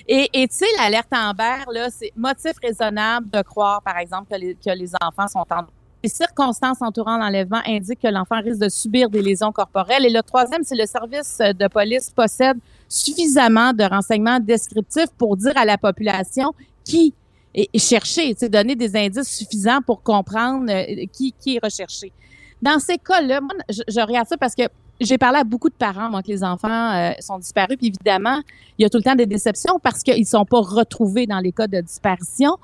Et 0.08 0.28
tu 0.32 0.56
sais 0.56 0.66
l'alerte 0.76 1.06
Amber 1.12 1.62
là, 1.72 1.88
c'est 1.88 2.10
motif 2.16 2.54
raisonnable 2.60 3.30
de 3.30 3.42
croire 3.42 3.80
par 3.80 3.98
exemple 3.98 4.34
que 4.36 4.70
les, 4.70 4.90
enfants 5.00 5.28
sont 5.28 5.46
en 5.52 5.66
les 6.02 6.08
circonstances 6.08 6.82
entourant 6.82 7.16
l'enlèvement 7.16 7.62
indiquent 7.64 8.02
que 8.02 8.08
l'enfant 8.08 8.40
risque 8.42 8.58
de 8.58 8.68
subir 8.68 9.08
des 9.08 9.22
lésions 9.22 9.52
corporelles. 9.52 10.04
Et 10.04 10.10
le 10.10 10.22
troisième, 10.22 10.62
c'est 10.62 10.76
le 10.76 10.84
service 10.84 11.38
de 11.38 11.66
police 11.66 12.10
possède 12.10 12.58
suffisamment 12.88 13.72
de 13.72 13.84
renseignements 13.84 14.38
descriptifs 14.38 15.12
pour 15.16 15.36
dire 15.38 15.56
à 15.56 15.64
la 15.64 15.78
population 15.78 16.52
qui 16.84 17.14
tu 17.54 17.68
sais, 17.78 18.48
donner 18.50 18.74
des 18.74 18.96
indices 18.96 19.34
suffisants 19.34 19.80
pour 19.80 20.02
comprendre 20.02 20.70
euh, 20.70 21.06
qui, 21.12 21.32
est 21.46 21.64
recherché. 21.64 22.12
Dans 22.60 22.80
ces 22.80 22.98
cas-là, 22.98 23.40
je, 23.70 23.82
je 23.88 24.00
regarde 24.00 24.26
ça 24.28 24.36
parce 24.36 24.56
que 24.56 24.64
j'ai 25.00 25.18
parlé 25.18 25.38
à 25.38 25.44
beaucoup 25.44 25.68
de 25.68 25.74
parents, 25.74 26.08
moi, 26.10 26.22
que 26.22 26.28
les 26.28 26.44
enfants 26.44 26.92
euh, 26.94 27.12
sont 27.20 27.38
disparus. 27.38 27.76
Puis 27.76 27.88
évidemment, 27.88 28.40
il 28.78 28.82
y 28.82 28.84
a 28.84 28.90
tout 28.90 28.98
le 28.98 29.02
temps 29.02 29.14
des 29.14 29.26
déceptions 29.26 29.78
parce 29.82 30.02
qu'ils 30.02 30.26
sont 30.26 30.44
pas 30.44 30.60
retrouvés 30.60 31.26
dans 31.26 31.40
les 31.40 31.52
cas 31.52 31.66
de 31.66 31.80
disparition. 31.80 32.56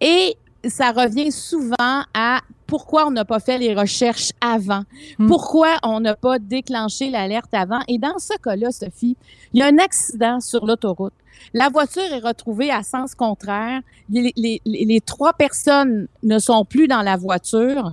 Et 0.00 0.36
ça 0.64 0.92
revient 0.92 1.32
souvent 1.32 2.04
à 2.14 2.40
pourquoi 2.66 3.06
on 3.06 3.10
n'a 3.10 3.24
pas 3.24 3.40
fait 3.40 3.58
les 3.58 3.74
recherches 3.74 4.30
avant, 4.40 4.82
Hmm. 5.18 5.26
pourquoi 5.26 5.76
on 5.82 6.00
n'a 6.00 6.14
pas 6.14 6.38
déclenché 6.38 7.10
l'alerte 7.10 7.52
avant? 7.52 7.80
Et 7.88 7.98
dans 7.98 8.18
ce 8.18 8.34
cas-là, 8.42 8.70
Sophie, 8.70 9.16
il 9.52 9.60
y 9.60 9.62
a 9.62 9.66
un 9.66 9.78
accident 9.78 10.40
sur 10.40 10.64
l'autoroute. 10.64 11.12
La 11.52 11.68
voiture 11.68 12.04
est 12.04 12.20
retrouvée 12.20 12.70
à 12.70 12.82
sens 12.82 13.14
contraire. 13.14 13.80
Les, 14.08 14.32
les- 14.36 14.62
les- 14.64 14.84
les 14.84 15.00
trois 15.00 15.32
personnes 15.32 16.06
ne 16.22 16.38
sont 16.38 16.64
plus 16.64 16.86
dans 16.88 17.02
la 17.02 17.16
voiture. 17.16 17.92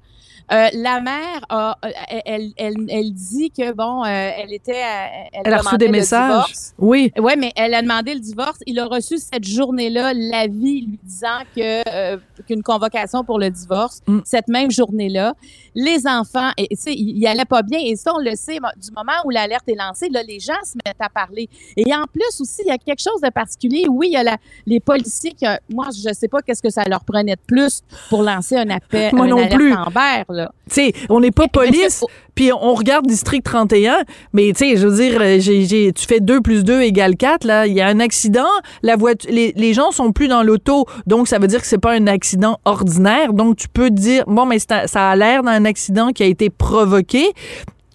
Euh, 0.51 0.67
la 0.73 0.99
mère, 1.01 1.41
a, 1.49 1.77
elle, 2.09 2.21
elle, 2.25 2.51
elle, 2.57 2.75
elle 2.89 3.13
dit 3.13 3.51
que 3.51 3.71
bon, 3.73 4.03
euh, 4.03 4.07
elle 4.07 4.53
était, 4.53 4.71
euh, 4.71 5.27
elle, 5.33 5.41
Elle 5.45 5.53
a 5.53 5.57
reçu 5.59 5.77
des 5.77 5.89
messages. 5.89 6.29
divorce. 6.29 6.73
Oui. 6.79 7.11
Oui, 7.19 7.33
mais 7.37 7.51
elle 7.55 7.73
a 7.73 7.81
demandé 7.81 8.13
le 8.13 8.19
divorce. 8.19 8.57
Il 8.65 8.79
a 8.79 8.85
reçu 8.85 9.17
cette 9.17 9.47
journée-là 9.47 10.13
l'avis 10.15 10.81
lui 10.81 10.99
disant 11.03 11.39
que 11.55 11.81
euh, 11.87 12.17
qu'une 12.47 12.63
convocation 12.63 13.23
pour 13.23 13.39
le 13.39 13.49
divorce 13.49 13.99
Mm. 14.07 14.19
cette 14.25 14.47
même 14.47 14.71
journée-là. 14.71 15.33
Les 15.75 16.07
enfants, 16.07 16.49
et, 16.57 16.67
tu 16.69 16.75
sais, 16.77 16.93
il 16.93 17.25
allait 17.27 17.45
pas 17.45 17.61
bien. 17.61 17.79
Et 17.81 17.95
ça, 17.95 18.11
on 18.15 18.19
le 18.19 18.35
sait, 18.35 18.57
du 18.77 18.91
moment 18.95 19.13
où 19.25 19.29
l'alerte 19.29 19.67
est 19.67 19.75
lancée, 19.75 20.09
là, 20.09 20.23
les 20.23 20.39
gens 20.39 20.53
se 20.63 20.73
mettent 20.85 20.99
à 20.99 21.09
parler. 21.09 21.47
Et 21.77 21.93
en 21.93 22.05
plus 22.11 22.41
aussi, 22.41 22.61
il 22.65 22.69
y 22.69 22.71
a 22.71 22.77
quelque 22.77 23.01
chose 23.01 23.21
de 23.21 23.29
particulier. 23.29 23.85
Oui, 23.89 24.07
il 24.09 24.13
y 24.13 24.17
a 24.17 24.23
la, 24.23 24.37
les 24.65 24.79
policiers 24.79 25.31
qui, 25.31 25.45
moi, 25.69 25.87
je 25.95 26.11
sais 26.13 26.27
pas 26.27 26.41
qu'est-ce 26.41 26.61
que 26.63 26.69
ça 26.71 26.83
leur 26.85 27.03
prenait 27.03 27.35
de 27.35 27.41
plus 27.45 27.81
pour 28.09 28.23
lancer 28.23 28.55
un 28.55 28.69
appel, 28.69 29.13
Moi 29.13 29.25
un 29.25 29.29
non 29.29 29.37
alerte 29.37 29.53
plus. 29.55 29.73
Amber, 29.73 30.23
là. 30.29 30.38
Tu 30.69 30.75
sais, 30.75 30.93
on 31.09 31.19
n'est 31.19 31.31
pas 31.31 31.47
police, 31.47 32.03
puis 32.35 32.51
on 32.53 32.73
regarde 32.73 33.05
District 33.07 33.43
31, 33.43 33.97
mais 34.33 34.51
tu 34.53 34.69
sais, 34.69 34.77
je 34.77 34.87
veux 34.87 34.95
dire, 34.95 35.19
euh, 35.19 35.39
j'ai- 35.39 35.65
j'ai- 35.65 35.91
tu 35.91 36.05
fais 36.05 36.19
2 36.19 36.41
plus 36.41 36.63
2 36.63 36.81
égale 36.81 37.15
4, 37.17 37.43
là, 37.45 37.65
il 37.67 37.73
y 37.73 37.81
a 37.81 37.87
un 37.87 37.99
accident, 37.99 38.47
la 38.83 38.95
voiture, 38.95 39.29
les, 39.31 39.53
les 39.55 39.73
gens 39.73 39.91
sont 39.91 40.11
plus 40.11 40.27
dans 40.27 40.43
l'auto, 40.43 40.85
donc 41.07 41.27
ça 41.27 41.39
veut 41.39 41.47
dire 41.47 41.59
que 41.61 41.67
c'est 41.67 41.77
pas 41.79 41.93
un 41.93 42.07
accident 42.07 42.59
ordinaire, 42.65 43.33
donc 43.33 43.57
tu 43.57 43.67
peux 43.67 43.89
dire, 43.89 44.23
bon, 44.27 44.45
mais 44.45 44.59
ça 44.59 44.85
a 44.93 45.15
l'air 45.15 45.43
d'un 45.43 45.65
accident 45.65 46.09
qui 46.11 46.23
a 46.23 46.27
été 46.27 46.49
provoqué, 46.49 47.25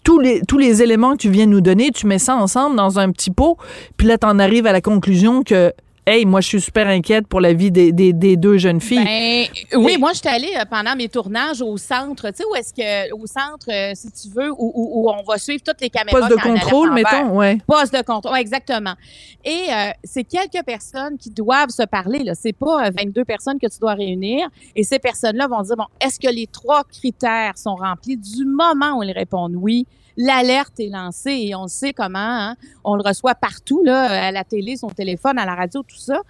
tous 0.03 0.19
les, 0.19 0.43
tous 0.47 0.59
les 0.59 0.83
éléments 0.83 1.13
que 1.13 1.19
tu 1.23 1.31
viens 1.31 1.47
de 1.47 1.53
nous 1.53 1.63
donner, 1.63 1.91
tu 1.91 2.07
mets 2.07 2.19
ça 2.19 2.37
ensemble 2.37 2.77
dans 2.77 2.99
un 2.99 3.11
petit 3.11 3.31
pot, 3.31 3.57
puis 3.97 4.07
là, 4.07 4.19
t'en 4.19 4.39
arrives 4.39 4.67
à 4.67 4.73
la 4.73 4.83
conclusion 4.83 5.43
que, 5.43 5.73
hey, 6.07 6.25
moi, 6.25 6.41
je 6.41 6.49
suis 6.49 6.61
super 6.61 6.87
inquiète 6.87 7.27
pour 7.27 7.41
la 7.41 7.53
vie 7.53 7.71
des, 7.71 7.93
des, 7.93 8.13
des 8.13 8.37
deux 8.37 8.59
jeunes 8.59 8.81
filles. 8.81 9.05
Ben, 9.05 9.79
oui, 9.81 9.97
moi, 9.99 10.13
je 10.13 10.19
suis 10.19 10.29
allée 10.29 10.53
euh, 10.57 10.65
pendant 10.69 10.95
mes 10.97 11.09
tournages 11.09 11.63
au 11.63 11.77
centre, 11.77 12.29
tu 12.31 12.37
sais, 12.37 12.45
où 12.51 12.55
est-ce 12.55 12.73
que, 12.75 13.13
au 13.15 13.27
centre, 13.27 13.67
euh, 13.71 13.93
si 13.95 14.11
tu 14.13 14.29
veux, 14.35 14.51
où, 14.51 14.73
où- 14.75 14.91
où 15.05 15.11
on 15.11 15.23
va 15.23 15.39
suivre 15.39 15.63
toutes 15.65 15.81
les 15.81 15.91
caméras. 15.91 16.19
Poste 16.21 16.31
de 16.33 16.37
contrôle, 16.43 16.93
mettons, 16.93 17.37
ouais. 17.37 17.59
Poste 17.67 17.95
de 17.95 18.03
contrôle, 18.03 18.33
ouais, 18.35 18.41
exactement. 18.41 18.95
Et 19.45 19.65
euh, 19.71 19.91
c'est 20.05 20.25
quelques 20.25 20.65
personnes 20.65 21.17
qui 21.19 21.31
doivent 21.31 21.71
se 21.71 21.85
parler. 21.85 22.23
Là, 22.25 22.35
c'est 22.35 22.53
pas 22.53 22.87
euh, 22.87 22.91
22 22.97 23.25
personnes 23.25 23.59
que 23.59 23.67
tu 23.67 23.79
dois 23.81 23.95
réunir. 23.95 24.49
Et 24.77 24.83
ces 24.85 24.99
personnes-là 24.99 25.47
vont 25.49 25.63
dire 25.63 25.77
bon, 25.77 25.87
est-ce 26.01 26.21
que 26.21 26.33
les 26.33 26.47
trois 26.47 26.85
critères 26.85 27.57
sont 27.57 27.75
remplis? 27.77 28.17
Du 28.17 28.45
moment 28.45 28.99
où 28.99 29.03
ils 29.03 29.13
répondent 29.13 29.55
oui? 29.57 29.87
L'alerte 30.17 30.79
est 30.79 30.89
lancée 30.89 31.33
et 31.33 31.55
on 31.55 31.67
sait 31.67 31.93
comment. 31.93 32.19
hein, 32.19 32.57
on 32.85 32.97
le 32.97 33.03
reçoit 33.03 33.35
partout 33.35 33.83
là, 33.83 34.27
à 34.27 34.31
la 34.31 34.45
télé, 34.45 34.77
son 34.77 34.89
téléphone, 34.89 35.39
à 35.39 35.47
la 35.47 35.55
radio, 35.55 35.83
tout 35.83 35.97
ça. 35.99 36.21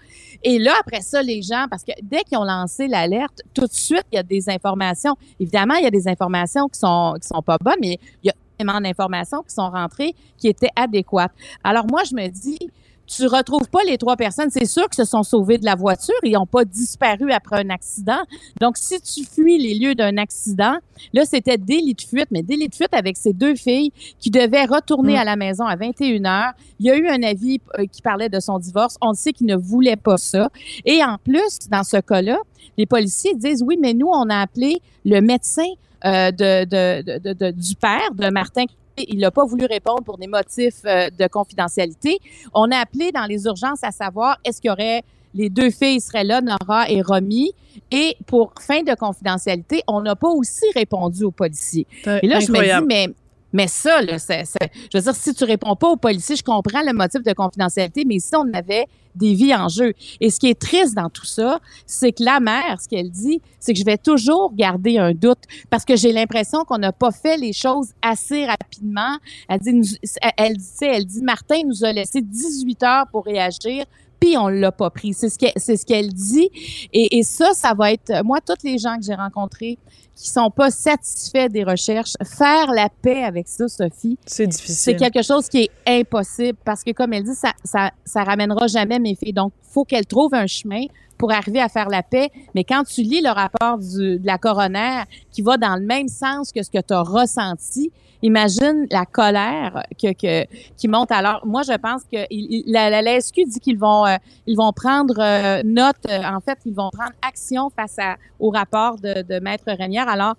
Et 0.43 0.59
là, 0.59 0.73
après 0.81 1.01
ça, 1.01 1.23
les 1.23 1.43
gens, 1.43 1.67
parce 1.71 1.85
que 1.85 1.93
dès 2.03 2.23
qu'ils 2.23 2.39
ont 2.39 2.45
lancé 2.45 2.89
l'alerte, 2.89 3.43
tout 3.53 3.67
de 3.67 3.73
suite, 3.73 4.05
il 4.13 4.17
y 4.17 4.19
a 4.19 4.23
des 4.23 4.49
informations. 4.49 5.17
Évidemment, 5.39 5.75
il 5.75 5.85
y 5.85 5.87
a 5.87 5.91
des 5.91 6.09
informations 6.09 6.67
qui 6.69 6.79
sont 6.79 7.15
qui 7.21 7.29
sont 7.29 7.43
pas 7.43 7.59
bonnes, 7.61 7.81
mais 7.81 7.99
il 8.23 8.29
y 8.29 8.31
a 8.31 8.35
énormément 8.59 8.89
d'informations 8.89 9.43
qui 9.43 9.55
sont 9.55 9.71
rentrées 9.71 10.15
qui 10.39 10.49
étaient 10.49 10.71
adéquates. 10.77 11.33
Alors 11.63 11.87
moi, 11.87 12.03
je 12.05 12.15
me 12.15 12.29
dis, 12.29 12.59
tu 13.07 13.27
retrouves 13.27 13.69
pas 13.69 13.83
les 13.87 13.99
trois 13.99 14.17
personnes. 14.17 14.51
C'est 14.51 14.65
sûr 14.67 14.89
que 14.89 14.97
se 14.97 15.05
sont 15.05 15.23
sauvés 15.23 15.59
de 15.59 15.65
la 15.65 15.75
voiture. 15.75 16.15
Ils 16.23 16.33
n'ont 16.33 16.47
pas 16.47 16.65
disparu 16.65 17.31
après 17.33 17.65
un 17.65 17.71
accident. 17.71 18.21
Donc, 18.61 18.77
si 18.77 19.01
tu 19.01 19.25
fuis 19.25 19.59
les 19.59 19.75
lieux 19.79 19.95
d'un 19.95 20.17
accident, 20.17 20.77
là, 21.13 21.25
c'était 21.25 21.59
délit 21.59 21.95
de 21.95 22.01
fuite, 22.01 22.29
mais 22.31 22.43
délit 22.43 22.69
de 22.69 22.75
fuite 22.75 22.93
avec 22.95 23.17
ces 23.17 23.33
deux 23.33 23.55
filles 23.55 23.93
qui 24.19 24.31
devaient 24.31 24.65
retourner 24.65 25.15
Mm. 25.15 25.19
à 25.19 25.25
la 25.25 25.37
maison 25.37 25.65
à 25.65 25.77
21 25.77 26.25
heures. 26.25 26.53
Il 26.81 26.87
y 26.87 26.91
a 26.91 26.97
eu 26.97 27.07
un 27.09 27.23
avis 27.23 27.61
euh, 27.79 27.85
qui 27.91 28.01
parlait 28.03 28.29
de 28.29 28.41
son 28.41 28.59
divorce. 28.59 28.97
On 29.01 29.13
sait 29.13 29.33
qu'il 29.33 29.47
ne 29.47 29.57
voulait 29.57 29.97
pas 29.97 30.17
ça. 30.17 30.51
Et 30.85 31.03
en 31.05 31.19
plus, 31.19 31.59
dans 31.71 31.85
ce 31.85 31.99
cas-là, 31.99 32.39
les 32.79 32.87
policiers 32.87 33.35
disent 33.35 33.63
oui, 33.67 33.77
mais 33.81 33.93
nous, 33.95 34.09
on 34.09 34.29
a 34.31 34.39
appelé 34.41 34.81
le 35.05 35.21
médecin 35.21 35.67
euh, 36.07 36.31
de, 36.31 36.65
de, 36.65 37.03
de, 37.03 37.19
de- 37.19 37.33
de- 37.33 37.51
du 37.51 37.75
père 37.77 38.11
de 38.15 38.29
Martin. 38.31 38.65
Il 38.97 39.19
n'a 39.19 39.31
pas 39.31 39.45
voulu 39.45 39.67
répondre 39.67 40.03
pour 40.03 40.19
des 40.19 40.27
motifs 40.27 40.83
euh, 40.85 41.09
de 41.11 41.27
confidentialité. 41.27 42.19
On 42.53 42.71
a 42.71 42.79
appelé 42.79 43.13
dans 43.13 43.25
les 43.25 43.45
urgences 43.45 43.83
à 43.83 43.91
savoir 43.91 44.39
est-ce 44.45 44.61
qu'il 44.61 44.69
y 44.69 44.73
aurait 44.73 45.03
les 45.35 45.51
deux 45.51 45.71
filles 45.71 46.01
seraient 46.01 46.25
là, 46.25 46.41
Nora 46.41 46.89
et 46.89 47.03
Romy. 47.03 47.53
Et 47.91 48.17
pour 48.27 48.53
fin 48.61 48.83
de 48.83 48.95
confidentialité, 48.95 49.83
on 49.89 50.01
n'a 50.01 50.15
pas 50.15 50.29
aussi 50.29 50.65
répondu 50.75 51.25
aux 51.25 51.33
policiers. 51.33 51.87
Et 52.23 52.29
là, 52.29 52.39
je 52.39 52.53
me 52.53 52.53
dis, 52.53 52.71
Incroyable. 52.71 52.87
mais, 52.89 53.09
mais 53.55 53.69
ça, 53.69 54.03
là, 54.03 54.17
je 54.19 54.99
veux 54.99 55.01
dire, 55.01 55.15
si 55.15 55.33
tu 55.33 55.45
réponds 55.45 55.77
pas 55.77 55.89
aux 55.89 55.97
policiers, 55.97 56.35
je 56.35 56.43
comprends 56.43 56.83
le 56.83 56.93
motif 56.93 57.23
de 57.23 57.33
confidentialité, 57.33 58.05
mais 58.05 58.17
ici, 58.17 58.35
on 58.35 58.53
avait 58.53 58.87
des 59.15 59.33
vies 59.35 59.55
en 59.55 59.69
jeu. 59.69 59.93
Et 60.21 60.29
ce 60.29 60.41
qui 60.41 60.49
est 60.49 60.61
triste 60.61 60.97
dans 60.97 61.09
tout 61.09 61.25
ça, 61.25 61.61
c'est 61.87 62.11
que 62.11 62.25
la 62.25 62.41
mère, 62.41 62.81
ce 62.83 62.89
qu'elle 62.89 63.13
dit, 63.13 63.41
c'est 63.61 63.73
que 63.73 63.79
je 63.79 63.85
vais 63.85 63.97
toujours 63.97 64.53
garder 64.57 64.99
un 64.99 65.13
doute 65.13 65.39
parce 65.71 65.85
que 65.85 65.95
j'ai 65.95 66.13
l'impression 66.13 66.65
qu'on 66.65 66.79
n'a 66.79 66.91
pas 66.91 67.13
fait 67.13 67.37
les 67.37 67.53
choses 67.53 67.93
assez 68.03 68.45
rapidement. 68.45 69.19
Elle 69.49 69.61
dit, 69.61 69.99
elle, 70.37 70.57
dit, 70.57 70.67
elle 70.81 71.07
dit, 71.07 71.23
Martin 71.23 71.63
nous 71.65 71.85
a 71.85 71.93
laissé 71.93 72.23
18 72.23 72.83
heures 72.83 73.07
pour 73.13 73.25
réagir 73.25 73.85
puis 74.25 74.37
on 74.39 74.49
l'a 74.49 74.73
pas 74.73 74.91
pris. 74.91 75.13
C'est 75.13 75.29
ce 75.29 75.39
qu'elle, 75.39 75.53
c'est 75.57 75.77
ce 75.77 75.85
qu'elle 75.85 76.13
dit. 76.13 76.49
Et, 76.93 77.19
et 77.19 77.23
ça, 77.23 77.53
ça 77.53 77.75
va 77.75 77.93
être, 77.93 78.25
moi, 78.25 78.39
tous 78.41 78.65
les 78.65 78.79
gens 78.79 78.97
que 78.97 79.05
j'ai 79.05 79.15
rencontrés 79.15 79.79
qui 80.17 80.31
sont 80.31 80.51
pas 80.51 80.71
satisfaits 80.71 81.49
des 81.49 81.65
recherches, 81.65 82.13
faire 82.23 82.71
la 82.71 82.89
paix 83.03 83.25
avec 83.25 83.49
ça, 83.49 83.67
Sophie, 83.69 84.17
C'est 84.25 84.45
c'est 84.45 84.47
difficile. 84.47 84.97
quelque 84.97 85.23
chose 85.23 85.49
qui 85.49 85.65
est 85.65 85.71
impossible 86.01 86.57
parce 86.65 86.85
que, 86.85 86.93
comme 86.93 87.13
elle 87.13 87.25
dit, 87.25 87.35
ça, 87.35 87.53
ça, 87.65 87.91
ça 88.05 88.23
ramènera 88.23 88.67
jamais 88.69 88.99
mes 89.01 89.17
filles. 89.17 89.33
Donc, 89.33 89.53
faut 89.63 89.85
qu'elle 89.85 90.07
trouve 90.07 90.33
un 90.35 90.47
chemin 90.47 90.85
pour 91.19 91.33
arriver 91.33 91.61
à 91.61 91.69
faire 91.69 91.89
la 91.89 92.03
paix. 92.03 92.31
Mais 92.55 92.65
quand 92.65 92.85
tu 92.85 93.03
lis 93.03 93.21
le 93.21 93.31
rapport 93.31 93.79
de 93.79 94.21
la 94.25 94.39
coroner 94.39 95.03
qui 95.31 95.43
va 95.43 95.57
dans 95.57 95.77
le 95.77 95.85
même 95.85 96.09
sens 96.09 96.53
que 96.53 96.63
ce 96.63 96.71
que 96.71 96.81
tu 96.81 96.95
as 96.95 97.03
ressenti, 97.03 97.93
imagine 98.25 98.87
la 98.91 99.05
colère 99.05 99.83
que, 100.01 100.45
qui 100.77 100.89
monte 100.89 101.13
alors. 101.13 101.47
Moi, 101.47 101.63
je 101.63 101.77
pense 101.77 102.03
que 102.05 102.27
la, 102.71 103.03
la, 103.03 103.21
SQ 103.21 103.45
dit 103.47 103.61
qu'ils 103.61 103.79
vont, 103.79 104.07
euh, 104.07 104.17
vont 104.57 104.73
prendre 104.73 105.17
euh, 105.19 105.63
note, 105.63 105.97
euh, 106.09 106.23
en 106.25 106.41
fait, 106.41 106.59
ils 106.65 106.75
vont 106.75 106.91
prendre 106.91 107.13
action 107.23 107.71
face 107.71 107.99
au 108.41 108.51
rapport 108.51 108.97
de, 108.99 109.39
Maître 109.41 109.67
Renière. 109.67 110.09
Alors, 110.09 110.35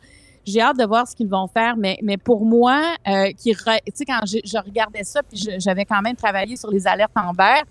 j'ai 0.45 0.61
hâte 0.61 0.78
de 0.78 0.86
voir 0.86 1.07
ce 1.07 1.15
qu'ils 1.15 1.30
vont 1.30 1.47
faire, 1.47 1.76
mais, 1.78 1.97
mais 2.01 2.17
pour 2.17 2.45
moi, 2.45 2.82
tu 3.05 3.53
sais, 3.53 4.05
quand 4.05 4.19
je, 4.26 4.63
regardais 4.63 5.03
ça, 5.03 5.21
puis 5.23 5.47
j'avais 5.57 5.86
quand 5.86 6.01
même 6.01 6.15
travaillé 6.15 6.55
sur 6.55 6.71
les 6.71 6.88
alertes 6.88 7.11
Amber, 7.15 7.61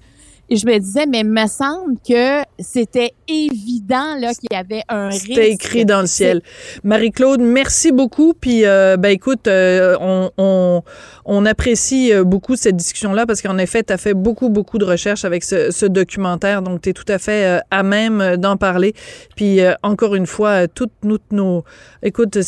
et 0.51 0.57
je 0.57 0.66
me 0.66 0.78
disais, 0.78 1.07
mais 1.07 1.24
me 1.24 1.47
semble 1.47 1.97
que 2.07 2.42
c'était 2.59 3.12
évident 3.28 4.16
là 4.18 4.34
qu'il 4.34 4.49
y 4.51 4.57
avait 4.57 4.82
un 4.88 5.09
risque. 5.09 5.26
C'était 5.28 5.51
écrit 5.51 5.84
dans 5.84 6.01
le 6.01 6.07
ciel. 6.07 6.42
Marie-Claude, 6.82 7.40
merci 7.40 7.92
beaucoup. 7.92 8.34
Puis, 8.34 8.66
euh, 8.66 8.97
ben 8.97 9.11
écoute, 9.11 9.49
euh, 9.49 9.97
on, 10.01 10.30
on, 10.36 10.82
on 11.24 11.47
apprécie 11.47 12.12
euh, 12.12 12.24
beaucoup 12.24 12.57
cette 12.57 12.76
discussion-là 12.76 13.26
parce 13.26 13.40
qu'en 13.42 13.59
effet, 13.59 13.82
tu 13.82 13.92
as 13.92 13.99
fait 13.99 14.14
beaucoup, 14.14 14.51
beaucoup 14.51 14.78
de 14.78 14.84
recherches 14.84 15.24
avec 15.24 15.45
ce, 15.45 15.70
ce 15.70 15.86
documentaire. 15.86 16.62
Donc, 16.62 16.82
tu 16.82 16.90
es 16.90 16.92
tout 16.92 17.05
à 17.09 17.18
fait 17.18 17.61
à 17.70 17.82
même 17.82 18.36
d'en 18.36 18.57
parler. 18.57 18.95
Puis, 19.36 19.61
euh, 19.61 19.72
encore 19.82 20.14
une 20.14 20.26
fois, 20.26 20.68
toutes, 20.68 20.92
toutes 21.03 21.32
nos... 21.32 21.64
Écoute, 22.03 22.42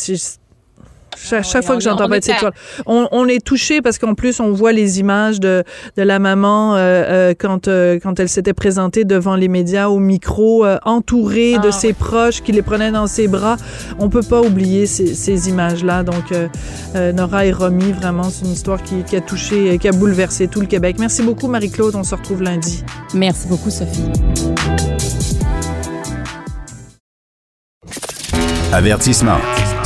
chaque, 1.15 1.43
chaque 1.45 1.61
oui, 1.61 1.65
fois 1.65 1.75
on- 1.75 1.77
que 1.79 1.83
j'entends 1.83 1.97
parler 2.07 2.19
de 2.19 2.25
est 2.25 2.33
cette 2.39 2.53
on, 2.85 3.07
on 3.11 3.27
est 3.27 3.43
touché 3.43 3.81
parce 3.81 3.97
qu'en 3.97 4.13
plus, 4.13 4.39
on 4.39 4.51
voit 4.51 4.71
les 4.71 4.99
images 4.99 5.39
de, 5.39 5.63
de 5.95 6.03
la 6.03 6.19
maman 6.19 6.75
euh, 6.75 6.77
euh, 6.79 7.33
quand, 7.37 7.67
euh, 7.67 7.99
quand 8.01 8.19
elle 8.19 8.29
s'était 8.29 8.53
présentée 8.53 9.03
devant 9.03 9.35
les 9.35 9.47
médias 9.47 9.87
au 9.87 9.99
micro, 9.99 10.65
euh, 10.65 10.77
entourée 10.85 11.53
de 11.59 11.69
Ah, 11.69 11.71
ses 11.71 11.93
proches 11.93 12.41
qui 12.41 12.51
les 12.51 12.61
prenaient 12.61 12.91
dans 12.91 13.07
ses 13.07 13.27
bras. 13.27 13.57
On 13.99 14.09
peut 14.09 14.21
pas 14.21 14.41
oublier 14.41 14.85
ces, 14.85 15.13
ces 15.15 15.49
images-là. 15.49 16.03
Donc, 16.03 16.31
euh, 16.31 16.47
euh, 16.95 17.11
Nora 17.13 17.45
et 17.45 17.51
Romy, 17.51 17.91
vraiment, 17.93 18.23
c'est 18.29 18.45
une 18.45 18.51
histoire 18.51 18.81
qui, 18.83 19.03
qui 19.03 19.15
a 19.15 19.21
touché, 19.21 19.77
qui 19.79 19.87
a 19.87 19.91
bouleversé 19.91 20.47
tout 20.47 20.61
le 20.61 20.67
Québec. 20.67 20.97
Merci 20.99 21.23
beaucoup, 21.23 21.47
Marie-Claude. 21.47 21.95
On 21.95 22.03
se 22.03 22.13
retrouve 22.15 22.41
lundi. 22.43 22.83
Merci 23.13 23.47
beaucoup, 23.47 23.69
Sophie. 23.69 24.03
Avertissement. 28.73 29.37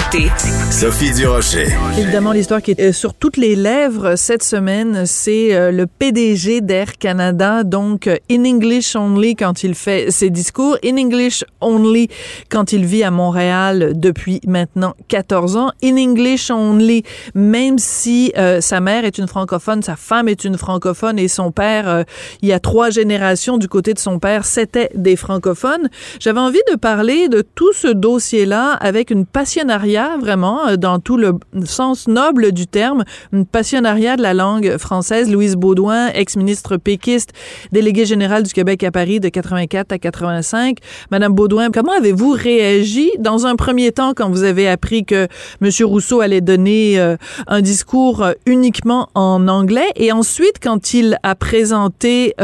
Écoutez 0.00 0.30
Sophie 0.70 1.12
Durocher. 1.12 1.66
Évidemment, 1.98 2.32
l'histoire 2.32 2.62
qui 2.62 2.70
est 2.70 2.80
euh, 2.80 2.92
sur 2.92 3.12
toutes 3.12 3.36
les 3.36 3.54
lèvres 3.54 4.16
cette 4.16 4.42
semaine, 4.42 5.04
c'est 5.04 5.54
euh, 5.54 5.72
le 5.72 5.86
PDG 5.86 6.62
d'Air 6.62 6.96
Canada, 6.96 7.64
donc 7.64 8.06
euh, 8.06 8.16
in 8.30 8.44
English 8.46 8.96
only 8.96 9.36
quand 9.36 9.62
il 9.62 9.74
fait 9.74 10.10
ses 10.10 10.30
discours, 10.30 10.78
in 10.82 10.96
English 10.96 11.44
only 11.60 12.08
quand 12.48 12.72
il 12.72 12.86
vit 12.86 13.02
à 13.02 13.10
Montréal 13.10 13.92
depuis 13.94 14.40
maintenant 14.46 14.94
14 15.08 15.56
ans, 15.56 15.70
in 15.82 15.96
English 15.96 16.50
only 16.50 17.02
même 17.34 17.78
si 17.78 18.32
euh, 18.38 18.60
sa 18.60 18.80
mère 18.80 19.04
est 19.04 19.18
une 19.18 19.28
francophone, 19.28 19.82
sa 19.82 19.96
femme 19.96 20.28
est 20.28 20.44
une 20.44 20.56
francophone 20.56 21.18
et 21.18 21.28
son 21.28 21.52
père, 21.52 21.88
euh, 21.88 22.02
il 22.42 22.48
y 22.48 22.52
a 22.52 22.60
trois 22.60 22.90
générations 22.90 23.58
du 23.58 23.68
côté 23.68 23.92
de 23.92 23.98
son 23.98 24.18
père, 24.18 24.44
c'était 24.44 24.90
des 24.94 25.16
francophones. 25.16 25.88
J'avais 26.20 26.40
envie 26.40 26.62
de 26.70 26.76
parler 26.76 27.28
de 27.28 27.42
tout 27.42 27.72
ce 27.72 27.88
dossier-là 27.88 28.72
avec 28.74 29.10
une 29.10 29.26
passionnariat, 29.26 29.89
vraiment, 29.96 30.68
euh, 30.68 30.76
dans 30.76 30.98
tout 30.98 31.16
le 31.16 31.32
sens 31.64 32.08
noble 32.08 32.52
du 32.52 32.66
terme, 32.66 33.04
une 33.32 33.46
passionnariat 33.46 34.16
de 34.16 34.22
la 34.22 34.34
langue 34.34 34.76
française. 34.78 35.30
Louise 35.30 35.56
Baudouin, 35.56 36.08
ex-ministre 36.08 36.76
péquiste, 36.76 37.32
déléguée 37.72 38.06
générale 38.06 38.42
du 38.42 38.52
Québec 38.52 38.84
à 38.84 38.90
Paris 38.90 39.20
de 39.20 39.28
84 39.28 39.92
à 39.92 39.98
85. 39.98 40.78
Madame 41.10 41.32
Baudouin, 41.32 41.70
comment 41.70 41.92
avez-vous 41.92 42.30
réagi 42.30 43.10
dans 43.18 43.46
un 43.46 43.56
premier 43.56 43.92
temps 43.92 44.12
quand 44.14 44.30
vous 44.30 44.44
avez 44.44 44.68
appris 44.68 45.04
que 45.04 45.26
M. 45.60 45.70
Rousseau 45.84 46.20
allait 46.20 46.40
donner 46.40 46.98
euh, 46.98 47.16
un 47.46 47.60
discours 47.60 48.22
euh, 48.22 48.32
uniquement 48.46 49.08
en 49.14 49.48
anglais? 49.48 49.88
Et 49.96 50.12
ensuite 50.12 50.56
quand 50.62 50.94
il 50.94 51.18
a 51.22 51.34
présenté, 51.34 52.34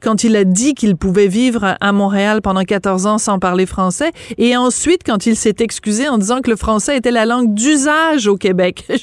quand 0.00 0.24
il 0.24 0.36
a 0.36 0.44
dit 0.44 0.74
qu'il 0.74 0.96
pouvait 0.96 1.28
vivre 1.28 1.76
à 1.80 1.92
Montréal 1.92 2.42
pendant 2.42 2.62
14 2.62 3.06
ans 3.06 3.18
sans 3.18 3.38
parler 3.38 3.66
français 3.66 4.12
et 4.38 4.56
ensuite 4.56 5.02
quand 5.04 5.26
il 5.26 5.36
s'est 5.36 5.56
excusé 5.60 6.08
en 6.08 6.18
disant 6.18 6.40
que 6.40 6.50
le 6.50 6.56
français 6.56 6.83
était 6.92 7.10
la 7.10 7.24
langue 7.24 7.54
d'usage 7.54 8.26
au 8.26 8.36
Québec. 8.36 8.84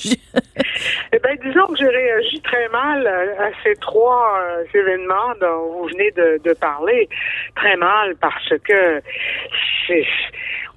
Eh 1.14 1.20
bien, 1.20 1.36
disons 1.44 1.68
que 1.68 1.78
j'ai 1.78 1.88
réagi 1.88 2.42
très 2.42 2.68
mal 2.70 3.06
à, 3.06 3.46
à 3.46 3.50
ces 3.64 3.76
trois 3.76 4.40
euh, 4.42 4.64
événements 4.74 5.34
dont 5.40 5.74
vous 5.74 5.88
venez 5.90 6.10
de, 6.12 6.40
de 6.44 6.54
parler. 6.54 7.10
Très 7.56 7.76
mal 7.76 8.16
parce 8.20 8.54
que 8.64 9.02
c'est 9.86 10.06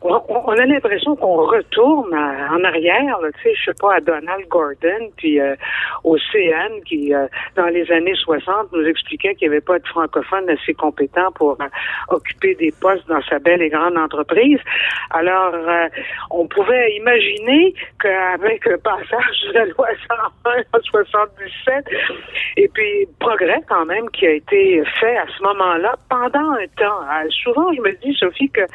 on, 0.04 0.52
a 0.52 0.66
l'impression 0.66 1.16
qu'on 1.16 1.46
retourne 1.46 2.14
en 2.14 2.64
arrière, 2.64 3.18
tu 3.22 3.42
sais, 3.42 3.54
je 3.54 3.64
sais 3.66 3.76
pas, 3.80 3.94
à 3.94 4.00
Donald 4.00 4.46
Gordon, 4.48 5.10
puis 5.16 5.40
euh, 5.40 5.56
au 6.02 6.18
CN, 6.18 6.82
qui, 6.84 7.14
euh, 7.14 7.26
dans 7.56 7.66
les 7.66 7.90
années 7.90 8.14
60, 8.14 8.72
nous 8.72 8.86
expliquait 8.86 9.34
qu'il 9.34 9.48
n'y 9.48 9.54
avait 9.54 9.64
pas 9.64 9.78
de 9.78 9.86
francophones 9.86 10.48
assez 10.50 10.74
compétents 10.74 11.32
pour 11.32 11.56
euh, 11.60 11.66
occuper 12.08 12.54
des 12.54 12.72
postes 12.80 13.06
dans 13.08 13.22
sa 13.22 13.38
belle 13.38 13.62
et 13.62 13.70
grande 13.70 13.96
entreprise. 13.96 14.58
Alors, 15.10 15.54
euh, 15.54 15.88
on 16.30 16.46
pouvait 16.46 16.96
imaginer 16.96 17.74
qu'avec 18.00 18.64
le 18.66 18.78
passage 18.78 19.44
de 19.48 19.52
la 19.54 19.64
loi 19.66 19.88
101 20.44 20.78
en 20.78 20.82
77, 20.82 21.84
et 22.56 22.68
puis 22.68 23.08
progrès 23.20 23.60
quand 23.68 23.86
même 23.86 24.08
qui 24.10 24.26
a 24.26 24.32
été 24.32 24.82
fait 25.00 25.16
à 25.16 25.26
ce 25.36 25.42
moment-là 25.42 25.94
pendant 26.08 26.52
un 26.52 26.66
temps. 26.76 27.00
Euh, 27.02 27.28
souvent, 27.42 27.72
je 27.72 27.80
me 27.80 27.92
dis, 28.02 28.14
Sophie, 28.18 28.50
qu'il 28.50 28.66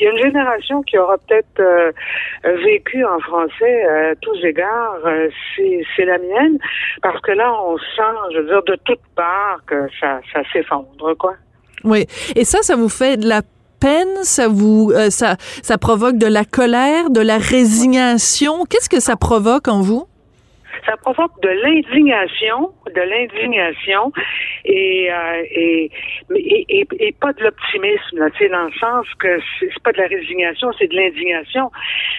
y 0.00 0.06
a 0.06 0.10
une 0.10 0.18
génération 0.18 0.75
qui 0.82 0.98
aura 0.98 1.16
peut-être 1.18 1.60
euh, 1.60 1.92
vécu 2.64 3.04
en 3.04 3.18
français 3.20 3.84
euh, 3.86 4.12
à 4.12 4.14
tous 4.16 4.36
égards, 4.44 5.00
euh, 5.04 5.28
c'est 5.56 6.04
la 6.04 6.18
mienne, 6.18 6.58
parce 7.02 7.20
que 7.20 7.32
là, 7.32 7.52
on 7.62 7.76
sent, 7.78 8.32
je 8.32 8.38
veux 8.38 8.46
dire, 8.46 8.62
de 8.64 8.76
toutes 8.84 9.06
parts 9.14 9.60
que 9.66 9.86
ça, 10.00 10.20
ça 10.32 10.40
s'effondre, 10.52 11.16
quoi. 11.18 11.34
Oui. 11.84 12.06
Et 12.34 12.44
ça, 12.44 12.62
ça 12.62 12.76
vous 12.76 12.88
fait 12.88 13.16
de 13.16 13.28
la 13.28 13.42
peine, 13.80 14.22
ça 14.22 14.48
vous, 14.48 14.92
ça, 15.10 15.36
ça 15.38 15.78
provoque 15.78 16.16
de 16.16 16.26
la 16.26 16.44
colère, 16.44 17.10
de 17.10 17.20
la 17.20 17.38
résignation? 17.38 18.64
Qu'est-ce 18.64 18.88
que 18.88 19.00
ça 19.00 19.16
provoque 19.16 19.68
en 19.68 19.80
vous? 19.82 20.06
Ça 20.84 20.96
provoque 20.96 21.40
de 21.42 21.48
l'indignation, 21.48 22.72
de 22.86 23.00
l'indignation 23.00 24.12
et, 24.64 25.10
euh, 25.12 25.42
et, 25.50 25.90
et, 26.34 26.86
et, 26.98 27.12
pas 27.12 27.32
de 27.32 27.44
l'optimisme, 27.44 28.18
là, 28.18 28.28
dans 28.50 28.64
le 28.64 28.72
sens 28.72 29.06
que 29.18 29.38
c'est 29.60 29.82
pas 29.82 29.92
de 29.92 29.98
la 29.98 30.06
résignation, 30.06 30.70
c'est 30.78 30.88
de 30.88 30.96
l'indignation. 30.96 31.70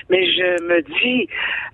Mais 0.09 0.25
je 0.25 0.63
me 0.63 0.81
dis, 0.81 1.27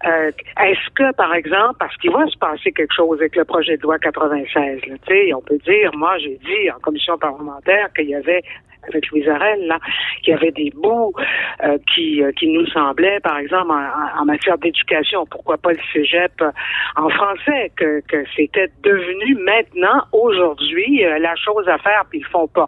euh, 0.05 0.31
est-ce 0.61 0.89
que, 0.95 1.13
par 1.15 1.34
exemple, 1.34 1.75
parce 1.79 1.95
qu'il 1.97 2.11
va 2.11 2.25
se 2.27 2.38
passer 2.38 2.71
quelque 2.71 2.93
chose 2.93 3.19
avec 3.19 3.36
le 3.36 3.45
projet 3.45 3.77
de 3.77 3.84
loi 3.84 3.99
96, 3.99 4.81
là, 4.88 5.36
on 5.36 5.41
peut 5.41 5.59
dire, 5.65 5.91
moi, 5.95 6.17
j'ai 6.17 6.38
dit 6.38 6.71
en 6.71 6.79
commission 6.79 7.17
parlementaire 7.17 7.91
qu'il 7.93 8.09
y 8.09 8.15
avait 8.15 8.43
avec 8.88 9.09
Louise 9.09 9.27
Arel, 9.27 9.67
là, 9.67 9.79
qu'il 10.21 10.34
y 10.34 10.38
avait 10.38 10.51
des 10.51 10.71
bouts 10.75 11.13
euh, 11.63 11.77
qui, 11.93 12.23
euh, 12.23 12.31
qui 12.31 12.47
nous 12.47 12.65
semblaient, 12.67 13.19
par 13.19 13.38
exemple, 13.38 13.71
en, 13.71 14.25
matière 14.25 14.57
d'éducation, 14.57 15.25
pourquoi 15.29 15.57
pas 15.57 15.71
le 15.71 15.79
cégep 15.91 16.31
euh, 16.41 16.51
en 16.95 17.09
français, 17.09 17.71
que, 17.75 18.01
que 18.07 18.23
c'était 18.36 18.69
devenu 18.84 19.36
maintenant, 19.36 20.03
aujourd'hui, 20.11 21.03
la 21.19 21.36
chose 21.36 21.67
à 21.67 21.77
faire, 21.77 22.03
puis 22.09 22.19
ils 22.19 22.25
font 22.25 22.47
pas. 22.47 22.67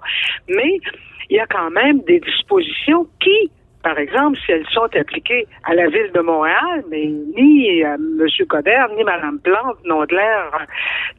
Mais 0.49 0.79
il 1.29 1.37
y 1.37 1.39
a 1.39 1.47
quand 1.47 1.71
même 1.71 2.01
des 2.01 2.19
dispositions 2.19 3.07
qui 3.19 3.49
par 3.85 3.99
exemple, 3.99 4.35
si 4.43 4.51
elles 4.51 4.65
sont 4.71 4.89
appliquées 4.99 5.45
à 5.63 5.75
la 5.75 5.87
ville 5.87 6.11
de 6.11 6.19
Montréal, 6.19 6.83
mais 6.89 7.05
ni 7.05 7.83
euh, 7.83 7.93
M. 7.93 8.47
Coder 8.49 8.83
ni 8.97 9.03
Mme 9.03 9.37
Plante 9.43 9.77
n'ont 9.85 10.01
l'air 10.09 10.49
euh, 10.55 10.65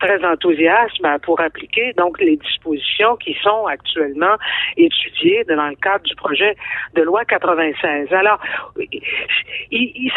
très 0.01 0.25
enthousiastes 0.25 1.01
pour 1.23 1.41
appliquer 1.41 1.93
donc 1.97 2.19
les 2.21 2.37
dispositions 2.37 3.15
qui 3.19 3.37
sont 3.41 3.67
actuellement 3.67 4.35
étudiées 4.77 5.45
dans 5.45 5.69
le 5.69 5.77
cadre 5.77 6.03
du 6.07 6.17
projet 6.17 6.57
de 6.97 7.03
loi 7.03 7.25
96. 7.25 8.13
Alors, 8.13 8.41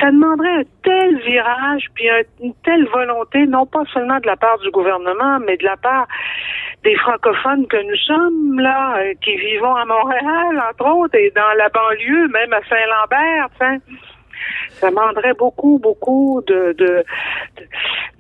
ça 0.02 0.10
demanderait 0.10 0.62
un 0.62 0.64
tel 0.82 1.20
virage, 1.20 1.84
puis 1.94 2.10
une 2.42 2.56
telle 2.66 2.88
volonté, 2.88 3.46
non 3.46 3.68
pas 3.68 3.84
seulement 3.94 4.20
de 4.22 4.26
la 4.26 4.38
part 4.38 4.58
du 4.58 4.72
gouvernement, 4.72 5.38
mais 5.46 5.56
de 5.58 5.66
la 5.66 5.78
part 5.78 6.08
des 6.84 6.96
francophones 6.96 7.68
que 7.68 7.78
nous 7.78 7.98
sommes, 7.98 8.60
là, 8.60 8.98
euh, 9.00 9.14
qui 9.22 9.36
vivons 9.36 9.76
à 9.76 9.86
Montréal, 9.86 10.64
entre 10.70 10.90
autres, 10.90 11.16
et 11.16 11.32
dans 11.36 11.54
la 11.58 11.70
banlieue, 11.70 12.28
même 12.30 12.54
à 12.54 12.62
Saint-Lambert, 12.70 13.50
ça 14.70 14.90
demanderait 14.90 15.34
beaucoup, 15.34 15.80
beaucoup 15.80 16.42
de, 16.48 16.74
de, 16.78 17.04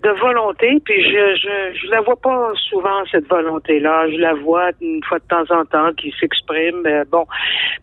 de, 0.04 0.10
volonté. 0.20 0.82
Puis 0.84 1.04
je, 1.04 1.36
je, 1.36 1.80
je 1.80 1.88
la 1.90 2.02
vois 2.02 2.18
pas 2.18 2.52
souvent 2.70 3.04
cette 3.10 3.28
volonté-là. 3.28 4.10
Je 4.10 4.18
la 4.18 4.34
vois 4.34 4.72
une 4.82 5.04
fois 5.04 5.20
de 5.20 5.28
temps 5.30 5.56
en 5.56 5.66
temps 5.66 5.94
qui 5.94 6.14
s'exprime. 6.20 6.86
Euh, 6.86 7.06
bon, 7.10 7.26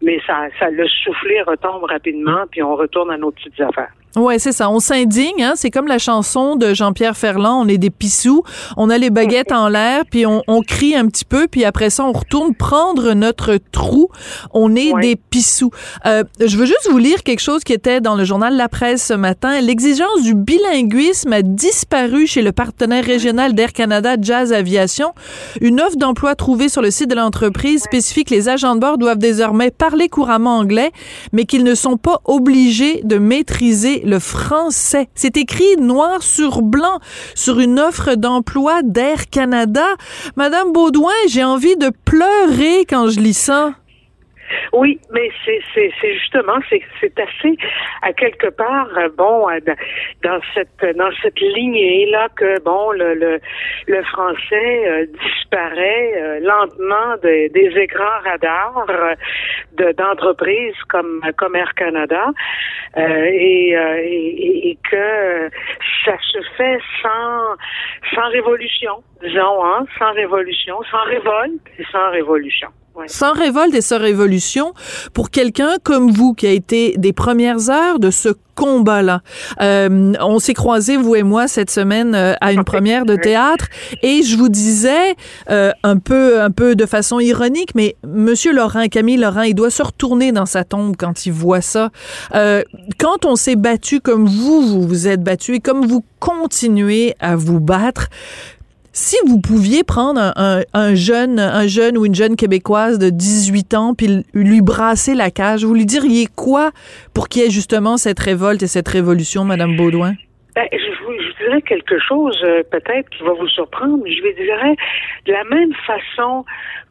mais 0.03 0.21
ça, 0.27 0.49
ça 0.59 0.71
le 0.71 0.87
souffler 0.89 1.41
retombe 1.43 1.85
rapidement, 1.85 2.45
puis 2.51 2.63
on 2.63 2.77
retourne 2.77 3.11
à 3.11 3.17
nos 3.17 3.31
petites 3.31 3.61
affaires. 3.61 3.93
Ouais, 4.17 4.39
c'est 4.39 4.53
ça. 4.53 4.71
On 4.71 4.81
s'indigne, 4.81 5.43
hein? 5.43 5.53
C'est 5.57 5.71
comme 5.71 5.87
la 5.87 5.99
chanson 5.99 6.57
de 6.57 6.73
Jean-Pierre 6.73 7.17
Ferland. 7.17 7.63
On 7.63 7.69
est 7.69 7.77
des 7.77 7.91
pissous. 7.91 8.43
On 8.79 8.89
a 8.89 8.97
les 8.97 9.11
baguettes 9.11 9.53
en 9.53 9.69
l'air, 9.69 10.05
puis 10.11 10.25
on, 10.25 10.43
on, 10.49 10.63
crie 10.63 10.97
un 10.97 11.07
petit 11.07 11.27
peu, 11.27 11.49
puis 11.49 11.67
après 11.67 11.91
ça, 11.91 12.03
on 12.03 12.13
retourne 12.13 12.55
prendre 12.55 13.13
notre 13.13 13.59
trou. 13.73 14.09
On 14.55 14.75
est 14.75 14.95
des 15.03 15.17
pissous. 15.17 15.71
Euh, 16.07 16.25
je 16.41 16.57
veux 16.57 16.65
juste 16.65 16.89
vous 16.91 16.97
lire 16.97 17.23
quelque 17.25 17.41
chose 17.41 17.63
qui 17.63 17.75
était 17.75 18.01
dans 18.01 18.15
le 18.15 18.25
journal 18.25 18.57
La 18.57 18.71
Presse 18.71 19.05
ce 19.05 19.13
matin. 19.13 19.61
L'exigence 19.61 20.23
du 20.23 20.35
bilinguisme 20.35 21.35
a 21.35 21.43
disparu 21.43 22.27
chez 22.27 22.41
le 22.41 22.53
partenaire 22.53 23.05
régional 23.05 23.55
d'Air 23.55 23.75
Canada 23.75 24.17
Jazz 24.19 24.51
Aviation. 24.51 25.13
Une 25.61 25.79
offre 25.79 25.97
d'emploi 25.97 26.35
trouvée 26.35 26.71
sur 26.71 26.81
le 26.81 26.91
site 26.91 27.11
de 27.11 27.15
l'entreprise 27.15 27.83
spécifie 27.83 28.25
que 28.25 28.35
les 28.35 28.49
agents 28.49 28.77
de 28.77 28.81
bord 28.81 28.97
doivent 28.97 29.19
désormais 29.19 29.71
parler 29.71 30.09
couramment 30.09 30.57
anglais, 30.57 30.91
mais 31.33 31.45
qu'ils 31.45 31.65
ne 31.65 31.75
sont 31.75 31.99
pas 31.99 32.23
obligés 32.25 33.03
de 33.05 33.19
maîtriser 33.19 34.05
le 34.07 34.19
français. 34.19 35.09
C'est 35.15 35.37
écrit 35.37 35.77
noir 35.79 36.23
sur 36.23 36.63
blanc 36.63 37.01
sur 37.35 37.61
une 37.61 37.79
offre 37.79 38.15
d'emploi 38.15 38.81
d'Air 38.83 39.29
Canada. 39.29 39.87
Madame 40.37 40.73
Baudouin, 40.73 41.13
j'ai 41.29 41.45
envie 41.45 41.77
de 41.77 41.91
pleurer 42.05 42.87
quand 42.89 43.09
je 43.09 43.21
lis 43.21 43.35
ça. 43.35 43.75
Oui, 44.73 45.01
mais 45.13 45.31
c'est 45.45 46.15
justement 46.15 46.59
c'est 46.69 47.19
assez 47.19 47.57
à 48.03 48.13
quelque 48.13 48.49
part 48.49 48.89
euh, 48.97 49.09
bon 49.17 49.49
euh, 49.49 49.59
dans 50.23 50.41
cette 50.55 50.97
dans 50.97 51.11
cette 51.23 51.41
lignée 51.41 52.07
là 52.07 52.29
que 52.37 52.61
bon 52.63 52.93
le 52.93 53.15
le, 53.15 53.41
le 53.87 54.03
français 54.05 54.89
euh, 54.89 55.07
disparaît 55.07 56.41
lentement 56.41 57.17
des 57.23 57.73
écrans 57.77 58.21
radars 58.25 58.87
de 59.79 59.93
d'entreprises 59.93 60.81
comme 60.89 61.23
comme 61.37 61.57
Air 61.57 61.75
Canada 61.75 62.33
et, 62.97 63.71
et, 63.73 64.71
et 64.71 64.79
que 64.91 65.51
ça 66.05 66.17
se 66.21 66.39
fait 66.57 66.79
sans 67.03 67.57
sans 68.15 68.29
révolution 68.31 69.03
disons 69.23 69.65
hein 69.65 69.87
sans 69.99 70.13
révolution 70.13 70.83
sans 70.91 71.05
révolte 71.05 71.63
et 71.79 71.85
sans 71.91 72.11
révolution 72.11 72.69
sans 73.07 73.33
révolte 73.33 73.75
et 73.75 73.81
sans 73.81 73.99
révolution, 73.99 74.73
pour 75.13 75.31
quelqu'un 75.31 75.77
comme 75.83 76.11
vous 76.11 76.35
qui 76.35 76.47
a 76.47 76.53
été 76.53 76.95
des 76.97 77.13
premières 77.13 77.71
heures 77.71 77.99
de 77.99 78.11
ce 78.11 78.31
combat-là. 78.57 79.21
Euh, 79.61 80.15
on 80.21 80.39
s'est 80.41 80.55
croisés, 80.55 80.97
vous 80.97 81.15
et 81.15 81.23
moi, 81.23 81.47
cette 81.47 81.71
semaine 81.71 82.15
euh, 82.15 82.33
à 82.41 82.53
une 82.53 82.65
première 82.65 83.05
de 83.05 83.15
théâtre 83.15 83.67
et 84.03 84.23
je 84.23 84.37
vous 84.37 84.49
disais, 84.49 85.15
euh, 85.51 85.71
un, 85.85 85.99
peu, 85.99 86.41
un 86.41 86.51
peu 86.51 86.75
de 86.75 86.87
façon 86.87 87.21
ironique, 87.21 87.75
mais 87.75 87.97
Monsieur 88.07 88.53
Laurent, 88.53 88.87
Camille 88.89 89.19
Laurent, 89.19 89.43
il 89.43 89.55
doit 89.55 89.71
se 89.71 89.83
retourner 89.83 90.33
dans 90.33 90.47
sa 90.47 90.65
tombe 90.65 90.97
quand 90.97 91.27
il 91.27 91.33
voit 91.33 91.61
ça. 91.61 91.91
quand 92.33 93.27
on 93.27 93.37
s'est 93.37 93.57
battu 93.57 94.01
comme 94.01 94.27
vous, 94.27 94.63
vous 94.63 94.89
vous 94.89 95.07
êtes 95.07 95.23
battu 95.23 95.57
et 95.57 95.61
comme 95.61 95.87
vous 95.87 96.03
continuez 96.19 97.15
à 97.21 97.37
vous 97.37 97.61
battre, 97.61 98.09
si 98.97 99.17
vous 99.27 99.39
pouviez 99.39 99.85
prendre 99.85 100.33
un, 100.37 100.95
jeune, 100.95 101.39
un 101.39 101.67
jeune 101.67 101.99
ou 101.99 102.07
une 102.07 102.15
jeune 102.15 102.35
québécoise 102.35 102.99
de 102.99 103.11
18 103.11 103.75
ans 103.75 103.95
puis 103.95 104.25
lui 104.33 104.63
brasser 104.63 105.15
la 105.15 105.31
cage, 105.31 105.67
vous 105.67 105.75
lui 105.75 105.85
diriez 105.85 106.29
quoi 106.35 106.71
pour 107.13 107.29
qu'il 107.29 107.43
y 107.43 107.45
ait 107.45 107.51
justement 107.51 107.99
cette 107.99 108.19
révolte 108.19 108.63
et 108.63 108.67
cette 108.67 108.89
révolution, 108.89 109.45
Madame 109.45 109.77
Baudouin? 109.77 110.15
Ben, 110.55 110.67
je, 110.73 111.05
vous, 111.05 111.13
dirais 111.45 111.61
quelque 111.61 111.99
chose 111.99 112.41
euh, 112.43 112.63
peut-être 112.71 113.11
qui 113.11 113.23
va 113.23 113.35
vous 113.35 113.49
surprendre. 113.49 114.03
Je 114.07 114.23
lui 114.23 114.35
dirais 114.35 114.75
de 115.27 115.33
la 115.33 115.45
même 115.45 115.75
façon 115.87 116.47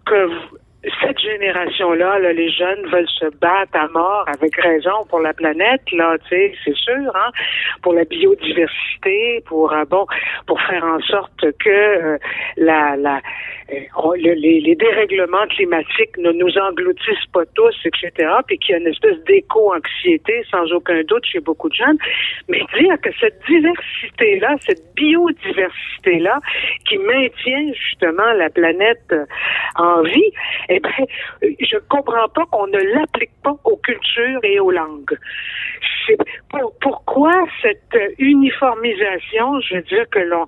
que 0.06 0.28
vous, 0.28 0.58
cette 1.02 1.20
génération-là, 1.20 2.20
là, 2.20 2.34
les 2.34 2.50
jeunes 2.50 2.86
veulent 2.88 3.10
se 3.10 3.26
battre 3.38 3.76
à 3.76 3.88
mort 3.88 4.26
avec 4.28 4.56
raison 4.56 5.06
pour 5.10 5.20
la 5.20 5.34
planète, 5.34 5.82
là, 5.92 6.18
tu 6.30 6.30
sais, 6.30 6.54
c'est 6.64 6.76
sûr, 6.76 7.12
hein, 7.16 7.32
pour 7.82 7.94
la 7.94 8.04
biodiversité, 8.06 9.44
pour 9.46 9.74
euh, 9.74 9.86
bon, 9.86 10.06
pour 10.48 10.62
faire 10.62 10.84
en 10.84 11.00
sorte 11.02 11.52
que 11.60 11.70
euh, 11.70 12.18
la, 12.58 12.96
la 12.96 13.22
euh, 13.74 14.16
les, 14.18 14.62
les, 14.62 14.76
dérèglements 14.76 15.48
climatiques 15.48 16.18
ne 16.18 16.32
nous 16.32 16.56
engloutissent 16.58 17.30
pas 17.34 17.46
tous, 17.56 17.76
etc., 17.86 18.30
puis 18.46 18.60
qu'il 18.60 18.74
y 18.74 18.76
a 18.76 18.78
une 18.80 18.88
espèce 18.88 19.18
d'éco-anxiété, 19.26 20.44
sans 20.52 20.72
aucun 20.72 21.02
doute, 21.04 21.26
chez 21.26 21.40
beaucoup 21.40 21.70
de 21.70 21.74
jeunes. 21.74 21.98
Mais 22.48 22.60
dire 22.78 22.96
que 23.02 23.10
cette 23.20 23.40
diversité-là, 23.48 24.56
cette 24.62 24.84
biodiversité-là, 24.96 26.40
qui 26.88 26.98
maintient 27.00 27.74
justement 27.74 28.34
la 28.34 28.50
planète 28.52 29.14
en 29.78 30.04
vie, 30.04 30.32
eh 30.70 30.80
ben, 30.80 31.06
je 31.42 31.78
comprends 31.90 32.30
pas 32.30 32.46
qu'on 32.52 32.68
ne 32.68 32.78
l'applique 32.78 33.34
pas 33.44 33.56
aux 33.64 33.78
cultures 33.78 34.40
et 34.44 34.60
aux 34.60 34.72
langues. 34.72 35.18
pourquoi 36.82 37.34
cette 37.64 37.98
uniformisation, 38.20 39.60
je 39.62 39.76
veux 39.76 39.82
dire 39.82 40.08
que 40.12 40.20
l'on 40.20 40.46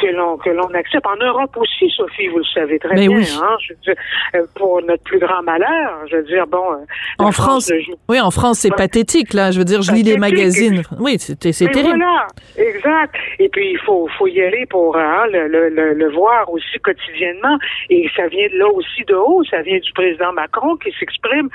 que 0.00 0.06
l'on 0.06 0.36
que 0.38 0.50
l'on 0.50 0.72
accepte. 0.74 1.06
En 1.06 1.16
Europe 1.16 1.56
aussi, 1.56 1.90
Sophie, 1.96 2.28
vous 2.28 2.38
le 2.38 2.44
savez 2.54 2.78
très 2.78 2.94
bien. 2.94 3.10
Hein, 3.10 3.56
je 3.60 3.72
veux 3.72 3.80
dire, 3.80 3.94
euh, 4.34 4.46
pour 4.54 4.82
notre 4.82 5.02
plus 5.04 5.18
grand 5.18 5.42
malheur, 5.42 6.06
je 6.10 6.16
veux 6.16 6.22
dire, 6.24 6.46
bon. 6.46 6.72
Euh, 6.72 6.76
en 7.18 7.32
France, 7.32 7.72
oui, 8.08 8.20
en 8.20 8.30
France, 8.30 8.60
c'est 8.60 8.74
pathétique 8.74 9.34
là. 9.34 9.50
Je 9.50 9.58
veux 9.58 9.64
dire, 9.64 9.82
je 9.82 9.92
lis 9.92 10.02
les 10.02 10.16
magazines. 10.16 10.82
Oui, 10.98 11.16
c'est 11.18 11.38
terrible. 11.38 11.98
Voilà, 11.98 12.26
exact. 12.56 13.14
Et 13.38 13.48
puis 13.48 13.72
il 13.72 13.78
faut 13.78 14.08
faut 14.18 14.26
y 14.26 14.40
aller 14.40 14.66
pour 14.66 14.96
hein, 14.96 15.26
le, 15.30 15.48
le, 15.48 15.68
le, 15.94 16.12
voir 16.12 16.50
aussi 16.50 16.78
quotidiennement. 16.82 17.58
Et 17.90 18.08
ça 18.16 18.26
vient 18.28 18.48
de 18.48 18.58
là 18.58 18.68
aussi 18.68 19.04
de 19.06 19.14
haut. 19.14 19.42
Ça 19.50 19.62
vient 19.62 19.78
du 19.78 19.92
président 19.92 20.32
Macron 20.32 20.76
qui 20.76 20.92
s'exprime 20.98 21.48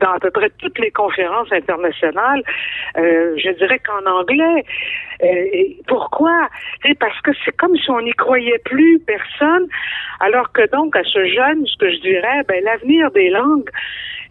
dans 0.00 0.12
à 0.12 0.18
peu 0.18 0.30
près 0.30 0.50
toutes 0.58 0.78
les 0.78 0.90
conférences 0.90 1.52
internationales. 1.52 2.42
Euh, 2.98 3.34
je 3.36 3.50
dirais 3.50 3.80
qu'en 3.80 4.10
anglais. 4.10 4.64
Euh, 5.22 5.44
pourquoi? 5.86 6.48
Parce 6.98 7.20
que 7.20 7.30
c'est 7.44 7.56
comme 7.56 7.76
si 7.76 7.90
on 7.92 8.02
n'y 8.02 8.12
croyait 8.12 8.60
plus 8.64 9.00
personne, 9.00 9.66
alors 10.20 10.52
que 10.52 10.68
donc 10.70 10.96
à 10.96 11.04
ce 11.04 11.24
jeune, 11.26 11.66
ce 11.66 11.76
que 11.78 11.90
je 11.90 12.00
dirais, 12.00 12.42
ben 12.48 12.62
l'avenir 12.64 13.10
des 13.10 13.30
langues 13.30 13.70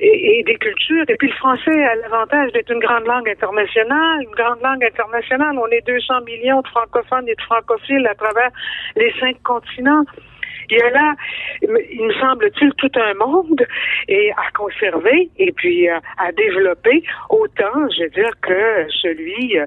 et, 0.02 0.44
des 0.46 0.56
cultures. 0.56 1.06
Et 1.08 1.16
puis 1.16 1.28
le 1.28 1.36
français 1.36 1.84
a 1.84 1.96
l'avantage 1.96 2.52
d'être 2.54 2.72
une 2.72 2.80
grande 2.80 3.06
langue 3.06 3.30
internationale, 3.30 4.24
une 4.24 4.36
grande 4.36 4.62
langue 4.62 4.84
internationale. 4.84 5.58
On 5.58 5.68
est 5.68 5.86
200 5.86 6.22
millions 6.22 6.62
de 6.62 6.68
francophones 6.68 7.28
et 7.28 7.36
de 7.36 7.42
francophiles 7.42 8.08
à 8.08 8.16
travers 8.16 8.50
les 8.96 9.14
cinq 9.20 9.42
continents. 9.44 10.04
Il 10.72 10.78
y 10.78 10.82
a 10.82 10.90
là, 10.90 11.16
il 11.62 12.04
me 12.08 12.14
semble-t-il, 12.14 12.72
tout 12.78 12.92
un 12.96 13.14
monde 13.26 13.62
et 14.08 14.32
à 14.32 14.50
conserver 14.58 15.30
et 15.38 15.52
puis 15.52 15.90
euh, 15.90 15.98
à 16.18 16.32
développer 16.32 17.04
autant, 17.30 17.90
je 17.96 18.04
veux 18.04 18.10
dire, 18.10 18.32
que 18.42 18.88
celui 19.02 19.60
euh, 19.60 19.66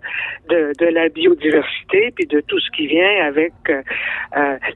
de, 0.49 0.73
de 0.79 0.87
la 0.87 1.09
biodiversité 1.09 2.13
puis 2.17 2.27
de 2.27 2.41
tout 2.41 2.59
ce 2.59 2.71
qui 2.77 2.87
vient 2.87 3.27
avec 3.27 3.53
euh, 3.69 3.83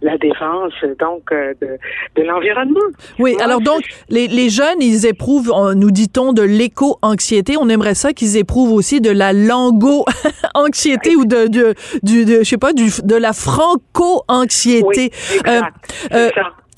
la 0.03 0.19
défense 0.19 0.75
donc 0.99 1.23
de, 1.33 1.79
de 2.17 2.23
l'environnement. 2.23 2.89
Oui, 3.19 3.37
alors 3.41 3.61
donc 3.61 3.83
les, 4.09 4.29
les 4.29 4.51
jeunes, 4.51 4.81
ils 4.81 5.07
éprouvent, 5.07 5.53
nous 5.75 5.91
dit-on, 5.91 6.33
de 6.33 6.43
l'éco-anxiété. 6.43 7.57
On 7.59 7.69
aimerait 7.69 7.95
ça 7.95 8.13
qu'ils 8.13 8.37
éprouvent 8.37 8.73
aussi 8.73 9.01
de 9.01 9.11
la 9.11 9.33
lango-anxiété 9.33 11.17
ou 11.17 11.25
de, 11.25 11.47
de, 11.49 11.75
du, 12.03 12.25
de, 12.25 12.39
je 12.41 12.45
sais 12.45 12.59
pas, 12.59 12.73
du, 12.73 12.89
de 13.03 13.17
la 13.17 13.33
franco-anxiété. 13.33 15.11
Oui, 15.11 15.39
exact. 15.39 15.75
Euh, 16.13 16.18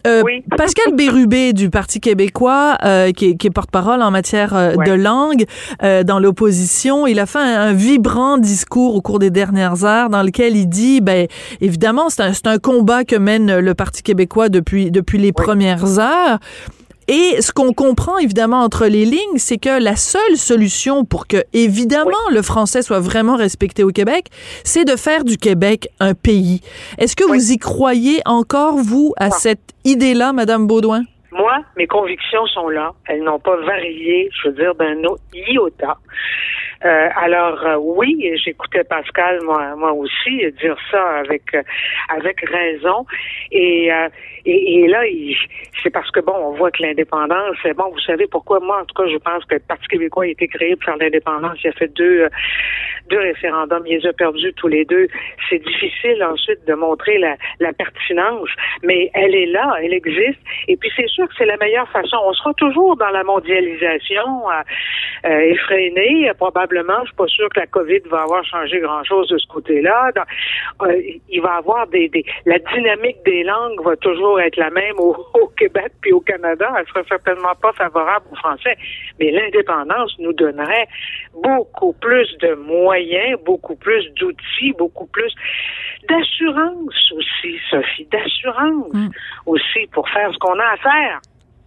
euh, 0.07 0.23
Pascal 0.57 0.95
Bérubé 0.95 1.53
du 1.53 1.69
Parti 1.69 2.01
québécois, 2.01 2.79
euh, 2.85 3.13
qui, 3.13 3.37
est, 3.43 3.51
porte-parole 3.51 4.01
en 4.03 4.11
matière 4.11 4.55
euh, 4.55 4.75
de 4.77 4.93
langue 4.93 5.45
dans 5.81 6.19
l'opposition, 6.19 7.07
il 7.07 7.19
a 7.19 7.27
fait 7.27 7.39
un, 7.39 7.73
vibrant 7.73 8.39
discours 8.39 8.95
au 8.95 9.03
cours 9.03 9.19
des 9.19 9.31
dernières 9.31 9.85
heures 9.85 10.09
dans 10.09 10.23
lequel 10.23 10.57
il 10.57 10.69
dit, 10.69 11.01
ben 11.01 11.27
évidemment, 11.61 12.09
c'est 12.09 12.23
un, 12.23 12.33
un, 12.45 12.59
combat 12.59 13.05
que 13.05 13.17
mène 13.17 13.59
le 13.59 13.75
Parti 13.75 14.03
québécois 14.03 14.49
depuis 14.49 14.91
depuis 14.91 15.19
les 15.19 15.33
premières 15.33 15.99
heures. 15.99 16.39
Et 17.13 17.43
ce 17.43 17.51
qu'on 17.51 17.73
comprend 17.73 18.19
évidemment 18.19 18.63
entre 18.63 18.87
les 18.87 19.05
lignes, 19.05 19.39
c'est 19.39 19.59
que 19.59 19.83
la 19.83 19.97
seule 19.97 20.37
solution 20.37 21.05
pour 21.05 21.27
que, 21.27 21.39
évidemment, 21.53 22.31
le 22.33 22.41
français 22.41 22.83
soit 22.83 23.01
vraiment 23.01 23.35
respecté 23.35 23.83
au 23.83 23.89
Québec, 23.89 24.27
c'est 24.63 24.85
de 24.85 24.95
faire 24.95 25.25
du 25.25 25.37
Québec 25.37 25.89
un 25.99 26.15
pays. 26.15 26.61
Est-ce 26.99 27.17
que 27.17 27.25
vous 27.25 27.51
y 27.51 27.59
croyez 27.59 28.21
encore, 28.27 28.77
vous, 28.77 29.13
à 29.17 29.31
cette 29.31 29.75
idée-là, 29.85 30.33
Madame 30.33 30.69
Baudouin? 30.69 31.03
Moi, 31.33 31.59
mes 31.77 31.89
convictions 31.89 32.47
sont 32.47 32.69
là. 32.69 32.93
Elles 33.09 33.25
n'ont 33.25 33.41
pas 33.41 33.57
varié, 33.57 34.31
je 34.41 34.49
veux 34.49 34.55
dire, 34.55 34.77
d'un 34.77 34.95
iota. 35.35 35.97
Euh, 36.85 37.09
alors 37.15 37.63
euh, 37.67 37.77
oui, 37.79 38.33
j'écoutais 38.43 38.85
Pascal 38.85 39.41
moi 39.45 39.77
moi 39.77 39.93
aussi 39.93 40.47
dire 40.63 40.77
ça 40.91 41.19
avec 41.19 41.55
euh, 41.55 41.63
avec 42.09 42.41
raison 42.41 43.05
et 43.53 43.91
et, 44.47 44.81
et, 44.81 44.89
là 44.89 45.03
c'est 45.83 45.91
parce 45.91 46.11
que 46.11 46.21
bon 46.21 46.35
on 46.35 46.53
voit 46.53 46.71
que 46.71 46.83
l'indépendance 46.83 47.57
c'est 47.63 47.75
bon 47.75 47.91
vous 47.91 48.01
savez 48.01 48.27
pourquoi. 48.27 48.61
Moi 48.61 48.81
en 48.81 48.85
tout 48.85 48.95
cas 48.95 49.09
je 49.09 49.17
pense 49.17 49.45
que 49.45 49.55
le 49.55 49.61
Parti 49.61 49.87
québécois 49.89 50.25
a 50.25 50.29
été 50.29 50.49
créé 50.49 50.77
pour 50.77 50.85
faire 50.85 50.97
l'indépendance. 50.97 51.59
Il 51.65 51.69
a 51.69 51.73
fait 51.73 51.93
deux 51.95 52.29
deux 53.09 53.19
référendums. 53.19 53.83
Il 53.87 53.99
les 53.99 54.07
a 54.07 54.13
perdus 54.13 54.53
tous 54.55 54.69
les 54.69 54.85
deux. 54.85 55.09
C'est 55.49 55.59
difficile 55.59 56.23
ensuite 56.25 56.65
de 56.67 56.75
montrer 56.75 57.19
la, 57.19 57.37
la 57.61 57.73
pertinence 57.73 58.49
mais 58.83 59.11
elle 59.15 59.35
est 59.35 59.47
là 59.47 59.77
elle 59.83 59.95
existe. 59.95 60.41
Et 60.69 60.77
puis 60.77 60.91
c'est 60.97 61.09
sûr 61.09 61.29
que 61.29 61.35
c'est 61.37 61.47
la 61.47 61.57
meilleure 61.57 61.89
façon. 61.91 62.17
On 62.25 62.33
sera 62.33 62.55
toujours 62.55 62.97
dans 62.97 63.11
la 63.11 63.25
mondialisation 63.25 64.47
effrénée. 65.25 66.31
Probablement 66.39 66.61
probablement, 66.61 67.01
je 67.05 67.07
suis 67.07 67.17
pas 67.17 67.27
sûr 67.27 67.49
que 67.49 67.61
la 67.61 67.67
COVID 67.67 68.01
va 68.11 68.23
avoir 68.23 68.45
changé 68.45 68.81
grand-chose 68.81 69.29
de 69.29 69.39
ce 69.39 69.47
côté-là. 69.49 70.11
Euh, 70.83 71.01
il 71.29 71.41
va 71.41 71.55
avoir 71.55 71.87
des, 71.87 72.09
des, 72.09 72.25
la 72.45 72.59
dynamique 72.59 73.19
des 73.25 73.43
langues 73.45 73.83
va 73.83 73.97
toujours 73.97 74.30
être 74.39 74.57
la 74.57 74.71
même 74.71 74.99
au, 74.99 75.15
Québec 75.57 75.93
puis 76.01 76.13
au 76.13 76.21
Canada. 76.21 76.71
Elle 76.79 76.87
sera 76.87 77.05
certainement 77.05 77.55
pas 77.61 77.73
favorable 77.73 78.27
aux 78.33 78.37
Français. 78.37 78.77
Mais 79.19 79.31
l'indépendance 79.31 80.15
nous 80.19 80.33
donnerait 80.33 80.89
beaucoup 81.43 81.93
plus 81.95 82.37
de 82.39 82.55
moyens, 82.55 83.39
beaucoup 83.45 83.77
plus 83.77 84.09
d'outils, 84.15 84.73
beaucoup 84.79 85.07
plus 85.07 85.33
d'assurance 86.09 87.13
aussi, 87.13 87.59
Sophie, 87.71 88.07
d'assurance 88.11 88.93
mm. 88.93 89.09
aussi 89.47 89.87
pour 89.93 90.09
faire 90.09 90.33
ce 90.33 90.39
qu'on 90.39 90.59
a 90.59 90.65
à 90.65 90.77
faire. 90.77 91.21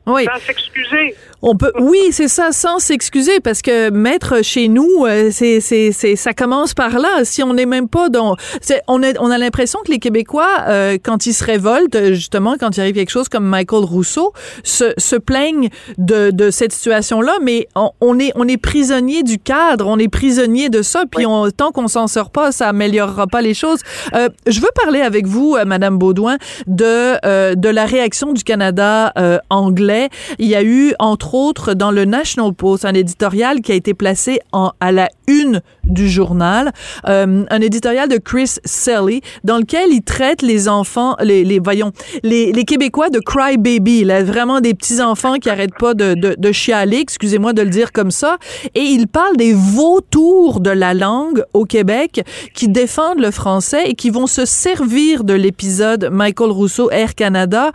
Oui. 0.05 0.25
Sans 0.25 0.45
s'excuser. 0.45 1.15
On 1.45 1.57
peut, 1.57 1.73
oui, 1.79 1.99
c'est 2.11 2.29
ça, 2.29 2.53
sans 2.53 2.79
s'excuser, 2.79 3.41
parce 3.41 3.61
que 3.61 3.89
mettre 3.89 4.43
chez 4.43 4.69
nous, 4.69 5.05
euh, 5.05 5.29
c'est, 5.29 5.59
c'est, 5.59 5.91
c'est, 5.91 6.15
ça 6.15 6.33
commence 6.33 6.73
par 6.73 6.99
là. 6.99 7.25
Si 7.25 7.43
on 7.43 7.53
n'est 7.53 7.65
même 7.65 7.89
pas 7.89 8.07
dans, 8.07 8.37
c'est, 8.61 8.81
on 8.87 9.03
a, 9.03 9.07
on 9.19 9.29
a 9.29 9.37
l'impression 9.37 9.79
que 9.85 9.91
les 9.91 9.99
Québécois, 9.99 10.47
euh, 10.67 10.97
quand 11.03 11.25
ils 11.25 11.33
se 11.33 11.43
révoltent, 11.43 12.13
justement, 12.13 12.55
quand 12.57 12.77
il 12.77 12.81
arrive 12.81 12.95
quelque 12.95 13.09
chose 13.09 13.27
comme 13.27 13.45
Michael 13.45 13.83
Rousseau, 13.83 14.31
se, 14.63 14.93
se 14.97 15.17
plaignent 15.17 15.69
de, 15.97 16.31
de 16.31 16.49
cette 16.49 16.71
situation-là, 16.71 17.33
mais 17.41 17.67
on, 17.75 17.91
on, 17.99 18.19
est, 18.19 18.31
on 18.35 18.47
est 18.47 18.57
prisonnier 18.57 19.23
du 19.23 19.37
cadre, 19.37 19.87
on 19.87 19.99
est 19.99 20.07
prisonnier 20.07 20.69
de 20.69 20.81
ça, 20.81 21.03
puis 21.11 21.25
on, 21.25 21.49
tant 21.51 21.71
qu'on 21.71 21.89
s'en 21.89 22.07
sort 22.07 22.29
pas, 22.29 22.53
ça 22.53 22.69
améliorera 22.69 23.27
pas 23.27 23.41
les 23.41 23.53
choses. 23.53 23.79
Euh, 24.13 24.29
je 24.47 24.61
veux 24.61 24.71
parler 24.81 25.01
avec 25.01 25.27
vous, 25.27 25.55
euh, 25.57 25.65
Madame 25.65 25.97
Baudouin, 25.97 26.37
de, 26.67 27.17
euh, 27.25 27.55
de 27.55 27.69
la 27.69 27.85
réaction 27.85 28.31
du 28.31 28.43
Canada 28.45 29.11
anglais 29.49 29.92
il 30.39 30.47
y 30.47 30.55
a 30.55 30.63
eu, 30.63 30.93
entre 30.99 31.33
autres, 31.33 31.73
dans 31.73 31.91
le 31.91 32.05
National 32.05 32.53
Post, 32.53 32.85
un 32.85 32.93
éditorial 32.93 33.61
qui 33.61 33.71
a 33.71 33.75
été 33.75 33.93
placé 33.93 34.39
en, 34.51 34.71
à 34.79 34.91
la 34.91 35.09
une 35.27 35.61
du 35.83 36.09
journal, 36.09 36.71
euh, 37.07 37.45
un 37.49 37.61
éditorial 37.61 38.09
de 38.09 38.17
Chris 38.17 38.55
Selly, 38.65 39.21
dans 39.43 39.57
lequel 39.57 39.91
il 39.91 40.01
traite 40.01 40.41
les 40.41 40.67
enfants, 40.67 41.15
les, 41.21 41.43
les 41.43 41.59
voyons, 41.59 41.91
les, 42.23 42.51
les 42.51 42.63
Québécois 42.63 43.09
de 43.09 43.19
cry 43.19 43.57
baby, 43.57 44.03
là, 44.03 44.23
vraiment 44.23 44.61
des 44.61 44.73
petits 44.73 45.01
enfants 45.01 45.35
qui 45.35 45.49
arrêtent 45.49 45.77
pas 45.77 45.93
de, 45.93 46.13
de, 46.13 46.35
de 46.37 46.51
chialer, 46.51 46.99
excusez-moi 46.99 47.53
de 47.53 47.61
le 47.61 47.69
dire 47.69 47.91
comme 47.91 48.11
ça, 48.11 48.37
et 48.75 48.81
il 48.81 49.07
parle 49.07 49.37
des 49.37 49.53
vautours 49.53 50.59
de 50.59 50.69
la 50.69 50.93
langue 50.93 51.43
au 51.53 51.65
Québec 51.65 52.23
qui 52.53 52.67
défendent 52.67 53.19
le 53.19 53.31
français 53.31 53.83
et 53.87 53.93
qui 53.95 54.09
vont 54.09 54.27
se 54.27 54.45
servir 54.45 55.23
de 55.23 55.33
l'épisode 55.33 56.09
Michael 56.11 56.51
Rousseau 56.51 56.89
Air 56.91 57.15
Canada 57.15 57.71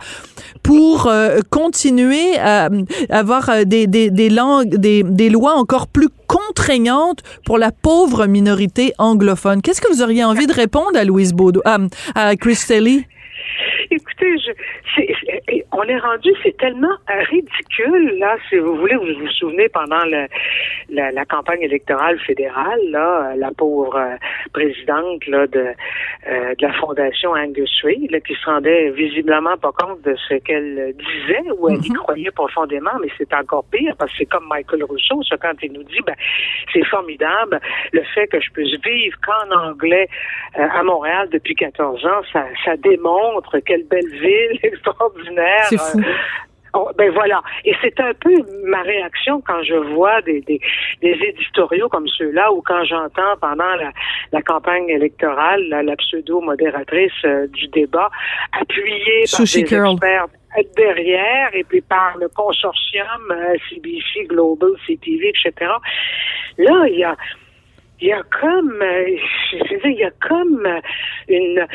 pour 0.63 1.07
euh, 1.07 1.39
continuer 1.49 2.37
à, 2.37 2.69
avoir 3.09 3.49
euh, 3.49 3.63
des, 3.63 3.87
des, 3.87 4.09
des 4.09 4.29
langues, 4.29 4.75
des, 4.75 5.03
des 5.03 5.29
lois 5.29 5.53
encore 5.53 5.87
plus 5.87 6.09
contraignantes 6.29 7.23
pour 7.43 7.57
la 7.57 7.71
pauvre 7.71 8.27
minorité 8.27 8.93
anglophone. 8.99 9.61
Qu'est-ce 9.61 9.81
que 9.81 9.91
vous 9.91 10.03
auriez 10.03 10.23
envie 10.23 10.45
de 10.45 10.53
répondre 10.53 10.95
à 10.95 11.03
Louise 11.03 11.33
Baudou, 11.33 11.61
à, 11.65 11.79
à 12.13 12.35
Chris 12.35 12.59
Telly? 12.65 13.05
Écoutez, 13.91 14.37
je, 14.37 14.51
on 15.71 15.83
est 15.83 15.97
rendu, 15.97 16.29
c'est 16.43 16.55
tellement 16.57 16.95
ridicule, 17.07 18.17
là, 18.19 18.35
si 18.47 18.57
vous 18.57 18.75
voulez, 18.75 18.95
vous 18.95 19.19
vous 19.19 19.31
souvenez, 19.31 19.67
pendant 19.69 20.03
le, 20.05 20.27
la, 20.89 21.11
la, 21.11 21.25
campagne 21.25 21.61
électorale 21.61 22.19
fédérale, 22.19 22.79
là, 22.89 23.33
la 23.35 23.51
pauvre 23.51 23.95
euh, 23.95 24.15
présidente 24.53 25.25
là, 25.27 25.47
de, 25.47 25.73
euh, 26.27 26.55
de 26.55 26.61
la 26.61 26.73
Fondation 26.73 27.31
Angus 27.31 27.81
Reid, 27.83 28.11
là, 28.11 28.19
qui 28.19 28.35
se 28.35 28.45
rendait 28.45 28.91
visiblement 28.91 29.57
pas 29.57 29.71
compte 29.71 30.01
de 30.03 30.15
ce 30.27 30.35
qu'elle 30.35 30.93
disait 30.93 31.51
ou 31.57 31.69
elle 31.69 31.83
y 31.83 31.89
mhm. 31.89 31.97
croyait 31.97 32.31
profondément, 32.31 32.91
mais 33.01 33.09
c'est 33.17 33.33
encore 33.33 33.65
pire, 33.71 33.95
parce 33.97 34.11
que 34.11 34.19
c'est 34.19 34.25
comme 34.25 34.47
Michael 34.47 34.83
Rousseau, 34.83 35.23
ça, 35.23 35.37
quand 35.37 35.53
il 35.63 35.73
nous 35.73 35.83
dit, 35.83 36.01
ben, 36.05 36.15
c'est 36.73 36.85
formidable, 36.85 37.59
le 37.91 38.03
fait 38.13 38.27
que 38.27 38.39
je 38.39 38.51
puisse 38.51 38.79
vivre 38.83 39.17
qu'en 39.25 39.69
anglais 39.69 40.07
euh, 40.57 40.67
à 40.71 40.83
Montréal 40.83 41.29
depuis 41.31 41.55
14 41.55 42.05
ans, 42.05 42.21
ça, 42.31 42.45
ça 42.63 42.77
démontre 42.77 43.59
quelle 43.59 43.78
belle 43.83 44.09
ville 44.09 44.59
extraordinaire. 44.63 45.65
C'est 45.69 45.77
fou. 45.77 45.99
Euh, 45.99 46.13
oh, 46.73 46.89
ben 46.97 47.11
voilà. 47.11 47.41
Et 47.65 47.73
c'est 47.81 47.99
un 47.99 48.13
peu 48.13 48.33
ma 48.65 48.81
réaction 48.81 49.41
quand 49.45 49.61
je 49.63 49.75
vois 49.75 50.21
des, 50.21 50.41
des, 50.41 50.59
des 51.01 51.17
éditoriaux 51.21 51.89
comme 51.89 52.07
ceux-là 52.07 52.51
ou 52.51 52.61
quand 52.61 52.83
j'entends 52.85 53.35
pendant 53.41 53.75
la, 53.75 53.91
la, 54.31 54.41
campagne 54.41 54.89
électorale 54.89 55.67
la, 55.69 55.95
pseudo-modératrice 55.95 57.11
euh, 57.25 57.47
du 57.47 57.67
débat 57.69 58.09
appuyée 58.59 59.23
par 59.31 59.41
des 59.41 59.59
experts 59.59 60.27
derrière 60.75 61.49
et 61.53 61.63
puis 61.63 61.81
par 61.81 62.17
le 62.17 62.27
consortium 62.29 63.33
CBC, 63.69 64.25
Global, 64.27 64.71
CTV, 64.87 65.29
etc. 65.29 65.71
Là, 66.57 66.87
il 66.87 66.97
y 66.97 67.03
a 67.03 67.15
il 68.01 68.07
y 68.07 68.13
a 68.13 68.23
comme, 68.39 68.81
euh, 68.81 69.17
je 69.51 69.57
veux 69.57 69.79
dire, 69.81 69.85
il 69.85 69.99
y 69.99 70.03
a 70.03 70.11
comme 70.27 70.65
euh, 70.65 70.79
une, 71.27 71.65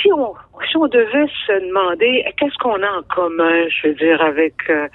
si 0.00 0.12
on, 0.12 0.34
si 0.68 0.76
on 0.76 0.86
devait 0.88 1.26
se 1.46 1.52
demander 1.66 2.24
qu'est-ce 2.36 2.56
qu'on 2.58 2.82
a 2.82 2.90
en 2.90 3.02
commun, 3.02 3.66
je 3.68 3.88
veux 3.88 3.94
dire, 3.94 4.20
avec, 4.20 4.54
euh, 4.68 4.88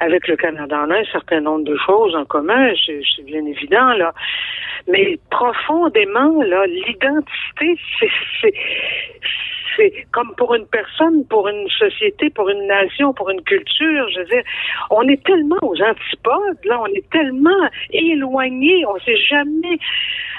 avec 0.00 0.26
le 0.26 0.36
Canada, 0.36 0.84
on 0.86 0.90
a 0.90 0.98
un 0.98 1.04
certain 1.12 1.40
nombre 1.40 1.64
de 1.64 1.76
choses 1.86 2.14
en 2.16 2.24
commun, 2.24 2.72
c'est 2.86 3.24
bien 3.24 3.44
évident, 3.46 3.92
là. 3.94 4.12
Mais 4.88 5.18
profondément, 5.30 6.42
là, 6.42 6.66
l'identité, 6.66 7.78
c'est, 8.00 8.52
c'est 9.76 10.06
comme 10.12 10.34
pour 10.36 10.54
une 10.54 10.66
personne, 10.66 11.26
pour 11.28 11.48
une 11.48 11.68
société, 11.68 12.30
pour 12.30 12.48
une 12.48 12.66
nation, 12.66 13.12
pour 13.12 13.30
une 13.30 13.42
culture. 13.42 14.08
Je 14.14 14.20
veux 14.20 14.26
dire, 14.26 14.42
on 14.90 15.06
est 15.08 15.22
tellement 15.24 15.58
aux 15.62 15.80
antipodes, 15.80 16.64
là, 16.64 16.80
on 16.80 16.86
est 16.86 17.08
tellement 17.10 17.68
éloigné, 17.90 18.84
on 18.86 18.98
s'est 19.00 19.16
jamais 19.16 19.78